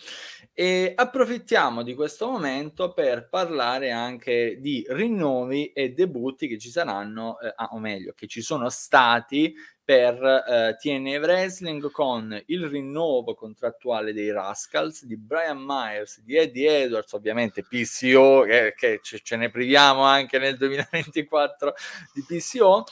E 0.55 0.93
approfittiamo 0.95 1.83
di 1.83 1.95
questo 1.95 2.27
momento 2.27 2.95
per 2.95 3.29
parlare 3.29 3.91
anche 3.91 4.57
di 4.59 4.83
rinnovi 4.89 5.73
e 5.73 5.91
debutti 5.91 6.49
che 6.49 6.59
ci 6.59 6.71
saranno, 6.71 7.39
eh, 7.39 7.53
ah, 7.55 7.69
o 7.73 7.79
meglio, 7.79 8.15
che 8.17 8.27
ci 8.27 8.41
sono 8.41 8.71
stati 8.71 9.55
per 9.85 10.15
eh, 10.25 10.77
TNA 10.81 11.19
Wrestling 11.19 11.91
con 11.91 12.41
il 12.47 12.67
rinnovo 12.67 13.35
contrattuale 13.35 14.15
dei 14.15 14.33
Rascals, 14.33 15.05
di 15.05 15.19
Brian 15.19 15.63
Myers, 15.63 16.23
di 16.23 16.37
Eddie 16.37 16.85
Edwards, 16.85 17.13
ovviamente 17.13 17.63
PCO, 17.63 18.45
che, 18.45 18.73
che 18.75 19.01
ce, 19.03 19.21
ce 19.23 19.37
ne 19.37 19.51
priviamo 19.51 20.03
anche 20.03 20.39
nel 20.39 20.57
2024 20.57 21.75
di 22.15 22.25
PCO, 22.27 22.85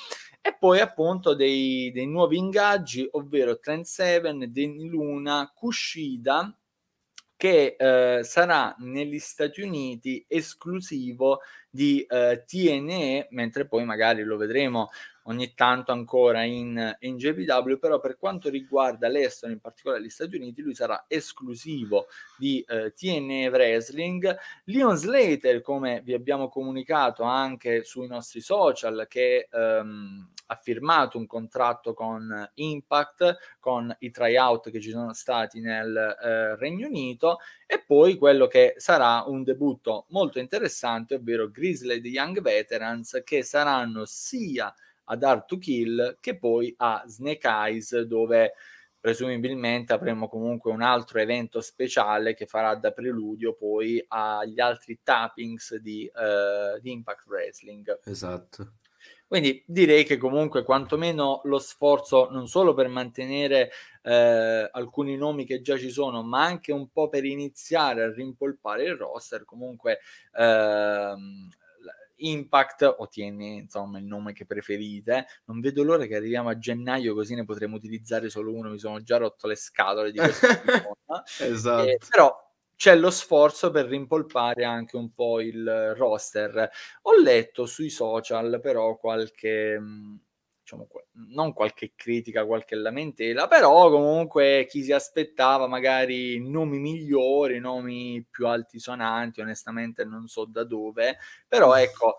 e 0.42 0.56
poi 0.58 0.80
appunto 0.80 1.34
dei, 1.34 1.90
dei 1.92 2.06
nuovi 2.06 2.38
ingaggi, 2.38 3.06
ovvero 3.12 3.58
Trend 3.58 3.84
7, 3.84 4.50
Danny 4.50 4.88
Luna, 4.88 5.52
Kushida, 5.54 6.54
che 7.36 7.76
eh, 7.78 8.22
sarà 8.22 8.74
negli 8.80 9.18
Stati 9.18 9.62
Uniti 9.62 10.22
esclusivo 10.28 11.40
di 11.70 12.02
eh, 12.02 12.44
TNE, 12.46 13.28
mentre 13.30 13.66
poi 13.66 13.84
magari 13.84 14.22
lo 14.22 14.36
vedremo 14.36 14.90
ogni 15.30 15.54
tanto 15.54 15.92
ancora 15.92 16.42
in, 16.42 16.96
in 17.00 17.16
JPW, 17.16 17.78
però 17.78 17.98
per 18.00 18.16
quanto 18.18 18.48
riguarda 18.48 19.08
l'estero, 19.08 19.52
in 19.52 19.60
particolare 19.60 20.02
gli 20.02 20.10
Stati 20.10 20.36
Uniti, 20.36 20.60
lui 20.60 20.74
sarà 20.74 21.04
esclusivo 21.08 22.06
di 22.36 22.64
eh, 22.68 22.92
TNA 22.92 23.48
Wrestling. 23.50 24.36
Leon 24.64 24.96
Slater, 24.96 25.60
come 25.62 26.00
vi 26.04 26.14
abbiamo 26.14 26.48
comunicato 26.48 27.22
anche 27.22 27.84
sui 27.84 28.06
nostri 28.06 28.40
social, 28.40 29.06
che 29.08 29.48
ehm, 29.50 30.28
ha 30.46 30.56
firmato 30.56 31.16
un 31.16 31.26
contratto 31.26 31.94
con 31.94 32.50
Impact, 32.54 33.56
con 33.60 33.94
i 34.00 34.10
tryout 34.10 34.70
che 34.70 34.80
ci 34.80 34.90
sono 34.90 35.14
stati 35.14 35.60
nel 35.60 35.96
eh, 35.96 36.56
Regno 36.56 36.88
Unito, 36.88 37.38
e 37.66 37.80
poi 37.86 38.16
quello 38.16 38.48
che 38.48 38.74
sarà 38.76 39.22
un 39.26 39.44
debutto 39.44 40.06
molto 40.08 40.40
interessante, 40.40 41.14
ovvero 41.14 41.50
Grizzly 41.50 42.00
Young 42.00 42.40
Veterans, 42.40 43.22
che 43.24 43.44
saranno 43.44 44.04
sia 44.06 44.74
ad 45.10 45.22
Art 45.22 45.46
to 45.46 45.58
Kill 45.58 46.18
che 46.20 46.38
poi 46.38 46.72
a 46.78 47.02
Snake 47.06 47.46
Eyes 47.46 48.00
dove 48.02 48.54
presumibilmente 49.00 49.92
avremo 49.92 50.28
comunque 50.28 50.70
un 50.70 50.82
altro 50.82 51.20
evento 51.20 51.60
speciale 51.60 52.34
che 52.34 52.46
farà 52.46 52.74
da 52.74 52.92
preludio 52.92 53.54
poi 53.54 54.02
agli 54.08 54.60
altri 54.60 55.00
tappings 55.02 55.76
di, 55.76 56.10
uh, 56.12 56.78
di 56.80 56.92
Impact 56.92 57.26
Wrestling. 57.26 57.98
Esatto. 58.04 58.74
Quindi 59.26 59.62
direi 59.64 60.04
che 60.04 60.16
comunque 60.16 60.64
quantomeno 60.64 61.40
lo 61.44 61.60
sforzo 61.60 62.28
non 62.30 62.48
solo 62.48 62.74
per 62.74 62.88
mantenere 62.88 63.70
eh, 64.02 64.68
alcuni 64.72 65.16
nomi 65.16 65.44
che 65.46 65.60
già 65.60 65.78
ci 65.78 65.90
sono, 65.90 66.24
ma 66.24 66.42
anche 66.42 66.72
un 66.72 66.88
po' 66.90 67.08
per 67.08 67.24
iniziare 67.24 68.02
a 68.02 68.12
rimpolpare 68.12 68.82
il 68.82 68.96
roster, 68.96 69.44
comunque 69.44 70.00
ehm, 70.36 71.48
Impact 72.20 72.94
o 72.98 73.08
TNA, 73.08 73.62
insomma 73.62 73.98
il 73.98 74.04
nome 74.04 74.32
che 74.32 74.46
preferite. 74.46 75.26
Non 75.46 75.60
vedo 75.60 75.82
l'ora 75.82 76.06
che 76.06 76.16
arriviamo 76.16 76.48
a 76.48 76.58
gennaio 76.58 77.14
così 77.14 77.34
ne 77.34 77.44
potremo 77.44 77.76
utilizzare 77.76 78.30
solo 78.30 78.52
uno, 78.52 78.70
mi 78.70 78.78
sono 78.78 79.02
già 79.02 79.16
rotto 79.16 79.46
le 79.46 79.56
scatole 79.56 80.12
di 80.12 80.18
questo 80.18 80.46
esatto. 81.40 81.88
Eh, 81.88 81.98
però 82.08 82.48
c'è 82.76 82.96
lo 82.96 83.10
sforzo 83.10 83.70
per 83.70 83.86
rimpolpare 83.86 84.64
anche 84.64 84.96
un 84.96 85.12
po' 85.12 85.40
il 85.40 85.94
roster. 85.96 86.70
Ho 87.02 87.20
letto 87.20 87.66
sui 87.66 87.90
social 87.90 88.58
però 88.62 88.96
qualche 88.96 89.78
diciamo, 90.76 90.88
non 91.28 91.52
qualche 91.52 91.92
critica, 91.96 92.44
qualche 92.46 92.76
lamentela, 92.76 93.48
però 93.48 93.90
comunque 93.90 94.66
chi 94.68 94.82
si 94.82 94.92
aspettava 94.92 95.66
magari 95.66 96.38
nomi 96.48 96.78
migliori, 96.78 97.58
nomi 97.58 98.24
più 98.30 98.46
altisonanti, 98.46 99.40
onestamente 99.40 100.04
non 100.04 100.26
so 100.28 100.44
da 100.44 100.64
dove, 100.64 101.18
però 101.48 101.74
ecco, 101.74 102.16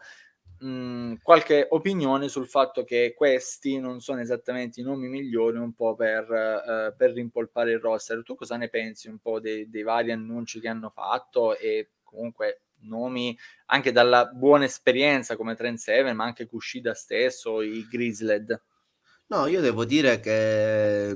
mh, 0.60 1.16
qualche 1.22 1.68
opinione 1.70 2.28
sul 2.28 2.48
fatto 2.48 2.84
che 2.84 3.14
questi 3.16 3.80
non 3.80 4.00
sono 4.02 4.20
esattamente 4.22 4.82
i 4.82 4.84
nomi 4.84 5.08
migliori 5.08 5.58
un 5.58 5.74
po' 5.74 5.96
per, 5.96 6.24
uh, 6.30 6.96
per 6.96 7.12
rimpolpare 7.12 7.72
il 7.72 7.80
roster. 7.80 8.24
Tu 8.24 8.36
cosa 8.36 8.58
ne 8.58 8.70
pensi 8.70 9.08
un 9.08 9.20
po' 9.20 9.40
dei, 9.40 9.70
dei 9.70 9.84
vari 9.84 10.12
annunci 10.12 10.60
che 10.60 10.68
hanno 10.68 10.90
fatto 10.90 11.58
e 11.58 11.92
comunque 12.04 12.62
nomi 12.84 13.38
anche 13.68 13.92
dalla 13.92 14.26
buona 14.26 14.66
esperienza 14.66 15.36
come 15.36 15.56
Trent 15.56 15.78
Seven, 15.78 16.16
ma 16.16 16.26
anche 16.26 16.48
Kushida 16.48 16.94
stesso, 16.94 17.62
i 17.62 17.88
Grizzled? 17.90 18.62
No, 19.28 19.48
io 19.48 19.62
devo 19.62 19.86
dire 19.86 20.20
che 20.20 21.16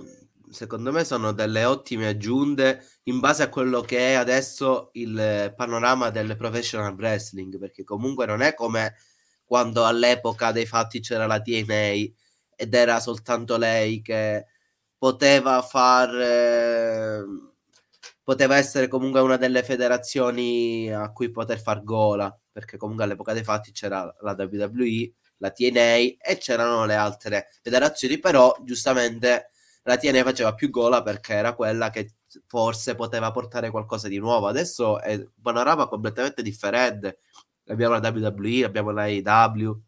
secondo 0.49 0.91
me 0.91 1.04
sono 1.04 1.32
delle 1.34 1.65
ottime 1.65 2.08
aggiunte 2.08 2.86
in 3.04 3.19
base 3.19 3.43
a 3.43 3.49
quello 3.49 3.82
che 3.82 3.97
è 3.97 4.13
adesso 4.13 4.89
il 4.93 5.54
panorama 5.56 6.10
del 6.10 6.38
professional 6.38 6.93
wrestling, 6.93 7.58
perché 7.60 7.84
comunque 7.84 8.25
non 8.25 8.41
è 8.41 8.54
come 8.54 8.95
quando 9.43 9.86
all'epoca 9.86 10.51
dei 10.51 10.65
fatti 10.65 10.99
c'era 10.99 11.28
la 11.28 11.41
TNA 11.41 12.13
ed 12.56 12.73
era 12.73 12.99
soltanto 12.99 13.58
lei 13.58 14.01
che 14.01 14.45
poteva 14.97 15.62
far 15.62 16.15
eh, 16.15 17.23
poteva 18.25 18.57
essere 18.57 18.88
comunque 18.88 19.21
una 19.21 19.38
delle 19.38 19.63
federazioni 19.63 20.91
a 20.91 21.11
cui 21.11 21.29
poter 21.29 21.61
far 21.61 21.83
gola 21.83 22.35
perché 22.51 22.75
comunque 22.75 23.05
all'epoca 23.05 23.33
dei 23.33 23.43
fatti 23.43 23.71
c'era 23.71 24.03
la 24.21 24.35
WWE 24.38 25.13
la 25.38 25.51
TNA 25.51 25.95
e 26.17 26.38
c'erano 26.39 26.85
le 26.85 26.95
altre 26.95 27.49
federazioni 27.61 28.19
però 28.19 28.55
giustamente 28.63 29.51
la 29.83 29.97
TNA 29.97 30.23
faceva 30.23 30.55
più 30.55 30.71
gola 30.71 31.03
perché 31.03 31.33
era 31.33 31.53
quella 31.53 31.91
che 31.91 32.15
forse 32.47 32.95
poteva 32.95 33.31
portare 33.31 33.69
qualcosa 33.69 34.07
di 34.07 34.17
nuovo. 34.17 34.47
Adesso 34.47 34.99
è 34.99 35.13
un 35.13 35.29
panorama 35.41 35.88
completamente 35.88 36.41
differente. 36.41 37.19
Abbiamo 37.67 37.97
la 37.99 38.09
WWE, 38.09 38.63
abbiamo 38.63 38.89
la 38.91 39.03
AEW 39.03 39.81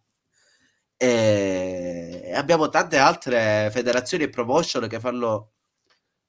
e 1.00 2.32
abbiamo 2.36 2.69
tante 2.69 2.97
altre 2.97 3.69
federazioni 3.71 4.23
e 4.26 4.30
promotion 4.30 4.88
che 4.88 5.00
fanno 5.00 5.54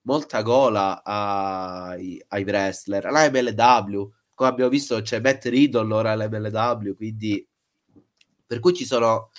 molta 0.09 0.41
gola 0.41 1.03
ai, 1.05 2.23
ai 2.29 2.43
wrestler. 2.45 3.05
La 3.11 3.31
MLW, 3.31 4.11
come 4.35 4.49
abbiamo 4.49 4.71
visto, 4.71 5.01
c'è 5.03 5.21
Matt 5.21 5.45
Riddle 5.45 5.93
ora 5.93 6.13
alla 6.13 6.29
MLW, 6.29 6.95
quindi 6.95 7.47
per 8.47 8.61
cui 8.61 8.73
ci 8.75 8.87
sono 8.87 9.31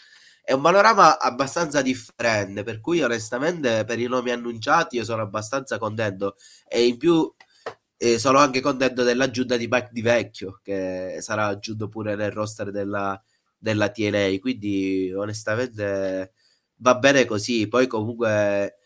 è 0.43 0.53
un 0.53 0.61
panorama 0.61 1.19
abbastanza 1.19 1.81
differente, 1.81 2.63
per 2.63 2.79
cui 2.81 3.01
onestamente 3.01 3.83
per 3.85 3.99
i 3.99 4.07
nomi 4.07 4.31
annunciati 4.31 4.97
io 4.97 5.03
sono 5.03 5.21
abbastanza 5.23 5.77
contento 5.77 6.35
e 6.67 6.85
in 6.87 6.97
più 6.97 7.31
e 7.97 8.17
sono 8.17 8.39
anche 8.39 8.61
contento 8.61 9.03
dell'aggiunta 9.03 9.57
di 9.57 9.67
Mike 9.67 9.89
Di 9.91 10.01
Vecchio, 10.01 10.59
che 10.63 11.17
sarà 11.19 11.47
aggiunto 11.47 11.89
pure 11.89 12.15
nel 12.15 12.31
roster 12.31 12.71
della, 12.71 13.21
della 13.57 13.89
TNA. 13.89 14.37
Quindi, 14.39 15.11
onestamente, 15.13 16.33
va 16.77 16.95
bene 16.95 17.25
così. 17.25 17.67
Poi, 17.67 17.87
comunque, 17.87 18.78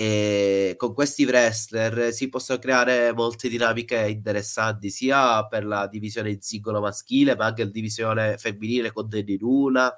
eh, 0.00 0.74
con 0.76 0.94
questi 0.94 1.24
wrestler 1.24 2.12
si 2.12 2.28
possono 2.28 2.60
creare 2.60 3.12
molte 3.12 3.48
dinamiche 3.48 4.06
interessanti, 4.08 4.90
sia 4.90 5.44
per 5.48 5.66
la 5.66 5.88
divisione 5.88 6.30
in 6.30 6.40
singolo 6.40 6.80
maschile, 6.80 7.34
ma 7.34 7.46
anche 7.46 7.64
la 7.64 7.70
divisione 7.70 8.38
femminile 8.38 8.92
con 8.92 9.08
Danny 9.08 9.36
Luna 9.36 9.92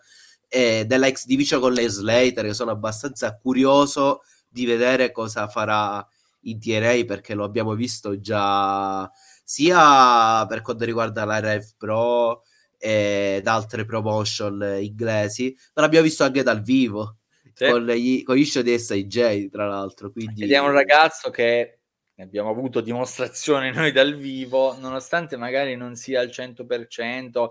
e 0.48 0.86
della 0.86 1.06
X 1.10 1.26
Division 1.26 1.60
con 1.60 1.74
le 1.74 1.86
Slater, 1.86 2.46
che 2.46 2.54
sono 2.54 2.70
abbastanza 2.70 3.36
curioso 3.36 4.22
di 4.48 4.64
vedere 4.64 5.12
cosa 5.12 5.48
farà 5.48 6.02
in 6.44 6.58
TNA 6.58 7.04
perché 7.06 7.34
lo 7.34 7.44
abbiamo 7.44 7.74
visto 7.74 8.18
già 8.20 9.10
sia 9.44 10.46
per 10.46 10.62
quanto 10.62 10.86
riguarda 10.86 11.26
la 11.26 11.40
Rev 11.40 11.74
Pro 11.76 12.44
ed 12.78 13.46
altre 13.46 13.84
promotion 13.84 14.78
inglesi, 14.80 15.54
ma 15.74 15.82
l'abbiamo 15.82 16.06
visto 16.06 16.24
anche 16.24 16.42
dal 16.42 16.62
vivo 16.62 17.19
sì. 17.66 17.70
con, 17.70 17.86
gli, 17.86 18.22
con 18.22 18.36
gli 18.36 18.44
show 18.44 18.62
di 18.62 18.78
SIJ 18.78 19.50
tra 19.50 19.66
l'altro. 19.66 20.10
Quindi... 20.10 20.44
Ed 20.44 20.52
è 20.52 20.58
un 20.58 20.72
ragazzo 20.72 21.28
che 21.28 21.80
abbiamo 22.16 22.48
avuto 22.48 22.80
dimostrazione 22.80 23.70
noi 23.72 23.92
dal 23.92 24.16
vivo, 24.16 24.78
nonostante 24.78 25.36
magari 25.36 25.76
non 25.76 25.94
sia 25.94 26.20
al 26.20 26.28
100%, 26.28 27.48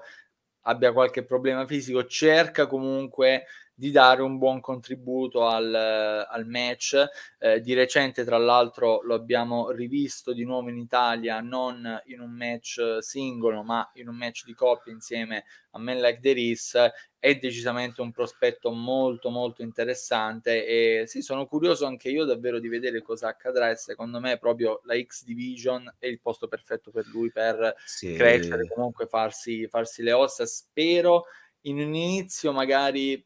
abbia 0.61 0.91
qualche 0.93 1.23
problema 1.23 1.67
fisico, 1.67 2.05
cerca 2.05 2.65
comunque 2.65 3.45
di 3.79 3.91
dare 3.91 4.21
un 4.21 4.37
buon 4.37 4.59
contributo 4.59 5.47
al, 5.47 5.73
al 5.73 6.45
match. 6.45 7.01
Eh, 7.39 7.61
di 7.61 7.73
recente, 7.73 8.25
tra 8.25 8.37
l'altro, 8.37 9.01
lo 9.03 9.13
abbiamo 9.13 9.71
rivisto 9.71 10.33
di 10.33 10.43
nuovo 10.43 10.67
in 10.69 10.77
Italia, 10.77 11.39
non 11.39 12.01
in 12.07 12.19
un 12.19 12.31
match 12.31 12.97
singolo, 12.99 13.63
ma 13.63 13.89
in 13.93 14.09
un 14.09 14.17
match 14.17 14.43
di 14.43 14.53
coppia 14.53 14.91
insieme 14.91 15.45
a 15.71 15.79
Men 15.79 16.01
Like 16.01 16.19
The 16.19 16.33
Riz. 16.33 16.77
È 17.17 17.35
decisamente 17.35 18.01
un 18.01 18.11
prospetto 18.11 18.71
molto 18.71 19.29
molto 19.29 19.61
interessante 19.61 20.65
e 20.65 21.07
sì, 21.07 21.21
sono 21.21 21.45
curioso 21.47 21.85
anche 21.85 22.09
io 22.09 22.25
davvero 22.25 22.59
di 22.59 22.67
vedere 22.67 23.01
cosa 23.01 23.27
accadrà 23.27 23.69
e 23.69 23.75
secondo 23.75 24.19
me 24.19 24.37
proprio 24.37 24.81
la 24.83 24.97
X 24.97 25.23
Division 25.23 25.93
è 25.99 26.07
il 26.07 26.21
posto 26.21 26.47
perfetto 26.47 26.91
per 26.91 27.05
lui 27.07 27.29
per 27.31 27.75
sì. 27.85 28.13
crescere, 28.13 28.67
comunque 28.67 29.07
farsi, 29.07 29.67
farsi 29.67 30.01
le 30.01 30.11
ossa. 30.11 30.45
Spero 30.45 31.25
in 31.61 31.79
un 31.79 31.93
inizio 31.93 32.51
magari 32.53 33.25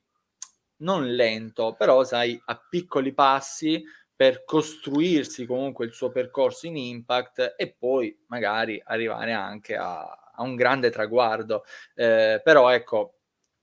non 0.84 1.14
lento, 1.14 1.76
però 1.78 2.04
sai, 2.04 2.40
a 2.46 2.58
piccoli 2.58 3.14
passi 3.14 3.84
per 4.16 4.44
costruirsi 4.46 5.46
comunque 5.46 5.86
il 5.86 5.94
suo 5.94 6.12
percorso 6.12 6.68
in 6.68 6.78
impact 6.78 7.56
e 7.58 7.76
poi 7.78 8.16
magari 8.28 8.82
arrivare 8.86 9.34
anche 9.34 9.76
a, 9.76 10.02
a 10.36 10.44
un 10.44 10.56
grande 10.56 10.92
traguardo. 10.92 11.64
Eh, 11.96 12.40
però 12.44 12.70
ecco, 12.70 13.16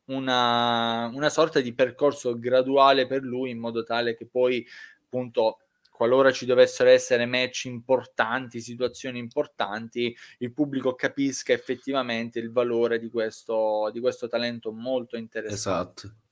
una, 0.07 1.11
una 1.15 1.29
sorta 1.29 1.61
di 1.61 1.73
percorso 1.73 2.39
graduale 2.39 3.07
per 3.07 3.23
lui 3.23 3.51
in 3.51 3.59
modo 3.59 3.85
tale 3.85 4.17
che 4.17 4.27
poi 4.27 4.67
appunto 5.05 5.59
qualora 5.91 6.33
ci 6.33 6.47
dovessero 6.47 6.89
essere 6.89 7.27
match 7.27 7.67
importanti, 7.67 8.61
situazioni 8.61 9.19
importanti, 9.19 10.17
il 10.39 10.53
pubblico 10.53 10.95
capisca 10.95 11.53
effettivamente 11.53 12.39
il 12.39 12.51
valore 12.51 12.99
di 12.99 13.11
questo, 13.11 13.91
di 13.93 14.01
questo 14.01 14.27
talento 14.27 14.73
molto 14.73 15.19
interessante. 15.19 16.07
Esatto. 16.07 16.30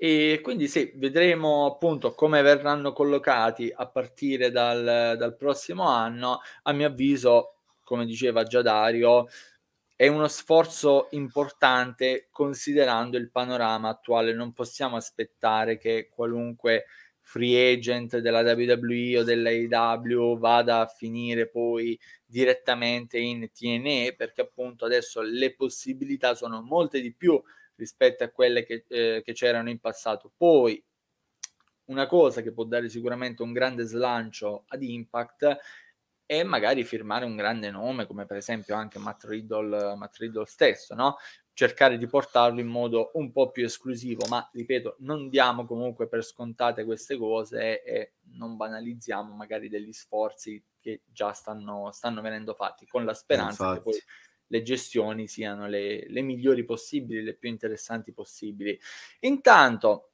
E 0.00 0.38
quindi 0.44 0.68
sì, 0.68 0.92
vedremo 0.94 1.66
appunto 1.66 2.12
come 2.14 2.40
verranno 2.40 2.92
collocati 2.92 3.72
a 3.74 3.88
partire 3.88 4.52
dal, 4.52 5.16
dal 5.18 5.34
prossimo 5.36 5.88
anno. 5.88 6.38
A 6.62 6.72
mio 6.72 6.86
avviso, 6.86 7.56
come 7.82 8.06
diceva 8.06 8.44
già 8.44 8.62
Dario, 8.62 9.26
è 9.96 10.06
uno 10.06 10.28
sforzo 10.28 11.08
importante 11.12 12.28
considerando 12.30 13.16
il 13.16 13.28
panorama 13.30 13.88
attuale. 13.88 14.32
Non 14.32 14.52
possiamo 14.52 14.94
aspettare 14.94 15.78
che 15.78 16.08
qualunque 16.08 16.84
free 17.20 17.72
agent 17.72 18.18
della 18.18 18.42
WWE 18.42 19.18
o 19.18 19.22
dell'AEW 19.24 20.38
vada 20.38 20.78
a 20.80 20.86
finire 20.86 21.48
poi 21.48 21.98
direttamente 22.24 23.18
in 23.18 23.50
TNE 23.52 24.14
perché 24.16 24.42
appunto 24.42 24.84
adesso 24.84 25.20
le 25.22 25.54
possibilità 25.54 26.36
sono 26.36 26.62
molte 26.62 27.00
di 27.00 27.12
più 27.12 27.42
rispetto 27.78 28.24
a 28.24 28.28
quelle 28.28 28.64
che, 28.64 28.84
eh, 28.88 29.22
che 29.24 29.32
c'erano 29.32 29.70
in 29.70 29.78
passato. 29.78 30.30
Poi 30.36 30.84
una 31.86 32.06
cosa 32.06 32.42
che 32.42 32.52
può 32.52 32.64
dare 32.64 32.88
sicuramente 32.90 33.42
un 33.42 33.52
grande 33.52 33.84
slancio 33.84 34.64
ad 34.68 34.82
Impact 34.82 35.56
è 36.26 36.42
magari 36.42 36.84
firmare 36.84 37.24
un 37.24 37.36
grande 37.36 37.70
nome, 37.70 38.06
come 38.06 38.26
per 38.26 38.36
esempio 38.36 38.74
anche 38.74 38.98
Matt 38.98 39.24
Riddle, 39.24 39.96
Matt 39.96 40.16
Riddle 40.16 40.44
stesso, 40.44 40.94
no? 40.94 41.16
cercare 41.58 41.98
di 41.98 42.06
portarlo 42.06 42.60
in 42.60 42.68
modo 42.68 43.10
un 43.14 43.32
po' 43.32 43.50
più 43.50 43.64
esclusivo, 43.64 44.26
ma 44.28 44.48
ripeto, 44.52 44.96
non 45.00 45.28
diamo 45.28 45.64
comunque 45.64 46.06
per 46.06 46.22
scontate 46.22 46.84
queste 46.84 47.16
cose 47.16 47.82
e 47.82 48.12
non 48.34 48.56
banalizziamo 48.56 49.34
magari 49.34 49.68
degli 49.68 49.92
sforzi 49.92 50.62
che 50.78 51.02
già 51.06 51.32
stanno, 51.32 51.90
stanno 51.90 52.20
venendo 52.20 52.54
fatti, 52.54 52.86
con 52.86 53.04
la 53.04 53.12
speranza 53.12 53.70
Infatti. 53.70 53.76
che 53.78 53.82
poi 53.82 54.02
le 54.48 54.62
gestioni 54.62 55.28
siano 55.28 55.66
le, 55.66 56.06
le 56.08 56.22
migliori 56.22 56.64
possibili, 56.64 57.22
le 57.22 57.34
più 57.34 57.48
interessanti 57.48 58.12
possibili. 58.12 58.78
Intanto, 59.20 60.10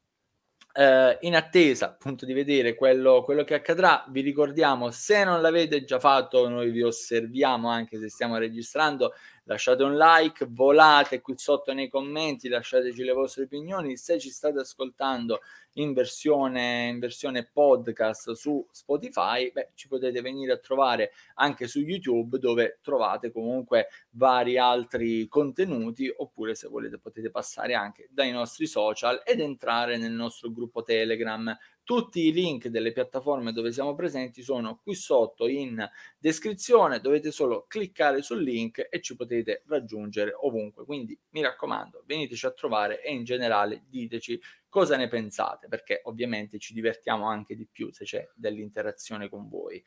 eh, 0.77 1.19
in 1.21 1.37
attesa 1.37 1.87
appunto 1.87 2.27
di 2.27 2.33
vedere 2.33 2.75
quello, 2.75 3.23
quello, 3.23 3.45
che 3.45 3.55
accadrà, 3.55 4.05
vi 4.09 4.21
ricordiamo 4.21 4.91
se 4.91 5.25
non 5.25 5.41
l'avete 5.41 5.85
già 5.85 6.01
fatto, 6.01 6.49
noi 6.49 6.71
vi 6.71 6.83
osserviamo 6.83 7.69
anche 7.69 7.99
se 7.99 8.09
stiamo 8.09 8.37
registrando 8.37 9.13
lasciate 9.45 9.83
un 9.83 9.97
like, 9.97 10.47
volate 10.51 11.21
qui 11.21 11.35
sotto 11.37 11.73
nei 11.73 11.89
commenti, 11.89 12.49
lasciateci 12.49 13.03
le 13.03 13.13
vostre 13.13 13.45
opinioni. 13.45 13.97
Se 13.97 14.19
ci 14.19 14.31
state 14.31 14.59
ascoltando 14.59 15.41
in 15.75 15.93
versione, 15.93 16.89
in 16.89 16.99
versione 16.99 17.49
podcast 17.51 18.33
su 18.33 18.65
Spotify, 18.71 19.51
beh, 19.51 19.71
ci 19.75 19.89
potete 19.89 20.21
venire 20.21 20.53
a 20.53 20.59
trovare 20.59 21.13
anche 21.35 21.67
su 21.67 21.81
YouTube 21.81 22.39
dove 22.39 22.79
trovate 22.83 23.33
comunque 23.33 23.89
vari 24.11 24.57
altri 24.57 25.27
contenuti 25.27 26.13
oppure 26.15 26.55
se 26.55 26.69
volete 26.69 26.99
potete 26.99 27.31
passare 27.31 27.75
anche 27.75 28.09
dai 28.11 28.31
nostri 28.31 28.67
social 28.67 29.23
ed 29.25 29.41
entrare 29.41 29.97
nel 29.97 30.13
nostro 30.13 30.53
gruppo 30.53 30.83
Telegram 30.83 31.57
Tutti 31.85 32.27
i 32.27 32.33
link 32.33 32.69
delle 32.69 32.93
piattaforme 32.93 33.53
dove 33.53 33.71
siamo 33.71 33.95
presenti 33.95 34.43
sono 34.43 34.81
qui 34.83 34.95
sotto 34.95 35.47
in 35.47 35.87
descrizione, 36.19 37.01
dovete 37.01 37.31
solo 37.31 37.67
cliccare 37.69 38.23
sul 38.23 38.43
link 38.43 38.89
e 38.91 39.03
ci 39.03 39.15
potete 39.15 39.63
raggiungere 39.67 40.33
ovunque. 40.33 40.87
Quindi 40.87 41.19
mi 41.31 41.43
raccomando, 41.43 42.03
veniteci 42.07 42.47
a 42.47 42.53
trovare 42.53 43.03
e 43.03 43.13
in 43.13 43.25
generale 43.25 43.85
diteci 43.87 44.41
cosa 44.67 44.97
ne 44.97 45.09
pensate, 45.09 45.69
perché 45.69 46.01
ovviamente 46.05 46.59
ci 46.59 46.73
divertiamo 46.73 47.29
anche 47.29 47.55
di 47.55 47.69
più 47.71 47.93
se 47.93 48.05
c'è 48.05 48.27
dell'interazione 48.35 49.29
con 49.29 49.49
voi. 49.49 49.85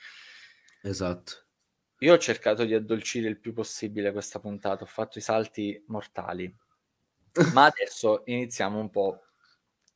Esatto. 0.84 1.46
Io 2.02 2.14
ho 2.14 2.18
cercato 2.20 2.64
di 2.64 2.76
addolcire 2.76 3.28
il 3.28 3.40
più 3.40 3.54
possibile 3.54 4.12
questa 4.12 4.40
puntata, 4.40 4.84
ho 4.84 4.88
fatto 4.88 5.18
i 5.18 5.22
salti 5.22 5.84
mortali. 5.88 6.56
Ma 7.54 7.66
adesso 7.74 8.22
iniziamo 8.26 8.80
un 8.80 8.90
po' 8.92 9.27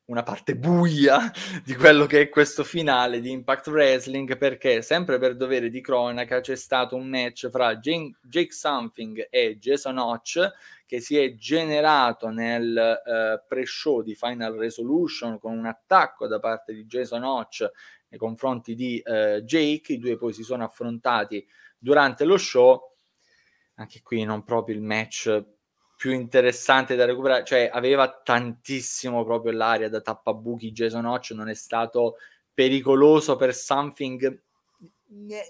una 0.06 0.22
parte 0.22 0.56
buia 0.56 1.30
di 1.64 1.74
quello 1.74 2.06
che 2.06 2.22
è 2.22 2.28
questo 2.28 2.64
finale 2.64 3.20
di 3.20 3.30
Impact 3.30 3.68
Wrestling 3.68 4.36
perché 4.36 4.82
sempre 4.82 5.18
per 5.18 5.36
dovere 5.36 5.68
di 5.70 5.80
cronaca 5.80 6.40
c'è 6.40 6.56
stato 6.56 6.96
un 6.96 7.08
match 7.08 7.48
fra 7.48 7.76
Jake 7.76 8.52
Something 8.52 9.28
e 9.30 9.58
Jason 9.58 9.98
Hodge 9.98 10.52
che 10.86 11.00
si 11.00 11.16
è 11.16 11.34
generato 11.34 12.28
nel 12.28 12.76
uh, 12.76 13.46
pre-show 13.48 14.02
di 14.02 14.14
Final 14.14 14.56
Resolution 14.56 15.38
con 15.38 15.56
un 15.56 15.64
attacco 15.64 16.26
da 16.26 16.38
parte 16.38 16.74
di 16.74 16.84
Jason 16.84 17.22
Hodge 17.22 17.70
nei 18.08 18.18
confronti 18.18 18.74
di 18.74 19.02
uh, 19.02 19.40
Jake, 19.40 19.94
i 19.94 19.98
due 19.98 20.18
poi 20.18 20.34
si 20.34 20.42
sono 20.42 20.64
affrontati 20.64 21.46
durante 21.78 22.24
lo 22.24 22.36
show, 22.36 22.96
anche 23.76 24.02
qui 24.02 24.22
non 24.24 24.44
proprio 24.44 24.76
il 24.76 24.82
match 24.82 25.42
più 26.02 26.10
interessante 26.10 26.96
da 26.96 27.04
recuperare, 27.04 27.44
cioè 27.44 27.70
aveva 27.72 28.10
tantissimo 28.10 29.22
proprio 29.22 29.52
l'aria 29.52 29.88
da 29.88 30.00
tappabuchi. 30.00 30.72
Jason 30.72 31.04
Hodge, 31.04 31.32
non 31.32 31.48
è 31.48 31.54
stato 31.54 32.16
pericoloso 32.52 33.36
per 33.36 33.54
something 33.54 34.42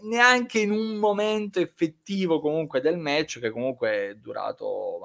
neanche 0.02 0.58
in 0.58 0.72
un 0.72 0.96
momento 0.96 1.58
effettivo 1.58 2.38
comunque 2.38 2.82
del 2.82 2.98
match 2.98 3.40
che 3.40 3.48
comunque 3.48 3.90
è 4.10 4.14
durato 4.16 5.00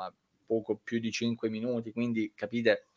poco 0.45 0.81
più 0.83 0.99
di 0.99 1.13
5 1.13 1.47
minuti, 1.47 1.93
quindi 1.93 2.33
capite 2.36 2.88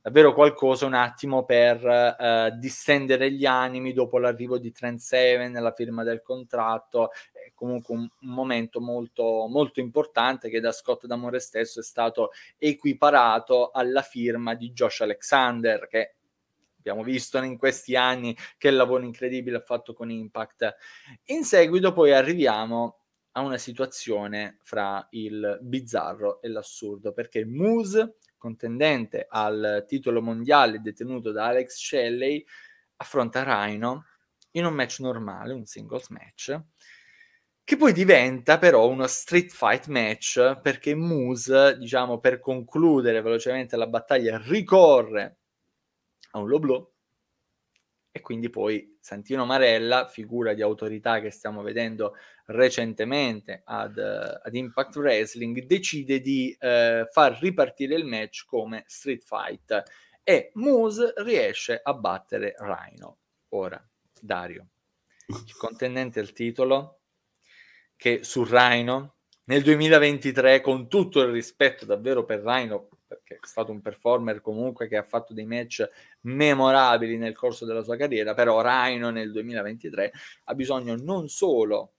davvero 0.00 0.32
qualcosa 0.32 0.86
un 0.86 0.94
attimo 0.94 1.44
per 1.44 1.84
uh, 1.84 2.58
distendere 2.58 3.30
gli 3.30 3.44
animi 3.44 3.92
dopo 3.92 4.18
l'arrivo 4.18 4.56
di 4.56 4.72
Trent 4.72 5.00
Seven, 5.00 5.52
la 5.52 5.72
firma 5.72 6.04
del 6.04 6.22
contratto 6.22 7.10
comunque 7.54 7.94
un, 7.94 8.08
un, 8.20 8.32
momento 8.32 8.80
molto, 8.80 9.46
molto 9.48 9.80
importante 9.80 10.48
che 10.48 10.60
da 10.60 10.72
Scott 10.72 11.06
D'Amore 11.06 11.40
stesso 11.40 11.80
è 11.80 11.82
stato 11.82 12.30
equiparato 12.58 13.70
alla 13.70 14.02
firma 14.02 14.54
di 14.54 14.72
Josh 14.72 15.00
Alexander, 15.00 15.86
che 15.88 16.16
abbiamo 16.78 17.02
visto 17.02 17.38
in 17.38 17.58
questi 17.58 17.96
anni 17.96 18.36
che 18.56 18.70
lavoro 18.70 19.04
incredibile 19.04 19.56
ha 19.56 19.60
fatto 19.60 19.92
con 19.92 20.10
Impact. 20.10 20.76
In 21.26 21.44
seguito 21.44 21.92
poi 21.92 22.12
arriviamo 22.12 23.00
a 23.32 23.40
una 23.40 23.58
situazione 23.58 24.58
fra 24.62 25.06
il 25.10 25.58
bizzarro 25.60 26.40
e 26.40 26.48
l'assurdo, 26.48 27.12
perché 27.12 27.44
Moose, 27.44 28.16
contendente 28.38 29.26
al 29.28 29.84
titolo 29.86 30.22
mondiale 30.22 30.80
detenuto 30.80 31.32
da 31.32 31.46
Alex 31.46 31.76
Shelley, 31.76 32.44
affronta 32.96 33.42
Rhino 33.42 34.04
in 34.52 34.64
un 34.64 34.72
match 34.72 35.00
normale, 35.00 35.52
un 35.52 35.66
singles 35.66 36.08
match, 36.08 36.58
che 37.66 37.76
poi 37.76 37.92
diventa 37.92 38.58
però 38.58 38.86
uno 38.86 39.08
street 39.08 39.50
fight 39.50 39.88
match 39.88 40.60
perché 40.62 40.94
Moose, 40.94 41.76
diciamo, 41.76 42.20
per 42.20 42.38
concludere 42.38 43.20
velocemente 43.20 43.76
la 43.76 43.88
battaglia, 43.88 44.40
ricorre 44.40 45.38
a 46.30 46.38
un 46.38 46.48
low 46.48 46.60
blow 46.60 46.92
e 48.12 48.20
quindi 48.20 48.50
poi 48.50 48.96
Santino 49.00 49.44
Marella, 49.44 50.06
figura 50.06 50.54
di 50.54 50.62
autorità 50.62 51.18
che 51.18 51.32
stiamo 51.32 51.62
vedendo 51.62 52.14
recentemente 52.44 53.62
ad, 53.64 53.98
ad 53.98 54.54
Impact 54.54 54.94
Wrestling, 54.94 55.64
decide 55.64 56.20
di 56.20 56.56
eh, 56.60 57.08
far 57.10 57.36
ripartire 57.40 57.96
il 57.96 58.04
match 58.04 58.44
come 58.46 58.84
street 58.86 59.24
fight 59.24 59.82
e 60.22 60.52
Moose 60.54 61.14
riesce 61.16 61.80
a 61.82 61.92
battere 61.94 62.54
Rhino. 62.58 63.18
Ora, 63.48 63.84
Dario, 64.20 64.68
il 65.26 65.56
contendente 65.56 66.20
al 66.20 66.30
titolo 66.30 66.95
che 67.96 68.22
su 68.22 68.44
Rhino 68.44 69.14
nel 69.44 69.62
2023, 69.62 70.60
con 70.60 70.88
tutto 70.88 71.20
il 71.20 71.30
rispetto 71.30 71.84
davvero 71.84 72.24
per 72.24 72.40
Rhino, 72.40 72.88
perché 73.06 73.36
è 73.36 73.46
stato 73.46 73.70
un 73.70 73.80
performer 73.80 74.40
comunque 74.40 74.88
che 74.88 74.96
ha 74.96 75.04
fatto 75.04 75.32
dei 75.32 75.46
match 75.46 75.88
memorabili 76.22 77.16
nel 77.16 77.34
corso 77.34 77.64
della 77.64 77.82
sua 77.82 77.96
carriera, 77.96 78.34
però 78.34 78.60
Rhino 78.60 79.10
nel 79.10 79.30
2023 79.30 80.12
ha 80.44 80.54
bisogno 80.54 80.96
non 80.96 81.28
solo 81.28 81.92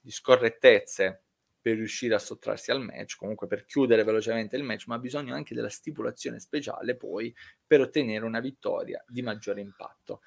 di 0.00 0.10
scorrettezze 0.10 1.22
per 1.62 1.76
riuscire 1.76 2.14
a 2.14 2.18
sottrarsi 2.18 2.72
al 2.72 2.82
match, 2.82 3.16
comunque 3.16 3.46
per 3.46 3.64
chiudere 3.64 4.02
velocemente 4.02 4.56
il 4.56 4.64
match, 4.64 4.86
ma 4.88 4.96
ha 4.96 4.98
bisogno 4.98 5.34
anche 5.34 5.54
della 5.54 5.70
stipulazione 5.70 6.40
speciale 6.40 6.96
poi 6.96 7.34
per 7.64 7.80
ottenere 7.80 8.24
una 8.24 8.40
vittoria 8.40 9.02
di 9.06 9.22
maggiore 9.22 9.60
impatto. 9.60 10.22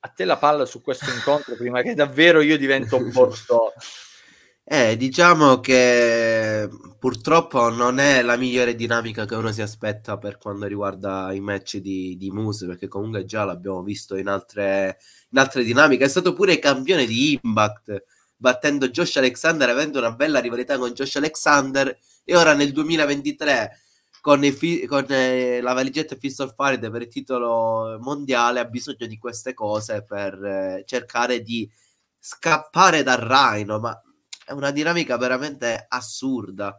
A 0.00 0.08
te 0.08 0.26
la 0.26 0.36
palla 0.36 0.66
su 0.66 0.82
questo 0.82 1.10
incontro 1.10 1.56
prima 1.56 1.80
che 1.80 1.94
davvero 1.94 2.42
io 2.42 2.58
divento 2.58 2.98
un 2.98 3.10
porto 3.10 3.72
eh, 4.66 4.96
diciamo 4.96 5.60
che 5.60 6.68
purtroppo 6.98 7.68
non 7.68 7.98
è 7.98 8.22
la 8.22 8.36
migliore 8.36 8.74
dinamica 8.74 9.26
che 9.26 9.34
uno 9.34 9.52
si 9.52 9.60
aspetta 9.60 10.16
per 10.16 10.38
quanto 10.38 10.64
riguarda 10.66 11.32
i 11.32 11.40
match 11.40 11.76
di, 11.76 12.16
di 12.16 12.30
Moose, 12.30 12.66
perché 12.66 12.88
comunque 12.88 13.26
già 13.26 13.44
l'abbiamo 13.44 13.82
visto 13.82 14.16
in 14.16 14.26
altre, 14.28 14.98
in 15.30 15.38
altre 15.38 15.64
dinamiche. 15.64 16.04
È 16.04 16.08
stato 16.08 16.32
pure 16.32 16.58
campione 16.58 17.04
di 17.04 17.38
Impact, 17.42 18.04
battendo 18.36 18.88
Josh 18.88 19.16
Alexander, 19.16 19.68
avendo 19.68 19.98
una 19.98 20.12
bella 20.12 20.40
rivalità 20.40 20.78
con 20.78 20.92
Josh 20.92 21.16
Alexander, 21.16 21.96
e 22.24 22.36
ora 22.36 22.54
nel 22.54 22.72
2023 22.72 23.80
con, 24.22 24.42
fi- 24.52 24.86
con 24.86 25.04
eh, 25.10 25.60
la 25.60 25.74
valigetta 25.74 26.16
Fist 26.16 26.40
of 26.40 26.54
Fire 26.56 26.78
per 26.78 27.02
il 27.02 27.08
titolo 27.08 27.98
mondiale 28.00 28.60
ha 28.60 28.64
bisogno 28.64 29.06
di 29.06 29.18
queste 29.18 29.52
cose 29.52 30.02
per 30.02 30.42
eh, 30.42 30.84
cercare 30.86 31.42
di 31.42 31.70
scappare 32.18 33.02
dal 33.02 33.18
Rhino, 33.18 33.78
ma 33.78 34.00
è 34.44 34.52
una 34.52 34.70
dinamica 34.70 35.16
veramente 35.16 35.86
assurda, 35.88 36.78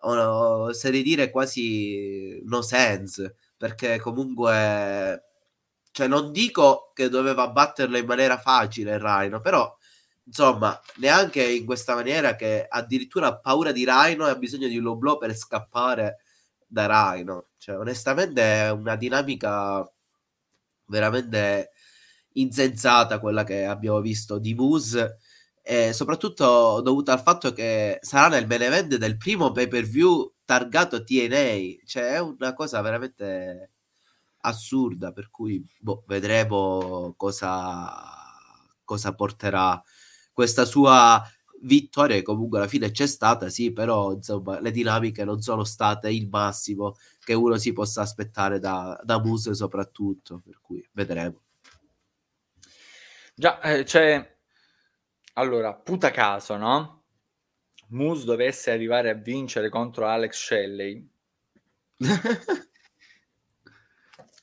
o, 0.00 0.72
se 0.72 0.90
di 0.90 1.02
dire 1.02 1.30
quasi 1.30 2.40
no 2.44 2.62
sense, 2.62 3.36
perché 3.56 4.00
comunque, 4.00 5.24
cioè 5.92 6.08
non 6.08 6.32
dico 6.32 6.90
che 6.94 7.08
doveva 7.08 7.48
batterlo 7.48 7.96
in 7.96 8.06
maniera 8.06 8.38
facile 8.38 8.98
Rhino, 8.98 9.40
però 9.40 9.76
insomma, 10.24 10.78
neanche 10.96 11.42
in 11.44 11.64
questa 11.64 11.94
maniera 11.94 12.36
che 12.36 12.66
addirittura 12.68 13.28
ha 13.28 13.38
paura 13.38 13.72
di 13.72 13.84
Rhino 13.84 14.26
e 14.26 14.30
ha 14.30 14.36
bisogno 14.36 14.68
di 14.68 14.76
un 14.78 14.84
low 14.84 14.96
blow 14.96 15.18
per 15.18 15.34
scappare 15.36 16.18
da 16.66 16.86
Rhino. 16.86 17.48
Cioè, 17.58 17.76
onestamente 17.76 18.42
è 18.42 18.70
una 18.70 18.96
dinamica 18.96 19.88
veramente 20.86 21.70
insensata 22.34 23.18
quella 23.18 23.44
che 23.44 23.64
abbiamo 23.64 24.00
visto 24.00 24.38
di 24.38 24.54
Moose 24.54 25.18
e 25.64 25.92
soprattutto 25.92 26.80
dovuta 26.80 27.12
al 27.12 27.20
fatto 27.22 27.52
che 27.52 27.98
sarà 28.02 28.28
nel 28.28 28.48
main 28.48 28.88
del 28.88 29.16
primo 29.16 29.52
pay 29.52 29.68
per 29.68 29.84
view 29.84 30.34
targato 30.44 31.04
TNA, 31.04 31.84
cioè 31.86 32.14
è 32.14 32.18
una 32.20 32.52
cosa 32.52 32.80
veramente 32.80 33.70
assurda. 34.38 35.12
Per 35.12 35.30
cui 35.30 35.64
boh, 35.78 36.02
vedremo 36.06 37.14
cosa, 37.16 37.90
cosa 38.84 39.14
porterà 39.14 39.80
questa 40.32 40.64
sua 40.64 41.22
vittoria. 41.62 42.16
Che 42.16 42.22
comunque 42.22 42.58
alla 42.58 42.68
fine 42.68 42.90
c'è 42.90 43.06
stata, 43.06 43.48
sì, 43.48 43.72
però 43.72 44.12
insomma 44.12 44.60
le 44.60 44.72
dinamiche 44.72 45.24
non 45.24 45.40
sono 45.40 45.62
state 45.64 46.10
il 46.10 46.28
massimo 46.28 46.96
che 47.20 47.34
uno 47.34 47.56
si 47.56 47.72
possa 47.72 48.02
aspettare 48.02 48.58
da, 48.58 49.00
da 49.04 49.20
Muse, 49.20 49.54
soprattutto. 49.54 50.40
Per 50.44 50.58
cui 50.60 50.84
vedremo. 50.92 51.40
Già, 53.34 53.60
eh, 53.60 53.84
c'è 53.84 54.31
allora, 55.34 55.74
puta 55.74 56.10
caso, 56.10 56.56
no? 56.56 57.04
Moose 57.88 58.24
dovesse 58.24 58.70
arrivare 58.70 59.10
a 59.10 59.14
vincere 59.14 59.68
contro 59.68 60.06
Alex 60.06 60.36
Shelley. 60.36 61.08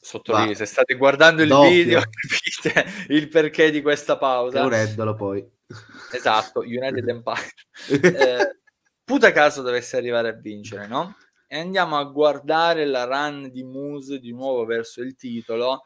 Sottolineo, 0.01 0.55
se 0.55 0.65
state 0.65 0.95
guardando 0.95 1.41
il 1.43 1.49
doppio. 1.49 1.69
video 1.69 2.01
capite 2.09 3.13
il 3.13 3.27
perché 3.27 3.69
di 3.69 3.81
questa 3.81 4.17
pausa. 4.17 4.63
Unendolo 4.63 5.13
poi. 5.15 5.47
Esatto, 6.11 6.61
United 6.61 7.07
Empire. 7.09 7.53
eh, 7.89 8.59
puta 9.03 9.31
caso 9.31 9.61
dovesse 9.61 9.97
arrivare 9.97 10.29
a 10.29 10.33
vincere, 10.33 10.87
no? 10.87 11.15
E 11.47 11.59
andiamo 11.59 11.97
a 11.97 12.03
guardare 12.05 12.85
la 12.85 13.05
run 13.05 13.49
di 13.51 13.63
Moose 13.63 14.19
di 14.19 14.31
nuovo 14.31 14.65
verso 14.65 15.01
il 15.01 15.15
titolo. 15.15 15.83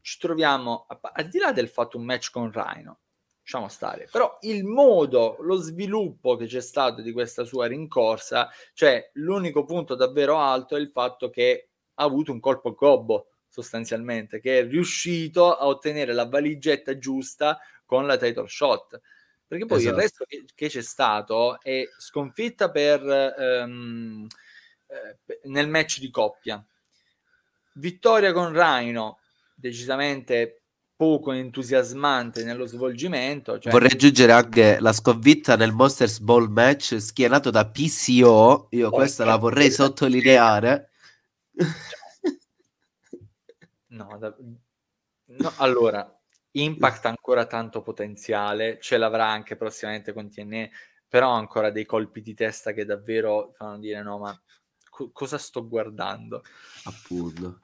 Ci 0.00 0.18
troviamo, 0.18 0.86
al 1.00 1.28
di 1.28 1.38
là 1.38 1.52
del 1.52 1.68
fatto 1.68 1.96
un 1.96 2.04
match 2.04 2.30
con 2.30 2.50
Rhino, 2.50 3.00
lasciamo 3.42 3.68
stare. 3.68 4.08
Però 4.10 4.38
il 4.42 4.64
modo, 4.64 5.36
lo 5.40 5.56
sviluppo 5.56 6.36
che 6.36 6.46
c'è 6.46 6.60
stato 6.60 7.02
di 7.02 7.12
questa 7.12 7.44
sua 7.44 7.66
rincorsa, 7.66 8.48
cioè 8.72 9.10
l'unico 9.14 9.64
punto 9.64 9.94
davvero 9.94 10.38
alto 10.38 10.76
è 10.76 10.80
il 10.80 10.90
fatto 10.90 11.28
che 11.28 11.68
ha 11.94 12.04
avuto 12.04 12.32
un 12.32 12.40
colpo 12.40 12.72
gobbo 12.72 13.32
sostanzialmente, 13.48 14.40
che 14.40 14.60
è 14.60 14.66
riuscito 14.66 15.54
a 15.54 15.66
ottenere 15.66 16.14
la 16.14 16.26
valigetta 16.26 16.96
giusta 16.96 17.58
con 17.84 18.06
la 18.06 18.16
title 18.16 18.48
shot. 18.48 19.00
Perché 19.46 19.66
poi 19.66 19.78
esatto. 19.78 19.94
il 19.94 20.00
resto 20.00 20.24
che, 20.26 20.44
che, 20.54 20.68
c'è 20.68 20.80
stato 20.80 21.60
è 21.60 21.84
sconfitta 21.98 22.70
per, 22.70 23.02
um, 23.02 24.26
eh, 24.86 25.40
nel 25.44 25.68
match 25.68 25.98
di 25.98 26.10
coppia, 26.10 26.64
vittoria 27.74 28.32
con 28.32 28.50
Rhino, 28.54 29.18
decisamente 29.54 30.61
poco 31.02 31.32
entusiasmante 31.32 32.44
nello 32.44 32.64
svolgimento. 32.64 33.58
Cioè... 33.58 33.72
Vorrei 33.72 33.90
aggiungere 33.90 34.30
anche 34.30 34.78
la 34.78 34.92
sconfitta 34.92 35.56
nel 35.56 35.72
Monsters 35.72 36.20
Ball 36.20 36.46
match 36.46 36.98
schienato 36.98 37.50
da 37.50 37.68
PCO. 37.68 38.68
Io 38.70 38.86
oh, 38.86 38.90
questa 38.90 39.24
la 39.24 39.34
vorrei 39.34 39.72
sottolineare. 39.72 40.90
No, 43.92 44.16
da... 44.18 44.34
no, 45.26 45.52
allora, 45.58 46.18
Impact 46.52 47.04
ha 47.04 47.08
ancora 47.10 47.44
tanto 47.44 47.82
potenziale, 47.82 48.78
ce 48.80 48.96
l'avrà 48.96 49.26
anche 49.26 49.54
prossimamente 49.54 50.14
con 50.14 50.30
TNE, 50.30 50.70
però 51.06 51.28
ancora 51.28 51.68
dei 51.70 51.84
colpi 51.84 52.22
di 52.22 52.32
testa 52.32 52.72
che 52.72 52.86
davvero 52.86 53.52
fanno 53.54 53.78
dire 53.78 54.02
no, 54.02 54.18
ma 54.18 54.42
co- 54.88 55.10
cosa 55.12 55.36
sto 55.36 55.68
guardando? 55.68 56.42
Appunto. 56.84 57.60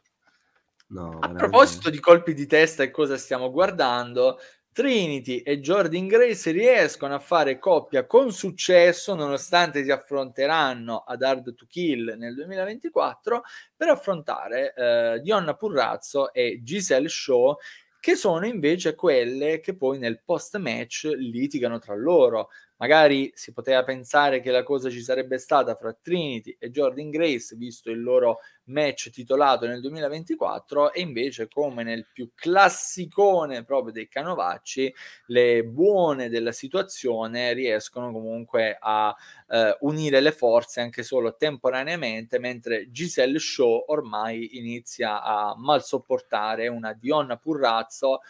No, 0.88 1.08
a 1.08 1.28
veramente... 1.28 1.36
proposito 1.36 1.90
di 1.90 2.00
colpi 2.00 2.34
di 2.34 2.46
testa 2.46 2.82
e 2.82 2.90
cosa 2.90 3.16
stiamo 3.16 3.50
guardando, 3.50 4.38
Trinity 4.78 5.38
e 5.38 5.58
Jordan 5.58 6.06
Grace 6.06 6.52
riescono 6.52 7.12
a 7.12 7.18
fare 7.18 7.58
coppia 7.58 8.06
con 8.06 8.30
successo 8.30 9.16
nonostante 9.16 9.82
si 9.82 9.90
affronteranno 9.90 10.98
ad 10.98 11.22
Hard 11.22 11.52
to 11.56 11.66
Kill 11.68 12.14
nel 12.16 12.32
2024 12.34 13.42
per 13.76 13.88
affrontare 13.88 14.72
eh, 14.76 15.20
Dionna 15.20 15.54
Purrazzo 15.54 16.32
e 16.32 16.60
Giselle 16.62 17.08
Shaw 17.08 17.56
che 17.98 18.14
sono 18.14 18.46
invece 18.46 18.94
quelle 18.94 19.58
che 19.58 19.74
poi 19.74 19.98
nel 19.98 20.22
post 20.24 20.56
match 20.58 21.10
litigano 21.12 21.80
tra 21.80 21.96
loro 21.96 22.50
Magari 22.80 23.32
si 23.34 23.52
poteva 23.52 23.82
pensare 23.82 24.40
che 24.40 24.52
la 24.52 24.62
cosa 24.62 24.88
ci 24.88 25.02
sarebbe 25.02 25.38
stata 25.38 25.74
fra 25.74 25.92
Trinity 25.92 26.56
e 26.60 26.70
Jordan 26.70 27.10
Grace, 27.10 27.56
visto 27.56 27.90
il 27.90 28.00
loro 28.00 28.38
match 28.64 29.10
titolato 29.10 29.66
nel 29.66 29.80
2024, 29.80 30.92
e 30.92 31.00
invece, 31.00 31.48
come 31.48 31.82
nel 31.82 32.06
più 32.12 32.30
classicone 32.36 33.64
proprio 33.64 33.92
dei 33.92 34.06
canovacci, 34.06 34.94
le 35.26 35.64
buone 35.64 36.28
della 36.28 36.52
situazione 36.52 37.52
riescono 37.52 38.12
comunque 38.12 38.76
a 38.80 39.12
eh, 39.48 39.76
unire 39.80 40.20
le 40.20 40.30
forze 40.30 40.80
anche 40.80 41.02
solo 41.02 41.34
temporaneamente, 41.34 42.38
mentre 42.38 42.92
Giselle 42.92 43.40
Shaw 43.40 43.86
ormai 43.88 44.56
inizia 44.56 45.20
a 45.20 45.52
mal 45.56 45.82
sopportare 45.82 46.68
una 46.68 46.92
Dionna 46.92 47.36
Purrazzo. 47.36 48.20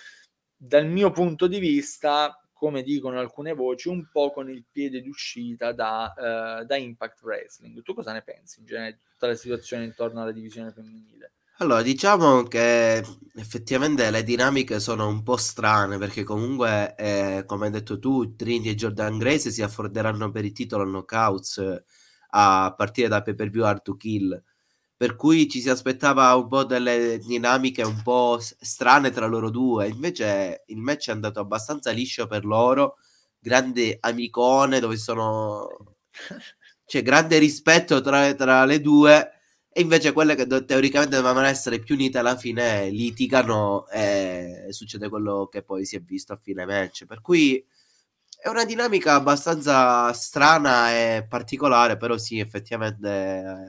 Dal 0.57 0.86
mio 0.86 1.11
punto 1.11 1.46
di 1.46 1.59
vista, 1.61 2.36
come 2.59 2.82
dicono 2.82 3.20
alcune 3.20 3.54
voci, 3.54 3.88
un 3.88 4.09
po' 4.11 4.32
con 4.32 4.50
il 4.50 4.64
piede 4.70 5.00
d'uscita 5.00 5.72
da, 5.72 6.12
uh, 6.16 6.64
da 6.64 6.76
Impact 6.76 7.22
Wrestling. 7.22 7.82
Tu 7.82 7.94
cosa 7.94 8.12
ne 8.12 8.22
pensi 8.22 8.59
in 8.61 8.66
genere 8.66 8.92
di 8.92 8.98
tutta 9.12 9.28
la 9.28 9.36
situazione 9.36 9.84
intorno 9.84 10.20
alla 10.20 10.32
divisione 10.32 10.72
femminile? 10.72 11.32
Allora, 11.59 11.82
diciamo 11.82 12.42
che 12.42 13.04
effettivamente 13.34 14.11
le 14.11 14.22
dinamiche 14.24 14.80
sono 14.80 15.09
un 15.09 15.22
po' 15.22 15.36
strane 15.36 15.98
perché 15.98 16.24
comunque, 16.24 16.94
eh, 16.96 17.44
come 17.46 17.66
hai 17.66 17.72
detto 17.72 17.98
tu, 17.98 18.34
Trinity 18.34 18.70
e 18.70 18.74
Jordan 18.74 19.18
Grace 19.18 19.50
si 19.50 19.62
affronteranno 19.62 20.30
per 20.30 20.44
il 20.44 20.52
titolo 20.52 20.84
knockouts 20.84 21.82
a 22.30 22.74
partire 22.76 23.09
da 23.09 23.22
pay 23.22 23.34
per 23.34 23.50
view 23.50 23.64
Hard 23.64 23.82
to 23.82 23.96
Kill 23.96 24.42
per 24.99 25.14
cui 25.14 25.49
ci 25.49 25.61
si 25.61 25.70
aspettava 25.70 26.34
un 26.34 26.49
po' 26.49 26.64
delle 26.64 27.18
dinamiche 27.18 27.82
un 27.82 28.03
po' 28.03 28.40
strane 28.40 29.12
tra 29.12 29.26
loro 29.26 29.49
due. 29.49 29.86
Invece 29.86 30.64
il 30.66 30.78
match 30.78 31.09
è 31.09 31.12
andato 31.12 31.38
abbastanza 31.38 31.92
liscio 31.92 32.26
per 32.26 32.44
loro. 32.44 32.96
Grande 33.38 33.99
amicone 34.01 34.80
dove 34.80 34.96
sono. 34.96 35.68
C'è 36.84 37.03
grande 37.03 37.38
rispetto 37.38 38.01
tra, 38.01 38.34
tra 38.34 38.64
le 38.64 38.80
due. 38.80 39.30
E 39.70 39.82
invece 39.82 40.12
quelle 40.12 40.34
che 40.34 40.49
teoricamente 40.64 41.14
dovevano 41.14 41.46
essere 41.46 41.78
più 41.78 41.94
unite 41.94 42.18
alla 42.18 42.36
fine 42.36 42.90
litigano 42.90 43.86
e 43.86 44.66
succede 44.70 45.09
quello 45.09 45.46
che 45.46 45.62
poi 45.62 45.84
si 45.84 45.94
è 45.94 46.01
visto 46.01 46.32
a 46.32 46.40
fine 46.42 46.66
match. 46.66 47.07
Per 47.07 47.20
cui 47.20 47.64
è 48.41 48.49
una 48.49 48.64
dinamica 48.64 49.14
abbastanza 49.14 50.12
strana 50.12 50.93
e 50.93 51.26
particolare, 51.28 51.97
però 51.97 52.16
sì, 52.16 52.39
effettivamente 52.39 53.09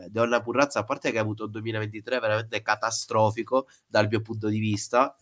eh, 0.06 0.10
Donna 0.10 0.42
Purrazza, 0.42 0.80
a 0.80 0.84
parte 0.84 1.12
che 1.12 1.18
ha 1.18 1.22
avuto 1.22 1.46
un 1.46 1.52
2023 1.52 2.20
veramente 2.20 2.62
catastrofico 2.62 3.68
dal 3.88 4.08
mio 4.08 4.22
punto 4.22 4.48
di 4.48 4.60
vista, 4.60 5.16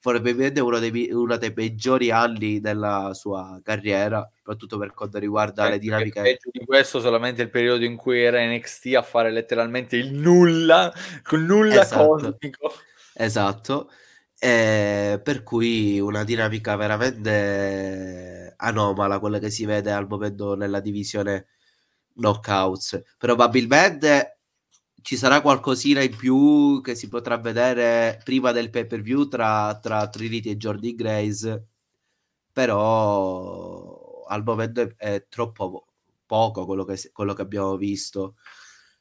probabilmente 0.00 0.60
uno 0.60 0.78
dei, 0.78 1.10
uno 1.10 1.36
dei 1.36 1.52
peggiori 1.52 2.12
anni 2.12 2.60
della 2.60 3.10
sua 3.12 3.60
carriera, 3.64 4.28
soprattutto 4.36 4.78
per 4.78 4.94
quanto 4.94 5.18
riguarda 5.18 5.68
le 5.68 5.80
dinamiche. 5.80 6.22
Peggio 6.22 6.50
di 6.52 6.64
questo 6.64 7.00
solamente 7.00 7.42
il 7.42 7.50
periodo 7.50 7.84
in 7.84 7.96
cui 7.96 8.22
era 8.22 8.44
NXT 8.44 8.94
a 8.94 9.02
fare 9.02 9.32
letteralmente 9.32 9.96
il 9.96 10.12
nulla, 10.12 10.92
con 11.24 11.44
nulla 11.44 11.82
esatto. 11.82 12.06
cosmico. 12.06 12.72
Esatto. 13.14 13.90
E 14.38 15.20
per 15.22 15.42
cui 15.42 16.00
una 16.00 16.24
dinamica 16.24 16.74
veramente 16.76 18.41
anomala, 18.56 19.18
quella 19.18 19.38
che 19.38 19.50
si 19.50 19.64
vede 19.64 19.92
al 19.92 20.06
momento 20.08 20.54
nella 20.54 20.80
divisione 20.80 21.46
knockouts. 22.14 23.02
Probabilmente 23.18 24.38
ci 25.02 25.16
sarà 25.16 25.40
qualcosina 25.40 26.02
in 26.02 26.16
più 26.16 26.80
che 26.80 26.94
si 26.94 27.08
potrà 27.08 27.36
vedere 27.38 28.20
prima 28.24 28.52
del 28.52 28.70
pay 28.70 28.86
per 28.86 29.02
view 29.02 29.26
tra, 29.28 29.78
tra 29.80 30.08
Trinity 30.08 30.50
e 30.50 30.56
Jordi 30.56 30.94
Grace, 30.94 31.66
però 32.52 34.24
al 34.28 34.42
momento 34.44 34.80
è, 34.82 34.94
è 34.96 35.26
troppo 35.28 35.86
poco 36.26 36.64
quello 36.66 36.84
che, 36.84 37.10
quello 37.12 37.34
che 37.34 37.42
abbiamo 37.42 37.76
visto. 37.76 38.36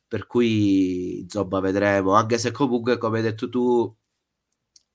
Per 0.08 0.28
cui 0.28 1.20
insomma 1.22 1.60
vedremo, 1.62 2.14
anche 2.14 2.38
se 2.38 2.52
comunque 2.52 2.97
come 2.97 3.18
hai 3.20 3.24
detto 3.24 3.47
tu 3.49 3.95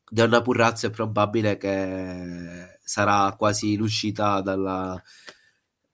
Donna 0.08 0.42
Purrazzo 0.42 0.86
è 0.86 0.90
probabile 0.90 1.56
che 1.56 2.75
sarà 2.86 3.34
quasi 3.36 3.76
l'uscita 3.76 4.40
dalla, 4.40 5.02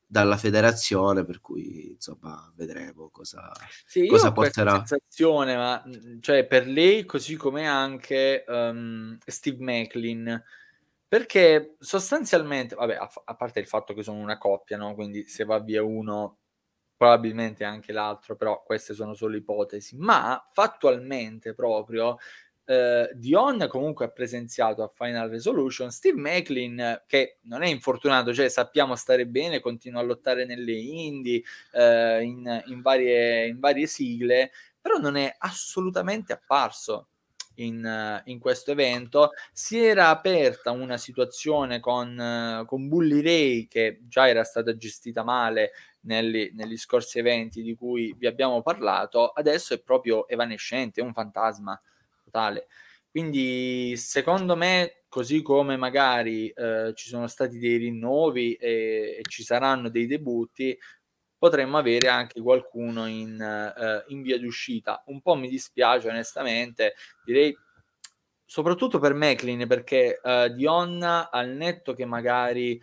dalla 0.06 0.36
federazione, 0.36 1.24
per 1.24 1.40
cui 1.40 1.92
insomma 1.92 2.52
vedremo 2.54 3.08
cosa, 3.08 3.50
sì, 3.86 4.06
cosa 4.06 4.30
porterà. 4.30 4.84
sensazione, 4.84 5.56
ma 5.56 5.82
cioè 6.20 6.46
per 6.46 6.66
lei 6.66 7.06
così 7.06 7.34
come 7.36 7.66
anche 7.66 8.44
um, 8.46 9.16
Steve 9.24 9.64
Macklin, 9.64 10.42
perché 11.08 11.76
sostanzialmente, 11.78 12.74
vabbè, 12.74 12.94
a, 12.96 13.10
a, 13.24 13.34
parte 13.36 13.60
il 13.60 13.66
fatto 13.66 13.94
che 13.94 14.02
sono 14.02 14.18
una 14.18 14.36
coppia, 14.36 14.76
no? 14.76 14.94
quindi 14.94 15.26
se 15.26 15.44
va 15.44 15.58
via 15.60 15.82
uno 15.82 16.36
probabilmente 16.94 17.64
anche 17.64 17.92
l'altro, 17.92 18.36
però 18.36 18.62
queste 18.62 18.92
sono 18.92 19.14
solo 19.14 19.36
ipotesi, 19.36 19.96
ma 19.96 20.46
fattualmente 20.52 21.54
proprio 21.54 22.18
Uh, 22.64 23.12
Dion 23.14 23.66
comunque 23.68 24.04
ha 24.04 24.10
presenziato 24.10 24.82
a 24.82 24.88
Final 24.88 25.28
Resolution. 25.28 25.90
Steve 25.90 26.20
Macklin, 26.20 27.02
che 27.06 27.38
non 27.42 27.62
è 27.62 27.66
infortunato, 27.66 28.32
cioè 28.32 28.48
sappiamo 28.48 28.94
stare 28.94 29.26
bene, 29.26 29.60
continua 29.60 30.00
a 30.00 30.04
lottare 30.04 30.44
nelle 30.44 30.72
indie, 30.72 31.42
uh, 31.72 32.22
in, 32.22 32.62
in, 32.66 32.80
varie, 32.80 33.46
in, 33.48 33.58
varie, 33.58 33.86
sigle, 33.86 34.52
però 34.80 34.98
non 34.98 35.16
è 35.16 35.34
assolutamente 35.38 36.32
apparso 36.32 37.08
in, 37.56 38.22
in 38.26 38.38
questo 38.38 38.70
evento. 38.70 39.30
Si 39.52 39.78
era 39.78 40.08
aperta 40.08 40.70
una 40.70 40.96
situazione 40.96 41.80
con, 41.80 42.64
con 42.66 42.88
Bully 42.88 43.22
Ray, 43.22 43.66
che 43.66 44.00
già 44.08 44.28
era 44.28 44.44
stata 44.44 44.76
gestita 44.76 45.24
male 45.24 45.72
negli, 46.02 46.52
negli 46.54 46.76
scorsi 46.76 47.18
eventi 47.18 47.62
di 47.62 47.74
cui 47.74 48.14
vi 48.16 48.26
abbiamo 48.26 48.62
parlato, 48.62 49.28
adesso 49.28 49.74
è 49.74 49.80
proprio 49.80 50.28
evanescente, 50.28 51.00
è 51.00 51.04
un 51.04 51.12
fantasma 51.12 51.80
totale. 52.32 52.66
Quindi 53.10 53.94
secondo 53.96 54.56
me, 54.56 55.04
così 55.08 55.42
come 55.42 55.76
magari 55.76 56.48
eh, 56.48 56.92
ci 56.94 57.08
sono 57.08 57.26
stati 57.26 57.58
dei 57.58 57.76
rinnovi 57.76 58.54
e, 58.54 59.18
e, 59.18 59.22
ci 59.28 59.42
saranno 59.42 59.90
dei 59.90 60.06
debutti, 60.06 60.76
potremmo 61.36 61.76
avere 61.76 62.08
anche 62.08 62.40
qualcuno 62.40 63.06
in, 63.06 63.38
eh, 63.38 64.04
in 64.08 64.22
via 64.22 64.38
d'uscita. 64.38 65.02
Un 65.06 65.20
po' 65.20 65.34
mi 65.34 65.48
dispiace 65.48 66.08
onestamente, 66.08 66.94
direi 67.22 67.54
soprattutto 68.46 68.98
per 68.98 69.12
Macklin 69.14 69.66
perché 69.66 70.18
eh, 70.22 70.52
Dionna 70.54 71.30
al 71.30 71.50
netto 71.50 71.92
che 71.94 72.06
magari 72.06 72.80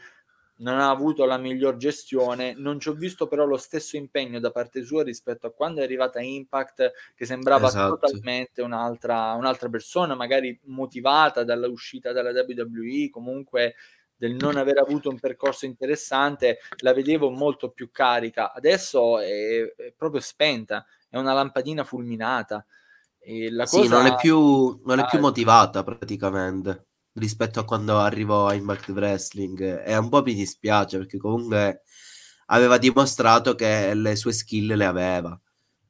non 0.60 0.80
ha 0.80 0.90
avuto 0.90 1.26
la 1.26 1.38
miglior 1.38 1.78
gestione. 1.78 2.54
Non 2.58 2.80
ci 2.80 2.90
ho 2.90 2.94
visto 2.94 3.28
però 3.28 3.46
lo 3.46 3.58
stesso 3.58 3.98
impegno 3.98 4.40
da 4.40 4.52
parte 4.52 4.84
sua 4.84 5.04
rispetto 5.04 5.48
a 5.48 5.52
quando 5.52 5.82
è 5.82 5.84
arrivata 5.84 6.20
Impact, 6.20 6.92
che 7.16 7.26
sembrava 7.26 7.68
esatto. 7.68 7.98
totalmente 7.98 8.62
un'altra, 8.62 9.34
un'altra 9.34 9.70
persona, 9.70 10.16
magari 10.16 10.58
motivata 10.66 11.44
dall'uscita 11.44 12.12
dalla 12.12 12.32
WWE, 12.32 13.10
comunque 13.10 13.76
del 14.16 14.36
non 14.36 14.58
aver 14.58 14.80
avuto 14.80 15.10
un 15.10 15.18
percorso 15.18 15.66
interessante, 15.66 16.60
la 16.80 16.94
vedevo 16.94 17.30
molto 17.30 17.70
più 17.70 17.90
carica. 17.90 18.52
Adesso 18.52 19.20
è, 19.20 19.74
è 19.76 19.94
proprio 19.96 20.20
spenta, 20.20 20.86
è 21.08 21.18
una 21.18 21.34
lampadina 21.34 21.86
fulminata. 21.86 22.66
la 23.50 23.66
cosa... 23.66 23.82
Sì, 23.82 23.88
non 23.88 24.06
è 24.06 24.16
più, 24.18 24.82
non 24.84 25.00
è 25.00 25.06
più 25.06 25.20
motivata 25.20 25.84
praticamente 25.84 26.88
rispetto 27.14 27.60
a 27.60 27.66
quando 27.66 27.98
arrivò 27.98 28.48
a 28.48 28.54
Impact 28.54 28.90
Wrestling 28.90 29.84
e 29.86 29.98
un 29.98 30.10
po' 30.10 30.22
mi 30.22 30.34
dispiace 30.34 30.98
perché 30.98 31.18
comunque 31.18 31.84
aveva 32.48 32.78
dimostrato 32.78 33.56
che 33.56 33.94
le 33.94 34.16
sue 34.16 34.32
skill 34.34 34.76
le 34.76 34.86
aveva. 34.86 35.40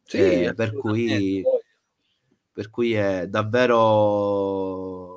Sì, 0.03 0.17
eh, 0.17 0.53
per, 0.55 0.73
cui, 0.73 1.43
per 2.51 2.69
cui 2.69 2.93
è 2.93 3.27
davvero 3.27 5.09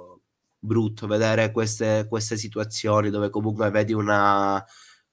brutto 0.59 1.07
vedere 1.07 1.50
queste, 1.50 2.07
queste 2.09 2.36
situazioni 2.36 3.11
dove 3.11 3.30
comunque 3.30 3.70
vedi 3.70 3.92
una, 3.92 4.64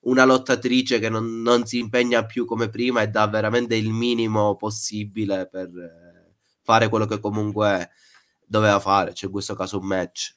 una 0.01 0.25
lottatrice 0.25 0.99
che 0.99 1.09
non, 1.09 1.41
non, 1.41 1.65
si 1.65 1.79
impegna 1.79 2.25
più 2.25 2.45
come 2.45 2.69
prima 2.69 3.01
e 3.01 3.07
dà 3.07 3.27
veramente 3.27 3.75
il 3.75 3.89
minimo 3.89 4.55
possibile 4.55 5.47
per 5.47 5.69
fare 6.61 6.89
quello 6.89 7.05
che 7.05 7.19
comunque 7.19 7.89
doveva 8.45 8.79
fare, 8.79 9.13
cioè 9.13 9.25
in 9.25 9.31
questo 9.31 9.55
caso 9.55 9.79
un 9.79 9.87
match. 9.87 10.35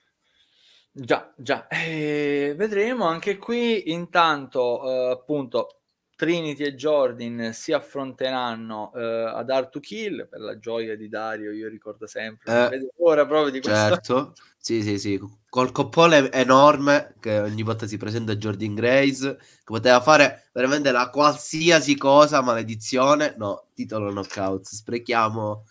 Già, 0.95 1.33
già, 1.37 1.67
eh, 1.69 2.55
vedremo. 2.55 3.07
Anche 3.07 3.39
qui 3.39 3.91
intanto 3.93 4.83
eh, 4.85 5.11
appunto 5.13 5.83
Trinity 6.15 6.65
e 6.65 6.75
Jordan 6.75 7.51
si 7.53 7.73
affronteranno 7.73 8.93
eh, 8.95 9.03
ad 9.03 9.51
Art 9.51 9.71
to 9.71 9.81
Kill 9.81 10.29
per 10.29 10.41
la 10.41 10.59
gioia 10.59 10.95
di 10.95 11.09
Dario, 11.09 11.51
io 11.51 11.69
ricordo 11.69 12.07
sempre, 12.07 12.69
eh, 12.71 12.93
ora 12.99 13.27
proprio 13.27 13.51
di 13.51 13.61
questo. 13.61 13.89
Certo, 13.89 14.33
sì, 14.59 14.83
sì, 14.83 14.99
sì, 14.99 15.21
col 15.49 15.73
coppone 15.73 16.31
enorme 16.31 17.15
che 17.19 17.41
ogni 17.41 17.63
volta 17.63 17.87
si 17.87 17.97
presenta 17.97 18.37
Jordan 18.37 18.75
Grace, 18.75 19.37
che 19.37 19.65
poteva 19.65 20.01
fare 20.01 20.51
veramente 20.53 20.93
la 20.93 21.11
qualsiasi 21.11 21.97
cosa, 21.97 22.43
maledizione, 22.43 23.35
no, 23.39 23.71
titolo 23.75 24.11
knockout, 24.11 24.67
sprechiamo 24.67 25.65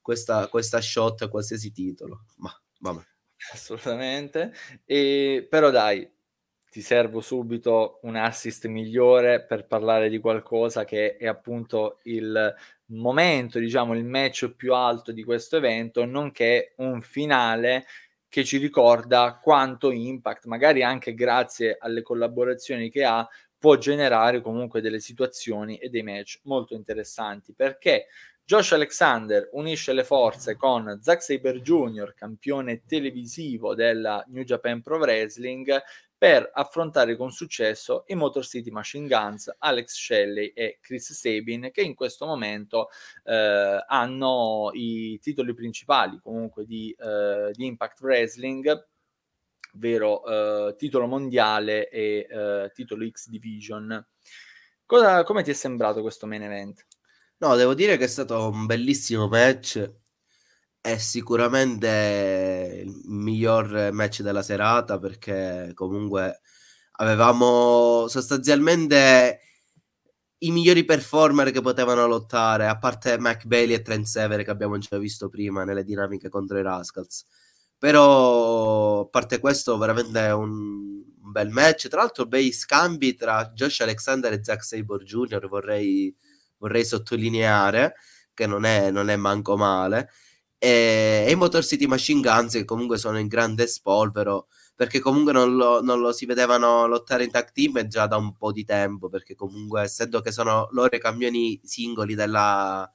questa, 0.00 0.48
questa 0.48 0.80
shot 0.80 1.22
a 1.22 1.28
qualsiasi 1.28 1.70
titolo, 1.70 2.24
ma 2.38 2.50
vabbè. 2.80 3.10
Assolutamente, 3.50 4.52
e, 4.84 5.46
però 5.48 5.70
dai, 5.70 6.08
ti 6.70 6.80
servo 6.80 7.20
subito 7.20 7.98
un 8.02 8.16
assist 8.16 8.66
migliore 8.66 9.44
per 9.44 9.66
parlare 9.66 10.08
di 10.08 10.18
qualcosa 10.20 10.84
che 10.84 11.16
è 11.16 11.26
appunto 11.26 11.98
il 12.04 12.54
momento, 12.86 13.58
diciamo, 13.58 13.94
il 13.94 14.04
match 14.04 14.50
più 14.54 14.74
alto 14.74 15.12
di 15.12 15.24
questo 15.24 15.56
evento, 15.56 16.04
nonché 16.04 16.74
un 16.76 17.02
finale 17.02 17.84
che 18.28 18.44
ci 18.44 18.56
ricorda 18.58 19.38
quanto 19.42 19.90
Impact, 19.90 20.46
magari 20.46 20.82
anche 20.82 21.12
grazie 21.14 21.76
alle 21.78 22.02
collaborazioni 22.02 22.88
che 22.90 23.04
ha, 23.04 23.28
può 23.58 23.76
generare 23.76 24.40
comunque 24.40 24.80
delle 24.80 25.00
situazioni 25.00 25.76
e 25.76 25.90
dei 25.90 26.02
match 26.02 26.40
molto 26.44 26.74
interessanti. 26.74 27.52
Perché 27.54 28.06
Josh 28.44 28.72
Alexander 28.72 29.48
unisce 29.52 29.92
le 29.92 30.04
forze 30.04 30.56
con 30.56 30.98
Zack 31.00 31.22
Saber 31.22 31.60
Jr., 31.60 32.14
campione 32.14 32.84
televisivo 32.84 33.74
della 33.74 34.24
New 34.28 34.42
Japan 34.42 34.82
Pro 34.82 34.98
Wrestling, 34.98 35.80
per 36.22 36.48
affrontare 36.54 37.16
con 37.16 37.32
successo 37.32 38.04
i 38.06 38.14
Motor 38.14 38.46
City 38.46 38.70
Machine 38.70 39.08
Guns, 39.08 39.52
Alex 39.58 39.94
Shelley 39.94 40.52
e 40.54 40.78
Chris 40.80 41.12
Sabin, 41.14 41.70
che 41.72 41.82
in 41.82 41.96
questo 41.96 42.26
momento 42.26 42.90
eh, 43.24 43.84
hanno 43.88 44.70
i 44.72 45.18
titoli 45.20 45.52
principali 45.52 46.20
comunque 46.22 46.64
di, 46.64 46.94
eh, 46.96 47.50
di 47.52 47.66
Impact 47.66 48.00
Wrestling, 48.02 48.86
ovvero 49.74 50.68
eh, 50.68 50.76
titolo 50.76 51.08
mondiale 51.08 51.88
e 51.88 52.26
eh, 52.30 52.70
titolo 52.72 53.04
X 53.08 53.28
Division. 53.28 54.06
Cosa, 54.86 55.24
come 55.24 55.42
ti 55.42 55.50
è 55.50 55.54
sembrato 55.54 56.02
questo 56.02 56.28
main 56.28 56.42
event? 56.42 56.86
No, 57.42 57.56
devo 57.56 57.74
dire 57.74 57.96
che 57.96 58.04
è 58.04 58.06
stato 58.06 58.48
un 58.50 58.66
bellissimo 58.66 59.26
match 59.26 59.92
è 60.80 60.96
sicuramente 60.98 62.82
il 62.84 63.00
miglior 63.06 63.90
match 63.92 64.22
della 64.22 64.42
serata 64.42 64.98
perché 65.00 65.72
comunque 65.74 66.40
avevamo 66.98 68.06
sostanzialmente 68.08 69.40
i 70.38 70.50
migliori 70.52 70.84
performer 70.84 71.50
che 71.50 71.60
potevano 71.60 72.06
lottare, 72.06 72.68
a 72.68 72.78
parte 72.78 73.18
Mac 73.18 73.44
Bailey 73.46 73.74
e 73.74 73.82
Trent 73.82 74.06
Sever 74.06 74.44
che 74.44 74.50
abbiamo 74.50 74.78
già 74.78 74.98
visto 74.98 75.28
prima 75.28 75.64
nelle 75.64 75.84
dinamiche 75.84 76.28
contro 76.28 76.58
i 76.58 76.62
Rascals. 76.62 77.24
Però 77.78 79.00
a 79.00 79.08
parte 79.08 79.40
questo, 79.40 79.76
veramente 79.78 80.20
un, 80.30 81.02
bel 81.32 81.50
match. 81.50 81.88
Tra 81.88 82.02
l'altro, 82.02 82.26
bei 82.26 82.52
scambi 82.52 83.14
tra 83.14 83.50
Josh 83.54 83.80
Alexander 83.80 84.32
e 84.32 84.44
Zack 84.44 84.62
Sabre 84.64 85.04
Jr. 85.04 85.48
Vorrei, 85.48 86.14
vorrei 86.62 86.84
sottolineare 86.84 87.94
che 88.32 88.46
non 88.46 88.64
è, 88.64 88.90
non 88.90 89.10
è 89.10 89.16
manco 89.16 89.56
male. 89.56 90.10
E, 90.58 91.26
i 91.28 91.34
Motor 91.34 91.64
City 91.64 91.86
Machine 91.86 92.20
Guns 92.20 92.52
che 92.52 92.64
comunque 92.64 92.96
sono 92.96 93.18
in 93.18 93.26
grande 93.26 93.66
spolvero 93.66 94.46
perché 94.76 95.00
comunque 95.00 95.32
non 95.32 95.56
lo, 95.56 95.82
non 95.82 96.00
lo, 96.00 96.12
si 96.12 96.24
vedevano 96.24 96.86
lottare 96.86 97.24
in 97.24 97.30
tag 97.30 97.50
team 97.52 97.86
già 97.88 98.06
da 98.06 98.16
un 98.16 98.36
po' 98.36 98.52
di 98.52 98.64
tempo 98.64 99.08
perché 99.08 99.34
comunque 99.34 99.82
essendo 99.82 100.20
che 100.20 100.30
sono 100.30 100.68
loro 100.70 100.94
i 100.94 101.00
campioni 101.00 101.60
singoli 101.64 102.14
della, 102.14 102.88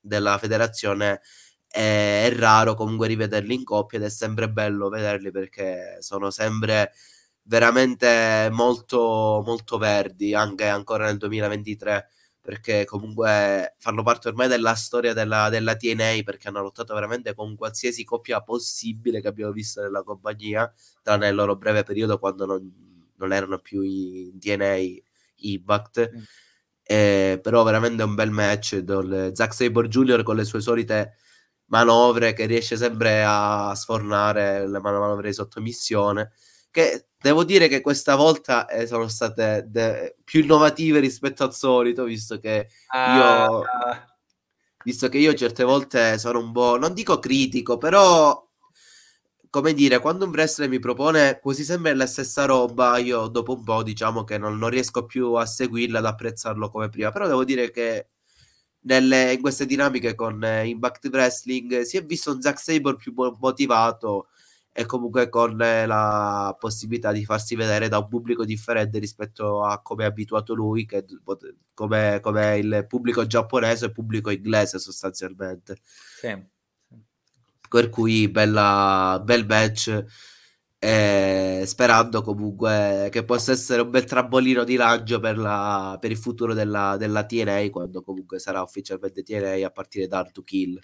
della 0.00 0.38
federazione 0.38 1.20
è, 1.68 2.24
è, 2.26 2.34
raro 2.34 2.74
comunque 2.74 3.08
rivederli 3.08 3.54
in 3.54 3.64
coppia 3.64 3.98
ed 3.98 4.04
è 4.04 4.10
sempre 4.10 4.50
bello 4.50 4.88
vederli 4.88 5.30
perché 5.30 5.98
sono 6.00 6.30
sempre 6.30 6.92
veramente 7.42 8.48
molto 8.52 9.42
molto 9.44 9.78
verdi 9.78 10.34
anche 10.34 10.66
ancora 10.68 11.06
nel 11.06 11.18
2023 11.18 12.08
perché 12.42 12.84
comunque 12.84 13.76
fanno 13.78 14.02
parte 14.02 14.28
ormai 14.28 14.48
della 14.48 14.74
storia 14.74 15.12
della, 15.12 15.48
della, 15.48 15.76
TNA 15.76 16.22
perché 16.24 16.48
hanno 16.48 16.60
lottato 16.60 16.92
veramente 16.92 17.34
con 17.34 17.54
qualsiasi 17.54 18.02
coppia 18.02 18.42
possibile 18.42 19.20
che 19.20 19.28
abbiamo 19.28 19.52
visto 19.52 19.80
nella 19.80 20.02
compagnia, 20.02 20.70
tranne 21.02 21.28
il 21.28 21.36
loro 21.36 21.54
breve 21.56 21.84
periodo 21.84 22.18
quando 22.18 22.44
non, 22.44 22.68
non 23.16 23.32
erano 23.32 23.58
più 23.58 23.82
in 23.82 24.38
TNA 24.40 24.76
Impact. 25.36 26.10
Mm. 26.14 26.22
Eh, 26.84 27.38
però 27.40 27.62
veramente 27.62 28.02
un 28.02 28.16
bel 28.16 28.30
match 28.30 28.78
dove 28.78 29.30
Zack 29.34 29.54
Sabre 29.54 29.86
Jr. 29.86 30.24
con 30.24 30.34
le 30.34 30.44
sue 30.44 30.60
solite 30.60 31.14
manovre 31.66 32.32
che 32.32 32.46
riesce 32.46 32.76
sempre 32.76 33.22
a 33.24 33.72
sfornare 33.76 34.68
le 34.68 34.80
manovre 34.80 35.28
di 35.28 35.34
sottomissione 35.34 36.32
che 36.72 37.06
devo 37.22 37.44
dire 37.44 37.68
che 37.68 37.80
questa 37.80 38.16
volta 38.16 38.66
eh, 38.66 38.86
sono 38.86 39.08
state 39.08 39.64
de- 39.68 40.16
più 40.24 40.42
innovative 40.42 40.98
rispetto 40.98 41.44
al 41.44 41.54
solito, 41.54 42.04
visto 42.04 42.38
che 42.38 42.68
io... 42.92 43.60
Ah. 43.62 44.06
Visto 44.84 45.08
che 45.08 45.18
io 45.18 45.32
certe 45.34 45.62
volte 45.62 46.18
sono 46.18 46.40
un 46.40 46.50
po', 46.50 46.76
non 46.76 46.92
dico 46.92 47.20
critico, 47.20 47.78
però 47.78 48.44
come 49.52 49.74
dire, 49.74 49.98
quando 49.98 50.24
un 50.24 50.30
wrestler 50.30 50.66
mi 50.66 50.78
propone 50.78 51.38
quasi 51.38 51.62
sempre 51.62 51.94
la 51.94 52.06
stessa 52.06 52.46
roba, 52.46 52.96
io 52.96 53.26
dopo 53.28 53.52
un 53.54 53.62
po' 53.62 53.82
diciamo 53.82 54.24
che 54.24 54.38
non, 54.38 54.56
non 54.56 54.70
riesco 54.70 55.04
più 55.04 55.34
a 55.34 55.44
seguirla, 55.44 55.98
ad 55.98 56.06
apprezzarlo 56.06 56.70
come 56.70 56.88
prima. 56.88 57.10
Però 57.12 57.26
devo 57.26 57.44
dire 57.44 57.70
che 57.70 58.08
nelle, 58.84 59.34
in 59.34 59.42
queste 59.42 59.66
dinamiche 59.66 60.14
con 60.14 60.42
eh, 60.42 60.66
Impact 60.68 61.10
Wrestling 61.12 61.82
si 61.82 61.98
è 61.98 62.04
visto 62.04 62.32
un 62.32 62.40
Zack 62.40 62.58
Sabre 62.58 62.96
più 62.96 63.12
motivato 63.38 64.28
e 64.74 64.86
comunque 64.86 65.28
con 65.28 65.54
la 65.56 66.56
possibilità 66.58 67.12
di 67.12 67.26
farsi 67.26 67.54
vedere 67.54 67.88
da 67.88 67.98
un 67.98 68.08
pubblico 68.08 68.44
differente 68.44 68.98
rispetto 68.98 69.62
a 69.62 69.82
come 69.82 70.04
è 70.04 70.06
abituato 70.06 70.54
lui, 70.54 70.86
che 70.86 71.04
come, 71.74 72.20
come 72.20 72.58
il 72.58 72.86
pubblico 72.88 73.26
giapponese 73.26 73.84
e 73.84 73.88
il 73.88 73.92
pubblico 73.92 74.30
inglese 74.30 74.78
sostanzialmente. 74.78 75.76
Sì. 75.82 76.50
Per 77.68 77.88
cui 77.90 78.28
bella, 78.28 79.20
bel 79.22 79.46
match. 79.46 80.04
Eh, 80.84 81.62
sperando 81.64 82.22
comunque 82.22 83.08
che 83.12 83.24
possa 83.24 83.52
essere 83.52 83.82
un 83.82 83.90
bel 83.90 84.04
trampolino 84.04 84.64
di 84.64 84.74
lancio 84.74 85.20
per, 85.20 85.38
la, 85.38 85.96
per 86.00 86.10
il 86.10 86.16
futuro 86.16 86.54
della, 86.54 86.96
della 86.98 87.24
TNA 87.24 87.70
quando 87.70 88.02
comunque 88.02 88.40
sarà 88.40 88.62
ufficialmente 88.62 89.22
TNA 89.22 89.64
a 89.64 89.70
partire 89.70 90.08
da 90.08 90.18
Hard 90.18 90.32
to 90.32 90.42
Kill. 90.42 90.80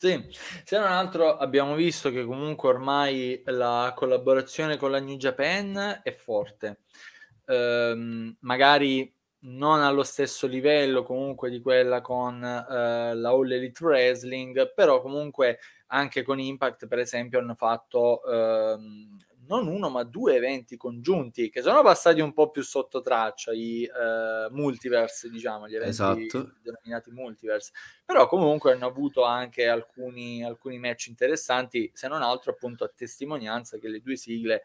Sì, 0.00 0.28
se 0.64 0.78
non 0.78 0.86
altro 0.92 1.36
abbiamo 1.38 1.74
visto 1.74 2.10
che 2.10 2.24
comunque 2.24 2.68
ormai 2.68 3.42
la 3.46 3.92
collaborazione 3.96 4.76
con 4.76 4.92
la 4.92 5.00
New 5.00 5.16
Japan 5.16 6.00
è 6.04 6.12
forte. 6.14 6.82
Ehm, 7.46 8.36
magari 8.40 9.12
non 9.40 9.80
allo 9.80 10.04
stesso 10.04 10.46
livello 10.46 11.02
comunque 11.02 11.50
di 11.50 11.60
quella 11.60 12.00
con 12.00 12.42
eh, 12.44 13.14
la 13.16 13.28
All 13.30 13.50
Elite 13.50 13.82
Wrestling, 13.84 14.72
però 14.72 15.02
comunque 15.02 15.58
anche 15.88 16.22
con 16.22 16.38
Impact 16.38 16.86
per 16.86 17.00
esempio 17.00 17.40
hanno 17.40 17.54
fatto 17.56 18.22
ehm, 18.24 19.16
non 19.48 19.66
uno 19.66 19.88
ma 19.88 20.04
due 20.04 20.36
eventi 20.36 20.76
congiunti 20.76 21.50
che 21.50 21.62
sono 21.62 21.82
passati 21.82 22.20
un 22.20 22.32
po' 22.32 22.50
più 22.50 22.62
sotto 22.62 23.00
traccia, 23.00 23.52
i 23.52 23.88
uh, 23.88 24.54
multiverse, 24.54 25.28
diciamo, 25.30 25.66
gli 25.66 25.74
eventi 25.74 25.90
esatto. 25.90 26.52
denominati 26.62 27.10
multiverse, 27.10 27.72
però 28.04 28.28
comunque 28.28 28.72
hanno 28.72 28.86
avuto 28.86 29.24
anche 29.24 29.66
alcuni, 29.66 30.44
alcuni 30.44 30.78
match 30.78 31.08
interessanti, 31.08 31.90
se 31.94 32.08
non 32.08 32.22
altro 32.22 32.52
appunto 32.52 32.84
a 32.84 32.92
testimonianza 32.94 33.78
che 33.78 33.88
le 33.88 34.00
due 34.00 34.16
sigle 34.16 34.62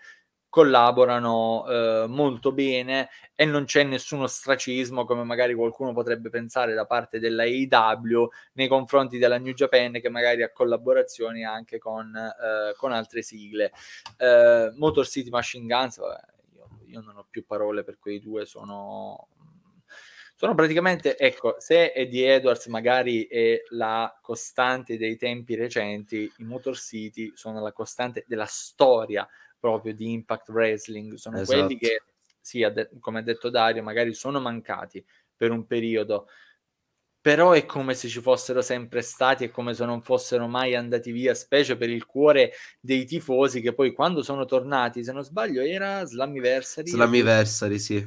collaborano 0.53 1.65
eh, 1.67 2.05
molto 2.07 2.51
bene 2.51 3.09
e 3.33 3.43
non 3.43 3.65
c'è 3.65 3.81
nessuno 3.81 4.27
stracismo 4.27 5.03
come 5.03 5.23
magari 5.23 5.55
qualcuno 5.55 5.93
potrebbe 5.93 6.29
pensare 6.29 6.75
da 6.75 6.85
parte 6.85 7.17
della 7.17 7.41
AEW 7.41 8.29
nei 8.53 8.67
confronti 8.67 9.17
della 9.17 9.39
New 9.39 9.53
Japan 9.53 9.93
che 9.93 10.09
magari 10.09 10.43
ha 10.43 10.51
collaborazioni 10.51 11.43
anche 11.43 11.79
con, 11.79 12.15
eh, 12.15 12.75
con 12.77 12.91
altre 12.91 13.23
sigle. 13.23 13.71
Eh, 14.15 14.71
Motor 14.75 15.07
City 15.07 15.31
Machine 15.31 15.65
Guns, 15.65 15.97
vabbè, 15.97 16.21
io, 16.53 16.69
io 16.85 17.01
non 17.01 17.17
ho 17.17 17.25
più 17.27 17.47
parole 17.47 17.83
per 17.83 17.97
quei 17.97 18.19
due, 18.19 18.45
sono 18.45 19.29
sono 20.35 20.53
praticamente, 20.53 21.17
ecco, 21.17 21.55
se 21.57 21.93
Eddie 21.93 22.35
Edwards 22.35 22.67
magari 22.67 23.25
è 23.25 23.59
la 23.69 24.15
costante 24.21 24.97
dei 24.97 25.15
tempi 25.15 25.55
recenti, 25.55 26.31
i 26.37 26.43
Motor 26.43 26.77
City 26.77 27.31
sono 27.33 27.59
la 27.59 27.71
costante 27.71 28.23
della 28.27 28.45
storia 28.45 29.27
proprio 29.63 29.93
di 29.93 30.11
Impact 30.11 30.49
Wrestling, 30.49 31.13
sono 31.13 31.39
esatto. 31.39 31.57
quelli 31.57 31.79
che, 31.79 32.03
sì, 32.41 32.65
come 32.99 33.19
ha 33.19 33.21
detto 33.21 33.49
Dario, 33.49 33.81
magari 33.81 34.13
sono 34.13 34.41
mancati 34.41 35.01
per 35.37 35.51
un 35.51 35.65
periodo, 35.65 36.27
però 37.21 37.53
è 37.53 37.65
come 37.65 37.93
se 37.93 38.09
ci 38.09 38.19
fossero 38.19 38.61
sempre 38.61 39.01
stati 39.01 39.45
e 39.45 39.51
come 39.51 39.73
se 39.73 39.85
non 39.85 40.01
fossero 40.01 40.47
mai 40.47 40.75
andati 40.75 41.13
via, 41.13 41.33
specie 41.33 41.77
per 41.77 41.89
il 41.89 42.05
cuore 42.05 42.51
dei 42.81 43.05
tifosi 43.05 43.61
che 43.61 43.73
poi 43.73 43.93
quando 43.93 44.21
sono 44.21 44.43
tornati, 44.43 45.01
se 45.01 45.13
non 45.13 45.23
sbaglio, 45.23 45.61
era 45.61 46.03
Slammiversary. 46.03 46.89
Slammiversary, 46.89 47.79
sì. 47.79 48.05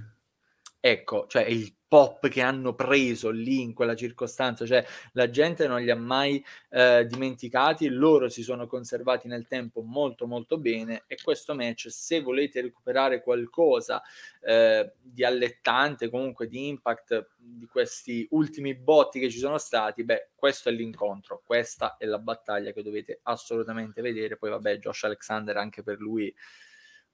Ecco, 0.81 1.27
cioè 1.27 1.43
il 1.43 1.75
pop 1.89 2.29
che 2.29 2.43
hanno 2.43 2.75
preso 2.75 3.31
lì 3.31 3.61
in 3.61 3.73
quella 3.73 3.95
circostanza, 3.95 4.67
cioè 4.67 4.85
la 5.13 5.31
gente 5.31 5.67
non 5.67 5.81
li 5.81 5.91
ha 5.91 5.97
mai 5.97 6.45
eh, 6.71 7.07
dimenticati, 7.07 7.89
loro 7.89 8.29
si 8.29 8.43
sono 8.43 8.67
conservati 8.67 9.29
nel 9.29 9.47
tempo 9.47 9.83
molto 9.83 10.27
molto 10.27 10.59
bene 10.59 11.05
e 11.07 11.17
questo 11.23 11.55
match 11.55 11.91
se 11.91 12.21
volete 12.21 12.61
recuperare 12.61 13.23
qualcosa 13.23 14.03
eh, 14.43 14.93
di 15.01 15.25
allettante, 15.25 16.11
comunque 16.11 16.49
di 16.49 16.69
impact 16.69 17.31
di 17.37 17.67
questi 17.67 18.27
ultimi 18.31 18.75
botti 18.75 19.19
che 19.21 19.31
ci 19.31 19.39
sono 19.39 19.59
stati, 19.59 20.05
beh 20.05 20.31
questo 20.35 20.69
è 20.69 20.73
l'incontro, 20.73 21.43
questa 21.45 21.97
è 21.97 22.05
la 22.05 22.19
battaglia 22.19 22.73
che 22.73 22.83
dovete 22.83 23.21
assolutamente 23.23 24.03
vedere, 24.03 24.37
poi 24.37 24.51
vabbè 24.51 24.79
Josh 24.79 25.05
Alexander 25.05 25.57
anche 25.57 25.83
per 25.83 25.99
lui 25.99 26.33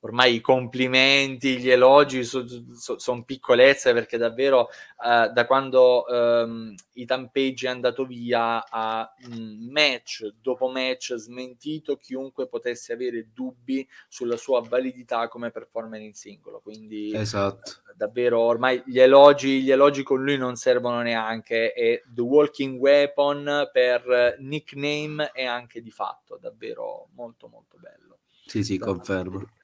ormai 0.05 0.37
i 0.37 0.41
complimenti, 0.41 1.59
gli 1.59 1.71
elogi 1.71 2.25
sono 2.25 2.47
so, 2.75 2.99
son 2.99 3.25
piccolezze 3.25 3.93
perché 3.93 4.17
davvero 4.17 4.69
eh, 4.69 5.31
da 5.33 5.47
quando 5.47 6.07
ehm, 6.09 6.75
Ethan 6.95 7.31
Page 7.31 7.67
è 7.67 7.71
andato 7.71 8.05
via 8.05 8.69
a 8.69 9.13
mh, 9.29 9.71
match 9.71 10.35
dopo 10.41 10.69
match 10.69 11.15
smentito 11.15 11.97
chiunque 11.97 12.49
potesse 12.49 12.93
avere 12.93 13.29
dubbi 13.33 13.87
sulla 14.09 14.37
sua 14.37 14.61
validità 14.61 15.29
come 15.29 15.53
performer 15.53 16.01
in 16.01 16.15
singolo. 16.15 16.61
Quindi 16.61 17.15
esatto. 17.15 17.83
eh, 17.89 17.95
davvero 17.95 18.41
ormai 18.41 18.83
gli 18.85 18.99
elogi, 18.99 19.63
gli 19.63 19.71
elogi 19.71 20.03
con 20.03 20.23
lui 20.23 20.37
non 20.37 20.57
servono 20.57 21.01
neanche. 21.01 21.73
E 21.75 22.03
The 22.13 22.23
Walking 22.23 22.81
Weapon 22.81 23.71
per 23.73 24.37
nickname 24.41 25.31
è 25.33 25.45
anche 25.45 25.81
di 25.81 25.93
fatto. 25.93 26.39
Davvero 26.41 27.09
molto 27.15 27.47
molto 27.47 27.77
bello. 27.79 28.19
Sì 28.45 28.65
sì 28.65 28.79
confermo 28.79 29.61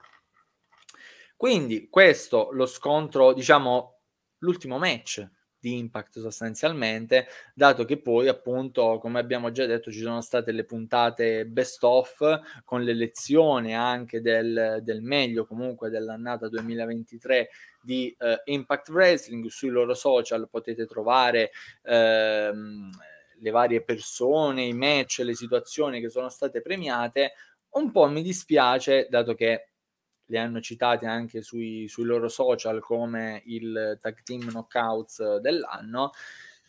quindi 1.38 1.88
questo 1.88 2.48
lo 2.50 2.66
scontro, 2.66 3.32
diciamo, 3.32 4.00
l'ultimo 4.38 4.76
match 4.76 5.24
di 5.56 5.78
Impact 5.78 6.18
sostanzialmente, 6.18 7.28
dato 7.54 7.84
che 7.84 8.02
poi 8.02 8.26
appunto, 8.26 8.98
come 8.98 9.20
abbiamo 9.20 9.52
già 9.52 9.64
detto, 9.64 9.92
ci 9.92 10.00
sono 10.00 10.20
state 10.20 10.50
le 10.50 10.64
puntate 10.64 11.46
best 11.46 11.84
of 11.84 12.40
con 12.64 12.82
l'elezione 12.82 13.74
anche 13.74 14.20
del, 14.20 14.80
del 14.82 15.00
meglio 15.00 15.46
comunque 15.46 15.90
dell'annata 15.90 16.48
2023 16.48 17.50
di 17.82 18.12
uh, 18.18 18.32
Impact 18.50 18.88
Wrestling 18.88 19.46
sui 19.46 19.68
loro 19.68 19.94
social 19.94 20.48
potete 20.50 20.86
trovare 20.86 21.52
ehm, 21.84 22.90
le 23.38 23.50
varie 23.50 23.84
persone, 23.84 24.64
i 24.64 24.72
match, 24.72 25.20
le 25.20 25.36
situazioni 25.36 26.00
che 26.00 26.08
sono 26.08 26.30
state 26.30 26.60
premiate. 26.60 27.34
Un 27.70 27.92
po' 27.92 28.08
mi 28.08 28.22
dispiace, 28.22 29.06
dato 29.08 29.34
che 29.34 29.68
li 30.28 30.38
hanno 30.38 30.60
citati 30.60 31.04
anche 31.04 31.42
sui, 31.42 31.88
sui 31.88 32.04
loro 32.04 32.28
social 32.28 32.80
come 32.80 33.42
il 33.46 33.98
tag 34.00 34.22
team 34.22 34.48
knockouts 34.48 35.38
dell'anno. 35.38 36.12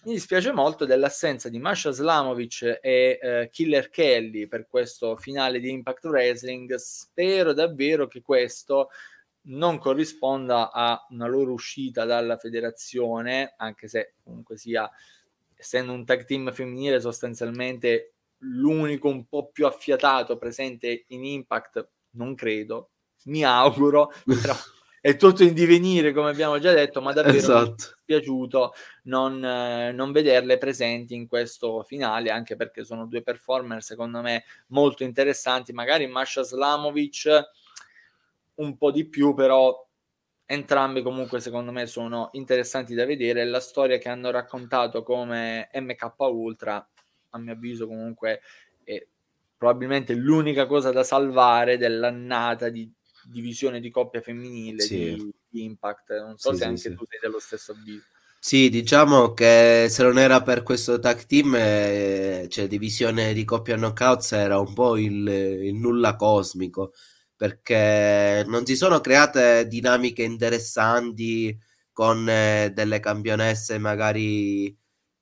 Mi 0.03 0.13
dispiace 0.13 0.53
molto 0.53 0.85
dell'assenza 0.85 1.49
di 1.49 1.59
Masha 1.59 1.91
Slamovic 1.91 2.79
e 2.81 3.19
eh, 3.21 3.49
Killer 3.51 3.89
Kelly 3.89 4.47
per 4.47 4.65
questo 4.67 5.17
finale 5.17 5.59
di 5.59 5.71
Impact 5.71 6.05
Wrestling. 6.05 6.73
Spero 6.75 7.51
davvero 7.51 8.07
che 8.07 8.21
questo 8.21 8.89
non 9.49 9.77
corrisponda 9.77 10.71
a 10.71 11.05
una 11.09 11.27
loro 11.27 11.51
uscita 11.51 12.05
dalla 12.05 12.37
federazione, 12.37 13.55
anche 13.57 13.89
se 13.89 14.13
comunque 14.23 14.57
sia, 14.57 14.89
essendo 15.53 15.91
un 15.91 16.05
tag 16.05 16.23
team 16.23 16.51
femminile, 16.53 17.01
sostanzialmente 17.01 18.13
l'unico 18.43 19.09
un 19.09 19.25
po' 19.27 19.49
più 19.49 19.65
affiatato 19.65 20.37
presente 20.37 21.05
in 21.07 21.25
Impact, 21.25 21.89
non 22.11 22.35
credo, 22.35 22.91
mi 23.25 23.43
auguro, 23.43 24.11
però 24.25 24.55
è 25.01 25.15
tutto 25.15 25.43
in 25.43 25.53
divenire 25.53 26.11
come 26.11 26.29
abbiamo 26.29 26.59
già 26.59 26.73
detto, 26.73 27.01
ma 27.01 27.13
davvero 27.13 27.37
esatto. 27.37 27.63
mi 27.63 27.73
è 27.73 28.03
piaciuto 28.05 28.73
non, 29.03 29.43
eh, 29.43 29.91
non, 29.91 30.11
vederle 30.11 30.57
presenti 30.57 31.15
in 31.15 31.27
questo 31.27 31.83
finale, 31.83 32.31
anche 32.31 32.55
perché 32.55 32.83
sono 32.83 33.05
due 33.05 33.21
performer 33.21 33.81
secondo 33.81 34.21
me 34.21 34.43
molto 34.67 35.03
interessanti, 35.03 35.71
magari 35.71 36.07
Masha 36.07 36.43
Slamovic 36.43 37.49
un 38.55 38.77
po' 38.77 38.91
di 38.91 39.07
più, 39.07 39.33
però 39.33 39.87
entrambi 40.45 41.01
comunque 41.01 41.39
secondo 41.39 41.71
me 41.71 41.85
sono 41.85 42.29
interessanti 42.33 42.93
da 42.93 43.05
vedere, 43.05 43.45
la 43.45 43.59
storia 43.61 43.97
che 43.97 44.09
hanno 44.09 44.31
raccontato 44.31 45.03
come 45.03 45.69
MK 45.73 46.13
Ultra, 46.17 46.89
a 47.29 47.37
mio 47.37 47.53
avviso 47.53 47.87
comunque 47.87 48.41
è 48.83 49.05
probabilmente 49.55 50.13
l'unica 50.13 50.65
cosa 50.65 50.91
da 50.91 51.03
salvare 51.03 51.77
dell'annata 51.77 52.69
di 52.69 52.91
divisione 53.29 53.79
di 53.79 53.89
coppia 53.89 54.21
femminile 54.21 54.81
sì. 54.81 55.15
di, 55.15 55.31
di, 55.47 55.63
Impact. 55.63 56.19
Non 56.19 56.37
so 56.37 56.51
sì, 56.51 56.57
se 56.57 56.63
sì, 56.63 56.69
anche 56.69 56.95
tu 56.95 57.05
sei 57.07 57.19
dello 57.21 57.39
stesso 57.39 57.71
avviso. 57.71 58.03
Sì, 58.41 58.69
diciamo 58.69 59.33
che 59.33 59.87
se 59.89 60.01
non 60.01 60.17
era 60.17 60.41
per 60.41 60.63
questo 60.63 60.97
tag 60.99 61.25
team, 61.25 61.55
eh, 61.55 62.47
cioè 62.49 62.67
divisione 62.67 63.33
di 63.33 63.43
coppia 63.43 63.75
knockouts 63.75 64.31
era 64.31 64.59
un 64.59 64.73
po' 64.73 64.97
il, 64.97 65.27
il, 65.27 65.75
nulla 65.75 66.15
cosmico, 66.15 66.93
perché 67.35 68.45
non 68.47 68.65
si 68.65 68.77
sono 68.77 69.01
create 69.01 69.67
dinamiche 69.67 70.23
interessanti 70.23 71.57
con 71.91 72.29
eh, 72.29 72.71
delle 72.73 73.01
campionesse 73.01 73.77
magari 73.77 74.73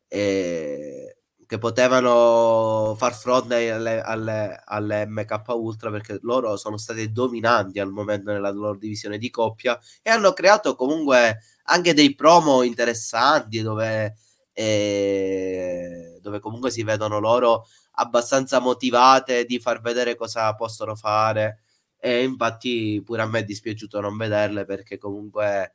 eh, 0.08 1.07
che 1.48 1.58
potevano 1.58 2.94
far 2.98 3.16
fronte 3.16 3.72
alle, 3.72 4.02
alle, 4.02 4.62
alle, 4.66 5.06
MK 5.08 5.44
Ultra 5.48 5.90
perché 5.90 6.20
loro 6.24 6.58
sono 6.58 6.78
state 6.78 7.10
dominanti 7.12 7.80
al 7.80 7.90
momento 7.90 8.32
nella 8.32 8.52
loro 8.52 8.78
divisione 8.78 9.18
di 9.18 9.30
coppia 9.30 9.80
e 10.02 10.10
hanno 10.10 10.34
creato 10.34 10.76
comunque 10.76 11.40
anche 11.64 11.94
dei 11.94 12.14
promo 12.16 12.64
interessanti 12.64 13.62
dove, 13.62 14.18
eh, 14.52 16.20
dove 16.22 16.40
comunque 16.40 16.70
si 16.70 16.84
vedono 16.84 17.20
loro 17.20 17.66
abbastanza 17.94 18.60
motivate 18.60 19.46
di 19.46 19.60
far 19.60 19.80
vedere 19.82 20.16
cosa 20.16 20.54
possono 20.54 20.96
fare. 20.96 21.62
E 21.98 22.24
infatti 22.24 23.02
pure 23.04 23.22
a 23.22 23.26
me 23.26 23.40
è 23.40 23.44
dispiaciuto 23.44 24.02
non 24.02 24.18
vederle 24.18 24.66
perché 24.66 24.98
comunque 24.98 25.72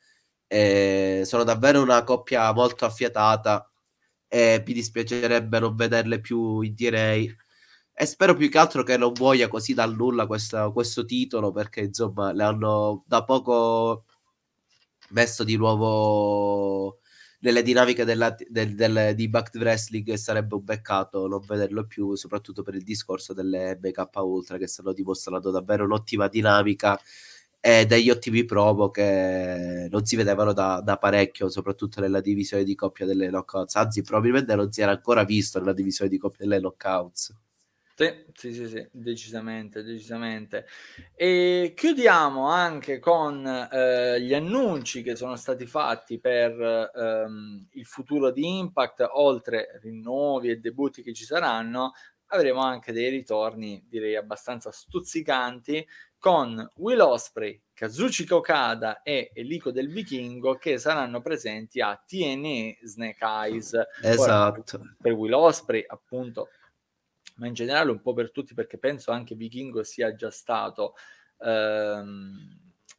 eh, 0.47 1.23
sono 1.25 1.45
davvero 1.45 1.81
una 1.81 2.05
coppia 2.05 2.53
molto 2.53 2.85
affiatata 2.85 3.72
e 4.35 4.63
mi 4.67 4.73
dispiacerebbe 4.73 5.59
non 5.59 5.77
vederle 5.77 6.19
più 6.19 6.63
in 6.63 6.75
direi. 6.75 7.31
E 7.93 8.07
spero 8.07 8.35
più 8.35 8.49
che 8.49 8.57
altro 8.57 8.83
che 8.83 8.97
non 8.97 9.13
muoia 9.19 9.49
così 9.49 9.75
dal 9.75 9.95
nulla 9.95 10.27
questo, 10.27 10.73
questo 10.73 11.05
titolo 11.05 11.53
perché 11.53 11.81
insomma 11.83 12.33
le 12.33 12.43
hanno 12.43 13.05
da 13.07 13.25
poco 13.25 14.07
messo 15.11 15.45
di 15.45 15.57
nuovo 15.57 17.01
nelle 17.41 17.63
dinamiche 17.63 18.05
della, 18.07 18.35
del, 18.49 18.75
del, 18.75 19.15
di 19.15 19.29
Back 19.29 19.55
Wrestling 19.57 20.09
e 20.09 20.17
sarebbe 20.17 20.55
un 20.55 20.65
peccato 20.65 21.27
non 21.29 21.41
vederlo 21.47 21.87
più 21.87 22.15
soprattutto 22.15 22.63
per 22.63 22.75
il 22.75 22.85
discorso 22.85 23.35
delle 23.35 23.77
BK 23.77 24.09
Ultra 24.15 24.57
che 24.57 24.67
stanno 24.67 24.95
dimostrando 24.95 25.51
davvero 25.51 25.85
un'ottima 25.85 26.29
dinamica 26.29 26.99
e 27.65 27.87
degli 27.87 28.11
ottimi 28.11 28.45
promo 28.45 28.91
che 28.91 29.87
non 29.89 30.05
si 30.05 30.17
vedevano 30.17 30.53
da, 30.53 30.81
da, 30.81 30.99
parecchio, 30.99 31.49
soprattutto 31.49 32.01
nella 32.01 32.21
divisione 32.21 32.65
di 32.65 32.75
coppia 32.75 33.07
delle 33.07 33.29
knockouts. 33.29 33.77
Anzi, 33.77 34.03
probabilmente 34.03 34.57
non 34.57 34.73
si 34.73 34.81
era 34.81 34.91
ancora 34.91 35.23
visto 35.23 35.61
nella 35.61 35.73
divisione 35.73 36.11
di 36.11 36.19
coppia 36.19 36.45
delle 36.45 36.59
knockouts. 36.59 37.37
Sì, 37.95 38.25
sì, 38.33 38.53
sì, 38.53 38.67
sì, 38.67 38.89
decisamente, 38.91 39.85
decisamente. 39.85 40.67
E 41.15 41.73
chiudiamo 41.77 42.49
anche 42.49 42.99
con 42.99 43.47
eh, 43.47 44.21
gli 44.21 44.35
annunci 44.35 45.03
che 45.03 45.15
sono 45.15 45.37
stati 45.37 45.65
fatti 45.65 46.19
per 46.19 46.91
ehm, 46.93 47.69
il 47.75 47.87
futuro 47.87 48.33
di 48.33 48.59
Impact, 48.59 49.07
oltre 49.13 49.79
rinnovi 49.81 50.51
e 50.51 50.57
debutti 50.57 51.01
che 51.01 51.13
ci 51.13 51.25
saranno, 51.25 51.93
avremo 52.33 52.61
anche 52.63 52.93
dei 52.93 53.09
ritorni, 53.09 53.85
direi 53.89 54.17
abbastanza 54.17 54.73
stuzzicanti 54.73 55.87
con 56.23 56.71
Will 56.77 57.01
Osprey, 57.01 57.61
Kazuchika 57.75 58.37
Okada 58.37 59.03
e 59.03 59.33
Elico 59.35 59.73
del 59.73 59.89
Vichingo 59.89 60.55
che 60.55 60.79
saranno 60.79 61.21
presenti 61.21 61.81
a 61.81 62.01
TNE 62.01 62.79
Snake 62.85 63.19
Eyes. 63.25 63.77
Esatto. 64.01 64.77
Ora, 64.77 64.95
per 65.01 65.13
Will 65.15 65.33
Osprey, 65.33 65.85
appunto, 65.85 66.51
ma 67.39 67.49
in 67.49 67.55
generale 67.55 67.91
un 67.91 68.01
po' 68.01 68.13
per 68.13 68.31
tutti 68.31 68.55
perché 68.55 68.79
penso 68.79 69.11
anche 69.11 69.35
Vichingo 69.35 69.83
sia 69.83 70.15
già 70.15 70.31
stato 70.31 70.95
ehm, 71.41 72.57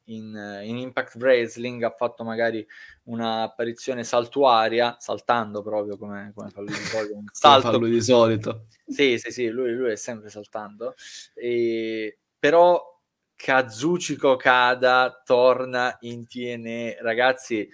in, 0.07 0.59
in, 0.65 0.77
Impact 0.79 1.15
Wrestling, 1.15 1.81
ha 1.83 1.91
fatto 1.91 2.25
magari 2.25 2.67
un'apparizione 3.03 4.03
saltuaria, 4.03 4.97
saltando 4.99 5.61
proprio 5.61 5.95
come, 5.95 6.33
come 6.35 6.49
fa 6.49 6.59
lui 6.59 6.73
di 6.73 6.83
solito. 6.83 7.15
Un 7.15 7.27
salto. 7.31 7.79
lui 7.79 7.89
di 7.89 8.01
solito. 8.01 8.65
Sì, 8.85 9.17
sì, 9.17 9.31
sì, 9.31 9.47
lui, 9.47 9.71
lui 9.71 9.91
è 9.91 9.95
sempre 9.95 10.29
saltando. 10.29 10.93
E, 11.33 12.17
però 12.37 12.91
Kazuchika 13.35 14.29
Okada 14.29 15.21
torna 15.25 15.97
in 16.01 16.25
TNE. 16.27 16.97
Ragazzi, 17.01 17.67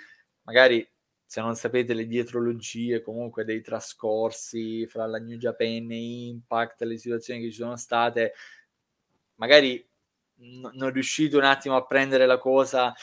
magari 0.43 0.87
se 1.25 1.41
non 1.41 1.55
sapete 1.55 1.93
le 1.93 2.07
dietrologie 2.07 3.01
comunque 3.01 3.43
dei 3.43 3.61
trascorsi 3.61 4.87
fra 4.87 5.05
la 5.05 5.19
New 5.19 5.37
Japan 5.37 5.91
e 5.91 6.27
Impact, 6.27 6.81
le 6.81 6.97
situazioni 6.97 7.41
che 7.41 7.51
ci 7.51 7.57
sono 7.57 7.75
state, 7.75 8.33
magari 9.35 9.87
n- 10.37 10.71
non 10.73 10.91
riuscite 10.91 11.37
un 11.37 11.43
attimo 11.43 11.75
a 11.75 11.85
prendere 11.85 12.25
la 12.25 12.37
cosa 12.37 12.95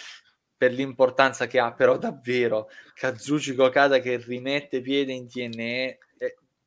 per 0.56 0.72
l'importanza 0.72 1.46
che 1.46 1.58
ha, 1.58 1.72
però 1.72 1.98
davvero 1.98 2.68
Kazuchika 2.94 3.64
Okada 3.64 3.98
che 4.00 4.16
rimette 4.16 4.80
piede 4.80 5.12
in 5.12 5.28
TNE 5.28 5.88
è 5.90 5.98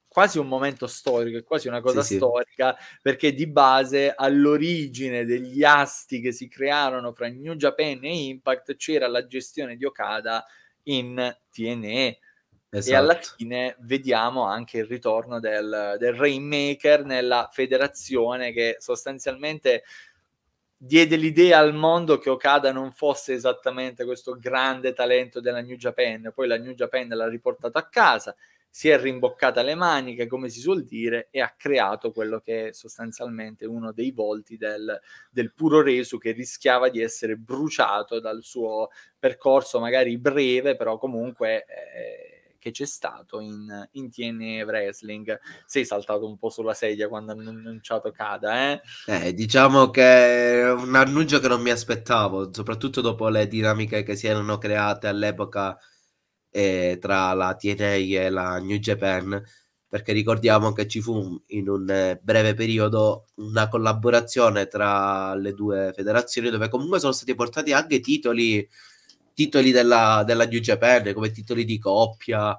quasi 0.10 0.40
un 0.40 0.48
momento 0.48 0.88
storico, 0.88 1.38
è 1.38 1.44
quasi 1.44 1.68
una 1.68 1.82
cosa 1.82 2.02
sì, 2.02 2.16
storica, 2.16 2.76
sì. 2.78 2.98
perché 3.02 3.34
di 3.34 3.48
base 3.48 4.14
all'origine 4.14 5.24
degli 5.24 5.64
asti 5.64 6.20
che 6.20 6.32
si 6.32 6.48
crearono 6.48 7.14
fra 7.14 7.28
New 7.30 7.54
Japan 7.54 8.00
e 8.04 8.26
Impact 8.26 8.76
c'era 8.76 9.08
la 9.08 9.26
gestione 9.28 9.78
di 9.78 9.86
Okada 9.86 10.44
in 10.84 11.38
TNE. 11.52 12.20
Esatto. 12.72 12.94
E 12.94 12.98
alla 12.98 13.20
esatto. 13.20 13.36
fine 13.38 13.76
vediamo 13.80 14.44
anche 14.44 14.80
il 14.80 14.86
ritorno 14.86 15.40
del, 15.40 15.96
del 15.98 16.14
Rainmaker 16.14 17.04
nella 17.04 17.50
federazione 17.52 18.52
che 18.52 18.76
sostanzialmente 18.80 19.84
diede 20.82 21.18
l'idea 21.18 21.60
al 21.60 21.74
mondo 21.74 22.20
che 22.20 22.30
Okada 22.30 22.72
non 22.72 22.92
fosse 22.92 23.34
esattamente 23.34 24.06
questo 24.06 24.38
grande 24.40 24.94
talento 24.94 25.42
della 25.42 25.62
New 25.62 25.76
Japan, 25.76 26.32
poi 26.34 26.48
la 26.48 26.58
New 26.58 26.74
Japan 26.74 27.08
l'ha 27.10 27.28
riportato 27.28 27.78
a 27.78 27.88
casa, 27.88 28.34
si 28.70 28.90
è 28.90 29.00
rimboccata 29.00 29.62
le 29.62 29.76
maniche, 29.76 30.28
come 30.28 30.50
si 30.50 30.60
suol 30.60 30.84
dire, 30.84 31.28
e 31.32 31.42
ha 31.42 31.54
creato 31.58 32.12
quello 32.12 32.40
che 32.40 32.70
è 32.70 32.74
sostanzialmente 32.74 33.66
uno 33.66 33.92
dei 33.92 34.12
volti 34.12 34.58
del, 34.58 35.00
del 35.30 35.54
puro 35.54 35.82
resu 35.82 36.18
che 36.18 36.32
rischiava 36.32 36.90
di 36.90 37.02
essere 37.02 37.36
bruciato 37.36 38.20
dal 38.20 38.44
suo 38.44 38.90
percorso 39.18 39.80
magari 39.80 40.18
breve, 40.18 40.76
però 40.76 40.98
comunque... 40.98 41.66
Eh, 41.66 42.40
che 42.60 42.72
c'è 42.72 42.86
stato 42.86 43.40
in, 43.40 43.88
in 43.94 44.12
TNA 44.12 44.66
Wrestling. 44.66 45.40
Sei 45.66 45.86
saltato 45.86 46.28
un 46.28 46.38
po' 46.38 46.50
sulla 46.50 46.74
sedia 46.74 47.08
quando 47.08 47.32
hanno 47.32 47.50
annunciato 47.50 48.12
Kada, 48.12 48.74
eh? 48.74 48.82
eh? 49.08 49.34
Diciamo 49.34 49.90
che 49.90 50.62
è 50.62 50.72
un 50.72 50.94
annuncio 50.94 51.40
che 51.40 51.48
non 51.48 51.62
mi 51.62 51.72
aspettavo, 51.72 52.54
soprattutto 52.54 53.02
dopo 53.02 53.30
le 53.30 53.48
dinamiche 53.48 54.04
che 54.04 54.16
si 54.16 54.28
erano 54.28 54.58
create 54.58 55.08
all'epoca 55.08 55.80
eh, 56.52 56.98
tra 57.00 57.34
la 57.34 57.56
TNA 57.56 57.94
e 57.94 58.30
la 58.30 58.58
New 58.60 58.78
Japan, 58.78 59.42
perché 59.88 60.14
ricordiamo 60.14 60.72
che 60.72 60.88
ci 60.88 61.02
fu 61.02 61.42
in 61.48 61.70
un 61.70 61.90
eh, 61.90 62.20
breve 62.22 62.54
periodo 62.54 63.28
una 63.36 63.68
collaborazione 63.68 64.68
tra 64.68 65.34
le 65.36 65.54
due 65.54 65.92
federazioni 65.96 66.50
dove 66.50 66.70
comunque 66.70 67.00
sono 67.00 67.12
stati 67.12 67.34
portati 67.36 67.74
anche 67.74 68.00
titoli, 68.00 68.68
titoli 69.34 69.72
della, 69.72 70.24
della 70.26 70.46
New 70.46 70.60
Japan 70.60 71.14
come 71.14 71.32
titoli 71.32 71.66
di 71.66 71.80
coppia 71.80 72.58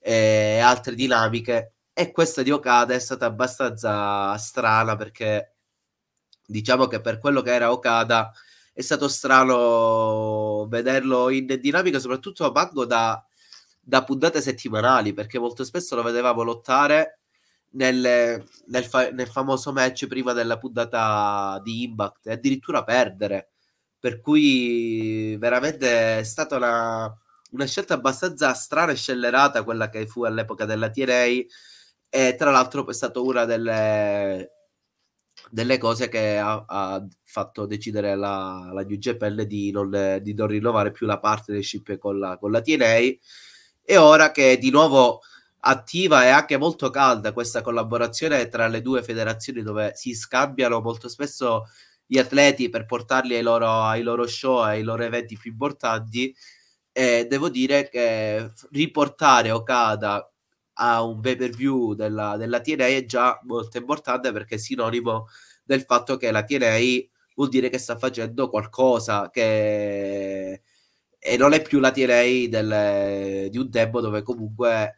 e 0.00 0.58
altre 0.60 0.94
dinamiche. 0.94 1.72
E 1.92 2.12
questa 2.12 2.42
di 2.42 2.50
Okada 2.52 2.94
è 2.94 2.98
stata 3.00 3.26
abbastanza 3.26 4.36
strana 4.38 4.94
perché 4.96 5.56
diciamo 6.46 6.86
che 6.86 7.00
per 7.00 7.18
quello 7.18 7.42
che 7.42 7.52
era 7.52 7.72
Okada 7.72 8.32
è 8.72 8.80
stato 8.82 9.08
strano 9.08 10.66
vederlo 10.68 11.30
in 11.30 11.58
dinamica 11.60 11.98
soprattutto 11.98 12.46
a 12.46 12.52
Mango 12.52 12.84
da 12.86 13.20
da 13.88 14.04
puntate 14.04 14.42
settimanali, 14.42 15.14
perché 15.14 15.38
molto 15.38 15.64
spesso 15.64 15.96
lo 15.96 16.02
vedevamo 16.02 16.42
lottare 16.42 17.20
nel, 17.70 18.44
nel, 18.66 18.84
fa- 18.84 19.10
nel 19.12 19.28
famoso 19.28 19.72
match 19.72 20.06
prima 20.06 20.34
della 20.34 20.58
puntata 20.58 21.58
di 21.64 21.84
Impact 21.84 22.26
e 22.26 22.32
addirittura 22.32 22.84
perdere. 22.84 23.52
Per 23.98 24.20
cui 24.20 25.34
veramente 25.38 26.18
è 26.18 26.22
stata 26.22 26.56
una, 26.56 27.18
una 27.52 27.64
scelta 27.64 27.94
abbastanza 27.94 28.52
strana 28.52 28.92
e 28.92 28.96
scellerata 28.96 29.64
quella 29.64 29.88
che 29.88 30.06
fu 30.06 30.24
all'epoca 30.24 30.66
della 30.66 30.90
TNA 30.90 31.24
e 32.10 32.34
tra 32.36 32.50
l'altro 32.50 32.86
è 32.86 32.92
stata 32.92 33.20
una 33.20 33.46
delle, 33.46 34.50
delle 35.50 35.78
cose 35.78 36.08
che 36.08 36.36
ha, 36.36 36.62
ha 36.66 37.06
fatto 37.24 37.64
decidere 37.64 38.16
la, 38.16 38.68
la 38.70 38.82
New 38.82 38.98
Japan 38.98 39.44
di 39.46 39.70
non, 39.70 40.18
di 40.20 40.34
non 40.34 40.46
rinnovare 40.46 40.90
più 40.90 41.06
la 41.06 41.18
partnership 41.18 41.96
con 41.96 42.18
la, 42.18 42.36
con 42.36 42.50
la 42.50 42.60
TNA 42.60 43.16
e 43.90 43.96
ora 43.96 44.32
che 44.32 44.52
è 44.52 44.58
di 44.58 44.70
nuovo 44.70 45.22
attiva 45.60 46.22
e 46.24 46.28
anche 46.28 46.58
molto 46.58 46.90
calda 46.90 47.32
questa 47.32 47.62
collaborazione 47.62 48.46
tra 48.48 48.66
le 48.68 48.82
due 48.82 49.02
federazioni 49.02 49.62
dove 49.62 49.92
si 49.94 50.14
scambiano 50.14 50.82
molto 50.82 51.08
spesso 51.08 51.64
gli 52.04 52.18
atleti 52.18 52.68
per 52.68 52.84
portarli 52.84 53.34
ai 53.34 53.40
loro, 53.42 53.66
ai 53.84 54.02
loro 54.02 54.26
show, 54.26 54.58
ai 54.58 54.82
loro 54.82 55.04
eventi 55.04 55.38
più 55.38 55.50
importanti. 55.52 56.34
E 56.92 57.26
devo 57.30 57.48
dire 57.48 57.88
che 57.88 58.52
riportare 58.72 59.52
Okada 59.52 60.30
a 60.80 61.02
un 61.02 61.20
pay 61.20 61.36
per 61.36 61.50
view 61.50 61.94
della, 61.94 62.36
della 62.36 62.60
TNA 62.60 62.86
è 62.88 63.06
già 63.06 63.40
molto 63.44 63.78
importante 63.78 64.32
perché 64.32 64.56
è 64.56 64.58
sinonimo 64.58 65.28
del 65.64 65.82
fatto 65.82 66.18
che 66.18 66.30
la 66.30 66.44
TNA 66.44 66.78
vuol 67.36 67.48
dire 67.48 67.70
che 67.70 67.78
sta 67.78 67.96
facendo 67.96 68.50
qualcosa 68.50 69.30
che 69.30 70.62
e 71.28 71.36
non 71.36 71.52
è 71.52 71.62
più 71.62 71.78
la 71.78 71.90
TNA 71.90 73.48
di 73.48 73.58
un 73.58 73.70
tempo 73.70 74.00
dove 74.00 74.22
comunque 74.22 74.96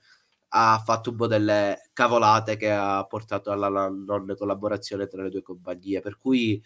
ha 0.53 0.83
fatto 0.85 1.11
un 1.11 1.17
po' 1.17 1.27
delle 1.27 1.91
cavolate 1.93 2.57
che 2.57 2.71
ha 2.71 3.05
portato 3.05 3.51
alla, 3.51 3.69
non 3.69 4.35
collaborazione 4.37 5.07
tra 5.07 5.23
le 5.23 5.31
due 5.31 5.43
compagnie. 5.43 6.01
Per 6.01 6.17
cui 6.19 6.63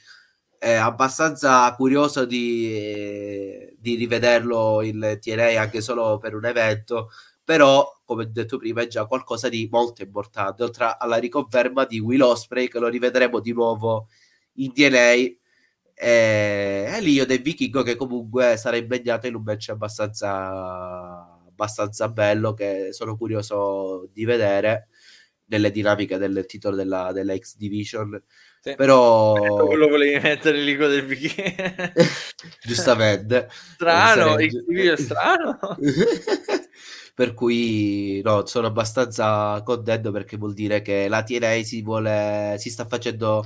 è 0.58 0.74
abbastanza 0.74 1.74
curioso 1.74 2.24
di, 2.24 3.74
di 3.78 3.94
rivederlo 3.96 4.82
il 4.82 5.18
TNA 5.20 5.60
anche 5.60 5.80
solo 5.80 6.18
per 6.18 6.34
un 6.34 6.46
evento 6.46 7.10
però 7.44 7.86
come 8.04 8.30
detto 8.30 8.56
prima 8.56 8.80
è 8.80 8.86
già 8.86 9.04
qualcosa 9.04 9.50
di 9.50 9.68
molto 9.70 10.02
importante 10.02 10.62
oltre 10.62 10.96
alla 10.98 11.16
riconferma 11.16 11.84
di 11.84 11.98
Will 12.00 12.22
Osprey 12.22 12.68
che 12.68 12.78
lo 12.78 12.88
rivedremo 12.88 13.40
di 13.40 13.52
nuovo 13.52 14.08
in 14.54 14.72
TNA 14.72 15.43
e, 15.94 16.86
e 16.88 17.00
lì 17.00 17.12
io 17.12 17.24
del 17.24 17.40
Vichingo 17.40 17.82
che 17.82 17.94
comunque 17.94 18.56
sarà 18.56 18.76
impegnato 18.76 19.26
in 19.28 19.36
un 19.36 19.42
match 19.42 19.68
abbastanza, 19.68 21.38
abbastanza 21.46 22.08
bello 22.08 22.52
che 22.52 22.88
sono 22.92 23.16
curioso 23.16 24.08
di 24.12 24.24
vedere 24.24 24.88
nelle 25.46 25.70
dinamiche 25.70 26.18
del 26.18 26.44
titolo 26.46 26.74
della, 26.74 27.12
della 27.12 27.36
X 27.36 27.56
Division. 27.56 28.20
Sì. 28.60 28.74
Però 28.74 29.34
quello 29.66 29.88
volevi 29.88 30.18
mettere 30.20 30.58
lì 30.58 30.76
con 30.76 30.88
del 30.88 31.04
Vichingo. 31.04 31.52
Giustamente. 32.62 33.48
Strano, 33.74 34.36
Division 34.36 34.96
strano. 34.96 35.58
per 37.14 37.32
cui 37.34 38.20
no, 38.24 38.44
sono 38.46 38.66
abbastanza 38.66 39.62
contento 39.64 40.10
perché 40.10 40.36
vuol 40.36 40.52
dire 40.52 40.82
che 40.82 41.06
la 41.06 41.22
TNA 41.22 41.62
si 41.62 41.80
vuole 41.80 42.56
si 42.58 42.70
sta 42.70 42.86
facendo 42.86 43.44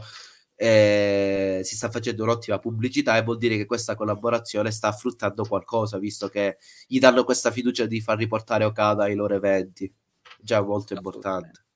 eh, 0.60 1.60
si 1.62 1.76
sta 1.76 1.88
facendo 1.88 2.24
un'ottima 2.24 2.58
pubblicità 2.58 3.16
e 3.16 3.22
vuol 3.22 3.38
dire 3.38 3.56
che 3.56 3.64
questa 3.64 3.94
collaborazione 3.94 4.72
sta 4.72 4.90
fruttando 4.90 5.44
qualcosa, 5.44 5.98
visto 5.98 6.26
che 6.28 6.58
gli 6.88 6.98
danno 6.98 7.22
questa 7.22 7.52
fiducia 7.52 7.86
di 7.86 8.00
far 8.00 8.18
riportare 8.18 8.64
Okada 8.64 9.04
ai 9.04 9.14
loro 9.14 9.36
eventi. 9.36 9.92
Già 10.40 10.60
molto 10.60 10.94
importante. 10.94 11.66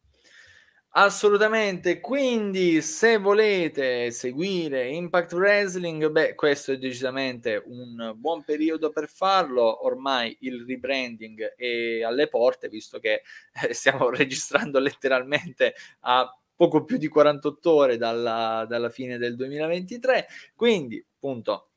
Assolutamente, 0.94 2.00
quindi 2.00 2.82
se 2.82 3.16
volete 3.16 4.10
seguire 4.10 4.88
Impact 4.88 5.32
Wrestling, 5.32 6.10
beh, 6.10 6.34
questo 6.34 6.72
è 6.72 6.76
decisamente 6.76 7.62
un 7.64 8.12
buon 8.16 8.42
periodo 8.44 8.90
per 8.90 9.08
farlo. 9.08 9.86
Ormai 9.86 10.36
il 10.40 10.64
rebranding 10.66 11.54
è 11.54 12.02
alle 12.02 12.28
porte, 12.28 12.68
visto 12.68 12.98
che 12.98 13.22
eh, 13.62 13.72
stiamo 13.72 14.10
registrando 14.12 14.80
letteralmente 14.80 15.74
a 16.00 16.30
poco 16.62 16.84
più 16.84 16.96
di 16.96 17.08
48 17.08 17.72
ore 17.72 17.96
dalla, 17.96 18.64
dalla 18.68 18.88
fine 18.88 19.18
del 19.18 19.34
2023. 19.34 20.28
Quindi, 20.54 21.04
appunto, 21.16 21.70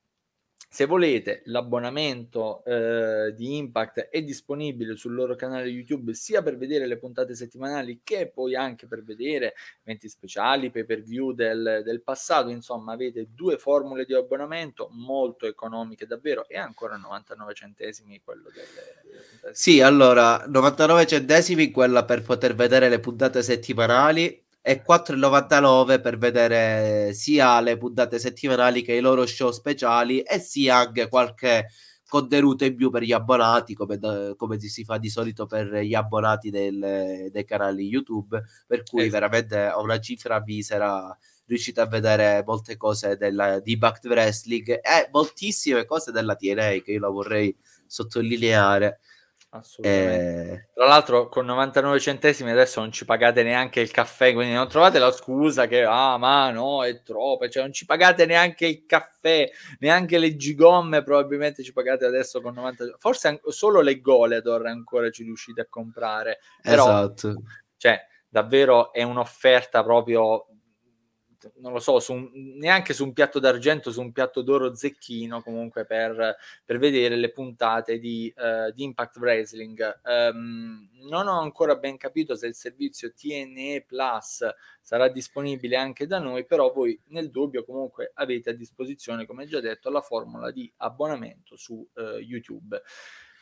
Se 0.68 0.86
volete, 0.86 1.42
l'abbonamento 1.46 2.62
eh, 2.66 3.34
di 3.34 3.56
Impact 3.56 4.10
è 4.10 4.22
disponibile 4.22 4.98
sul 4.98 5.14
loro 5.14 5.34
canale 5.36 5.70
YouTube 5.70 6.14
sia 6.14 6.42
per 6.42 6.58
vedere 6.58 6.86
le 6.86 6.98
puntate 6.98 7.34
settimanali 7.34 8.02
che 8.04 8.30
poi 8.30 8.56
anche 8.56 8.86
per 8.86 9.02
vedere 9.02 9.54
eventi 9.84 10.10
speciali, 10.10 10.72
pay 10.72 10.84
per 10.84 11.02
view 11.02 11.32
del, 11.32 11.82
del 11.82 12.02
passato. 12.02 12.50
Insomma, 12.50 12.92
avete 12.92 13.30
due 13.34 13.58
formule 13.58 14.04
di 14.04 14.14
abbonamento 14.14 14.90
molto 14.92 15.46
economiche 15.48 16.06
davvero 16.06 16.46
e 16.50 16.58
ancora 16.58 16.98
99 16.98 17.54
centesimi 17.54 18.22
quello 18.22 18.50
delle, 18.54 19.54
Sì, 19.54 19.80
allora 19.80 20.44
99 20.46 21.08
centesimi 21.08 21.72
quella 21.72 22.04
per 22.04 22.22
poter 22.22 22.54
vedere 22.54 22.90
le 22.90 23.00
puntate 23.00 23.42
settimanali 23.42 24.45
e 24.68 24.82
4,99 24.84 26.02
per 26.02 26.18
vedere 26.18 27.14
sia 27.14 27.62
le 27.62 27.78
puntate 27.78 28.18
settimanali 28.18 28.82
che 28.82 28.94
i 28.94 29.00
loro 29.00 29.28
show 29.28 29.52
speciali 29.52 30.22
e 30.22 30.40
sia 30.40 30.78
anche 30.78 31.08
qualche 31.08 31.68
contenuto 32.08 32.66
in 32.66 32.76
più 32.76 32.90
per 32.90 33.04
gli 33.04 33.12
abbonati 33.12 33.76
come, 33.76 34.00
come 34.36 34.60
si 34.60 34.84
fa 34.84 34.98
di 34.98 35.10
solito 35.10 35.46
per 35.46 35.72
gli 35.72 35.94
abbonati 35.94 36.50
del, 36.50 37.30
dei 37.32 37.46
canali 37.46 37.86
YouTube 37.86 38.42
per 38.66 38.82
cui 38.82 39.02
esatto. 39.02 39.14
veramente 39.14 39.60
a 39.60 39.80
una 39.80 40.00
cifra 40.00 40.42
misera 40.44 41.16
riuscite 41.46 41.82
a 41.82 41.86
vedere 41.86 42.42
molte 42.44 42.76
cose 42.76 43.18
della, 43.18 43.60
di 43.60 43.78
Backed 43.78 44.10
Wrestling 44.10 44.68
e 44.68 45.10
moltissime 45.12 45.86
cose 45.86 46.12
della 46.12 46.36
TNA 46.36 46.82
che 46.84 46.94
io 46.94 47.02
la 47.02 47.10
vorrei 47.10 47.56
sottolineare 47.86 49.00
Assolutamente. 49.58 50.52
Eh... 50.52 50.68
Tra 50.74 50.88
l'altro 50.88 51.30
con 51.30 51.46
99 51.46 52.00
centesimi 52.00 52.52
adesso 52.52 52.80
non 52.80 52.92
ci 52.92 53.06
pagate 53.06 53.44
neanche 53.44 53.80
il 53.80 53.92
caffè, 53.92 54.34
quindi 54.34 54.54
non 54.54 54.68
trovate 54.68 55.00
la 55.00 55.12
scusa 55.12 55.68
che 55.68 55.84
ah 55.84 56.18
ma 56.18 56.52
no 56.52 56.84
è 56.84 57.02
troppo, 57.02 57.48
cioè 57.48 57.64
non 57.64 57.72
ci 57.72 57.86
pagate 57.86 58.26
neanche 58.26 58.68
il 58.68 58.86
caffè, 58.86 59.50
neanche 59.80 60.18
le 60.18 60.36
gigomme 60.36 61.04
probabilmente 61.04 61.64
ci 61.64 61.74
pagate 61.74 62.06
adesso 62.06 62.42
con 62.42 62.54
90 62.54 62.96
forse 62.98 63.28
an- 63.30 63.40
solo 63.48 63.82
le 63.82 64.02
Goleador 64.02 64.66
ancora 64.68 65.10
ci 65.10 65.24
riuscite 65.24 65.62
a 65.62 65.68
comprare. 65.70 66.40
Però, 66.62 66.84
esatto. 66.86 67.44
Cioè, 67.78 68.00
davvero 68.28 68.92
è 68.92 69.04
un'offerta 69.04 69.84
proprio 69.84 70.48
non 71.58 71.74
lo 71.74 71.80
so, 71.80 72.00
su 72.00 72.14
un, 72.14 72.30
neanche 72.34 72.94
su 72.94 73.04
un 73.04 73.14
piatto 73.14 73.40
d'argento, 73.40 73.92
su 73.92 74.02
un 74.02 74.12
piatto 74.12 74.42
d'oro 74.42 74.76
zecchino 74.76 75.42
comunque 75.42 75.86
per, 75.86 76.36
per 76.64 76.78
vedere 76.78 77.16
le 77.16 77.32
puntate 77.32 78.00
di, 78.00 78.34
uh, 78.36 78.72
di 78.72 78.84
Impact 78.84 79.18
Wrestling. 79.18 80.02
Um, 80.04 80.90
non 81.10 81.28
ho 81.28 81.40
ancora 81.40 81.76
ben 81.76 81.98
capito 81.98 82.36
se 82.36 82.48
il 82.48 82.56
servizio 82.56 83.14
TNE 83.14 83.84
Plus 83.88 84.46
sarà 84.82 85.08
disponibile 85.08 85.76
anche 85.76 86.08
da 86.08 86.20
noi, 86.20 86.46
però 86.46 86.72
voi 86.72 87.00
nel 87.08 87.30
dubbio 87.32 87.64
comunque 87.64 88.12
avete 88.16 88.52
a 88.52 88.54
disposizione, 88.54 89.26
come 89.26 89.46
già 89.46 89.60
detto, 89.60 89.90
la 89.90 90.02
formula 90.02 90.52
di 90.52 90.72
abbonamento 90.78 91.56
su 91.56 91.76
uh, 91.94 92.02
YouTube. 92.18 92.82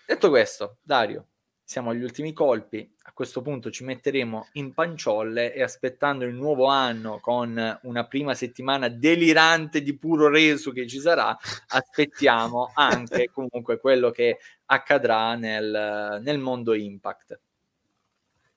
Detto 0.06 0.30
questo, 0.30 0.78
Dario, 0.82 1.28
siamo 1.74 1.89
agli 1.89 2.03
ultimi 2.03 2.34
colpi, 2.34 2.88
a 3.05 3.11
questo 3.13 3.41
punto 3.41 3.71
ci 3.71 3.84
metteremo 3.84 4.49
in 4.53 4.76
panciolle 4.76 5.55
e 5.55 5.63
aspettando 5.63 6.24
il 6.24 6.36
nuovo 6.36 6.67
anno 6.67 7.17
con 7.19 7.80
una 7.82 8.05
prima 8.05 8.36
settimana 8.36 8.89
delirante 8.89 9.82
di 9.82 9.97
puro 9.97 10.30
reso 10.30 10.71
che 10.71 10.86
ci 10.86 10.99
sarà, 10.99 11.36
aspettiamo 11.69 12.69
anche 12.78 13.32
comunque 13.34 13.80
quello 13.80 14.11
che 14.11 14.38
accadrà 14.65 15.34
nel, 15.34 16.19
nel 16.21 16.38
mondo 16.38 16.76
Impact. 16.76 17.39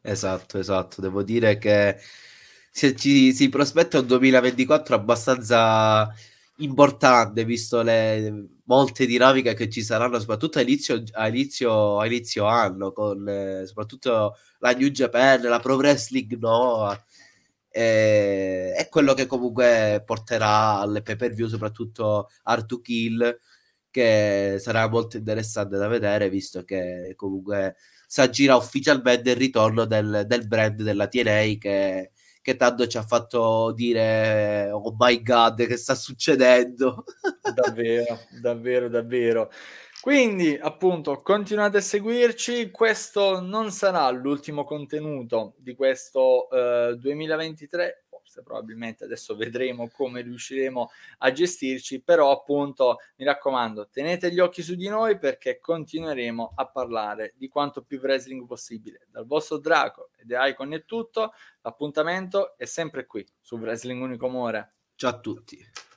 Esatto, 0.03 0.59
esatto, 0.59 1.01
devo 1.01 1.23
dire 1.23 1.57
che 1.57 1.97
si, 2.71 2.95
ci, 2.97 3.33
si 3.33 3.49
prospetta 3.49 3.99
un 3.99 4.07
2024 4.09 4.95
abbastanza 4.95 6.15
importante 6.59 7.45
visto 7.45 7.83
le 7.83 8.49
molte 8.65 9.07
dinamiche 9.07 9.55
che 9.55 9.69
ci 9.69 9.83
saranno 9.83 10.19
soprattutto 10.19 10.59
a 10.59 10.63
inizio, 10.63 11.03
a 11.13 11.29
inizio, 11.29 11.99
a 11.99 12.07
inizio 12.07 12.47
anno 12.47 12.93
con 12.93 13.29
eh, 13.29 13.67
soprattutto 13.67 14.37
la 14.59 14.73
New 14.73 14.89
Japan, 14.89 15.43
la 15.43 15.61
Pro 15.61 15.77
Wrestling 15.77 16.37
Noah 16.39 17.05
eh, 17.71 18.73
è 18.73 18.89
quello 18.89 19.13
che 19.15 19.27
comunque 19.27 20.03
porterà 20.07 20.79
alle 20.79 21.03
pay 21.03 21.17
per 21.17 21.35
view 21.35 21.47
soprattutto 21.47 22.31
Art 22.45 22.81
Kill 22.81 23.39
che 23.91 24.57
sarà 24.59 24.89
molto 24.89 25.17
interessante 25.19 25.77
da 25.77 25.87
vedere 25.89 26.31
visto 26.31 26.65
che 26.65 27.13
comunque 27.17 27.77
si 28.07 28.21
aggira 28.21 28.57
ufficialmente 28.57 29.31
il 29.31 29.37
ritorno 29.37 29.85
del, 29.85 30.25
del 30.27 30.47
brand 30.47 30.83
della 30.83 31.09
TNA 31.09 31.57
che 31.59 32.13
che 32.47 32.55
tanto 32.55 32.87
ci 32.87 32.97
ha 32.97 33.03
fatto 33.03 33.73
dire 33.73 34.71
oh 34.71 34.95
my 34.97 35.21
god 35.21 35.67
che 35.67 35.77
sta 35.77 35.97
succedendo? 35.97 37.03
Davvero 37.53 38.21
davvero 38.41 38.89
davvero. 38.89 39.51
Quindi 40.01 40.57
appunto 40.57 41.21
continuate 41.23 41.79
a 41.79 41.81
seguirci. 41.81 42.71
Questo 42.71 43.41
non 43.41 43.73
sarà 43.73 44.09
l'ultimo 44.11 44.63
contenuto 44.63 45.55
di 45.59 45.75
questo 45.75 46.49
eh, 46.51 46.95
2023 46.97 48.06
probabilmente 48.43 49.05
adesso 49.05 49.37
vedremo 49.37 49.89
come 49.89 50.23
riusciremo 50.23 50.91
a 51.19 51.33
gestirci, 51.33 52.03
però 52.03 52.31
appunto 52.33 52.99
mi 53.17 53.25
raccomando, 53.25 53.89
tenete 53.89 54.33
gli 54.33 54.39
occhi 54.39 54.63
su 54.63 54.75
di 54.75 54.89
noi 54.89 55.19
perché 55.19 55.59
continueremo 55.59 56.53
a 56.55 56.67
parlare 56.67 57.35
di 57.37 57.49
quanto 57.49 57.83
più 57.83 57.99
wrestling 57.99 58.47
possibile. 58.47 59.07
Dal 59.11 59.27
vostro 59.27 59.59
Draco 59.59 60.11
e 60.17 60.25
The 60.27 60.37
Icon 60.49 60.73
è 60.73 60.85
tutto, 60.85 61.33
l'appuntamento 61.63 62.57
è 62.57 62.65
sempre 62.65 63.07
qui 63.07 63.27
su 63.41 63.57
Wrestling 63.57 64.03
Unico 64.03 64.29
More. 64.29 64.75
Ciao 64.95 65.11
a 65.11 65.19
tutti. 65.19 65.95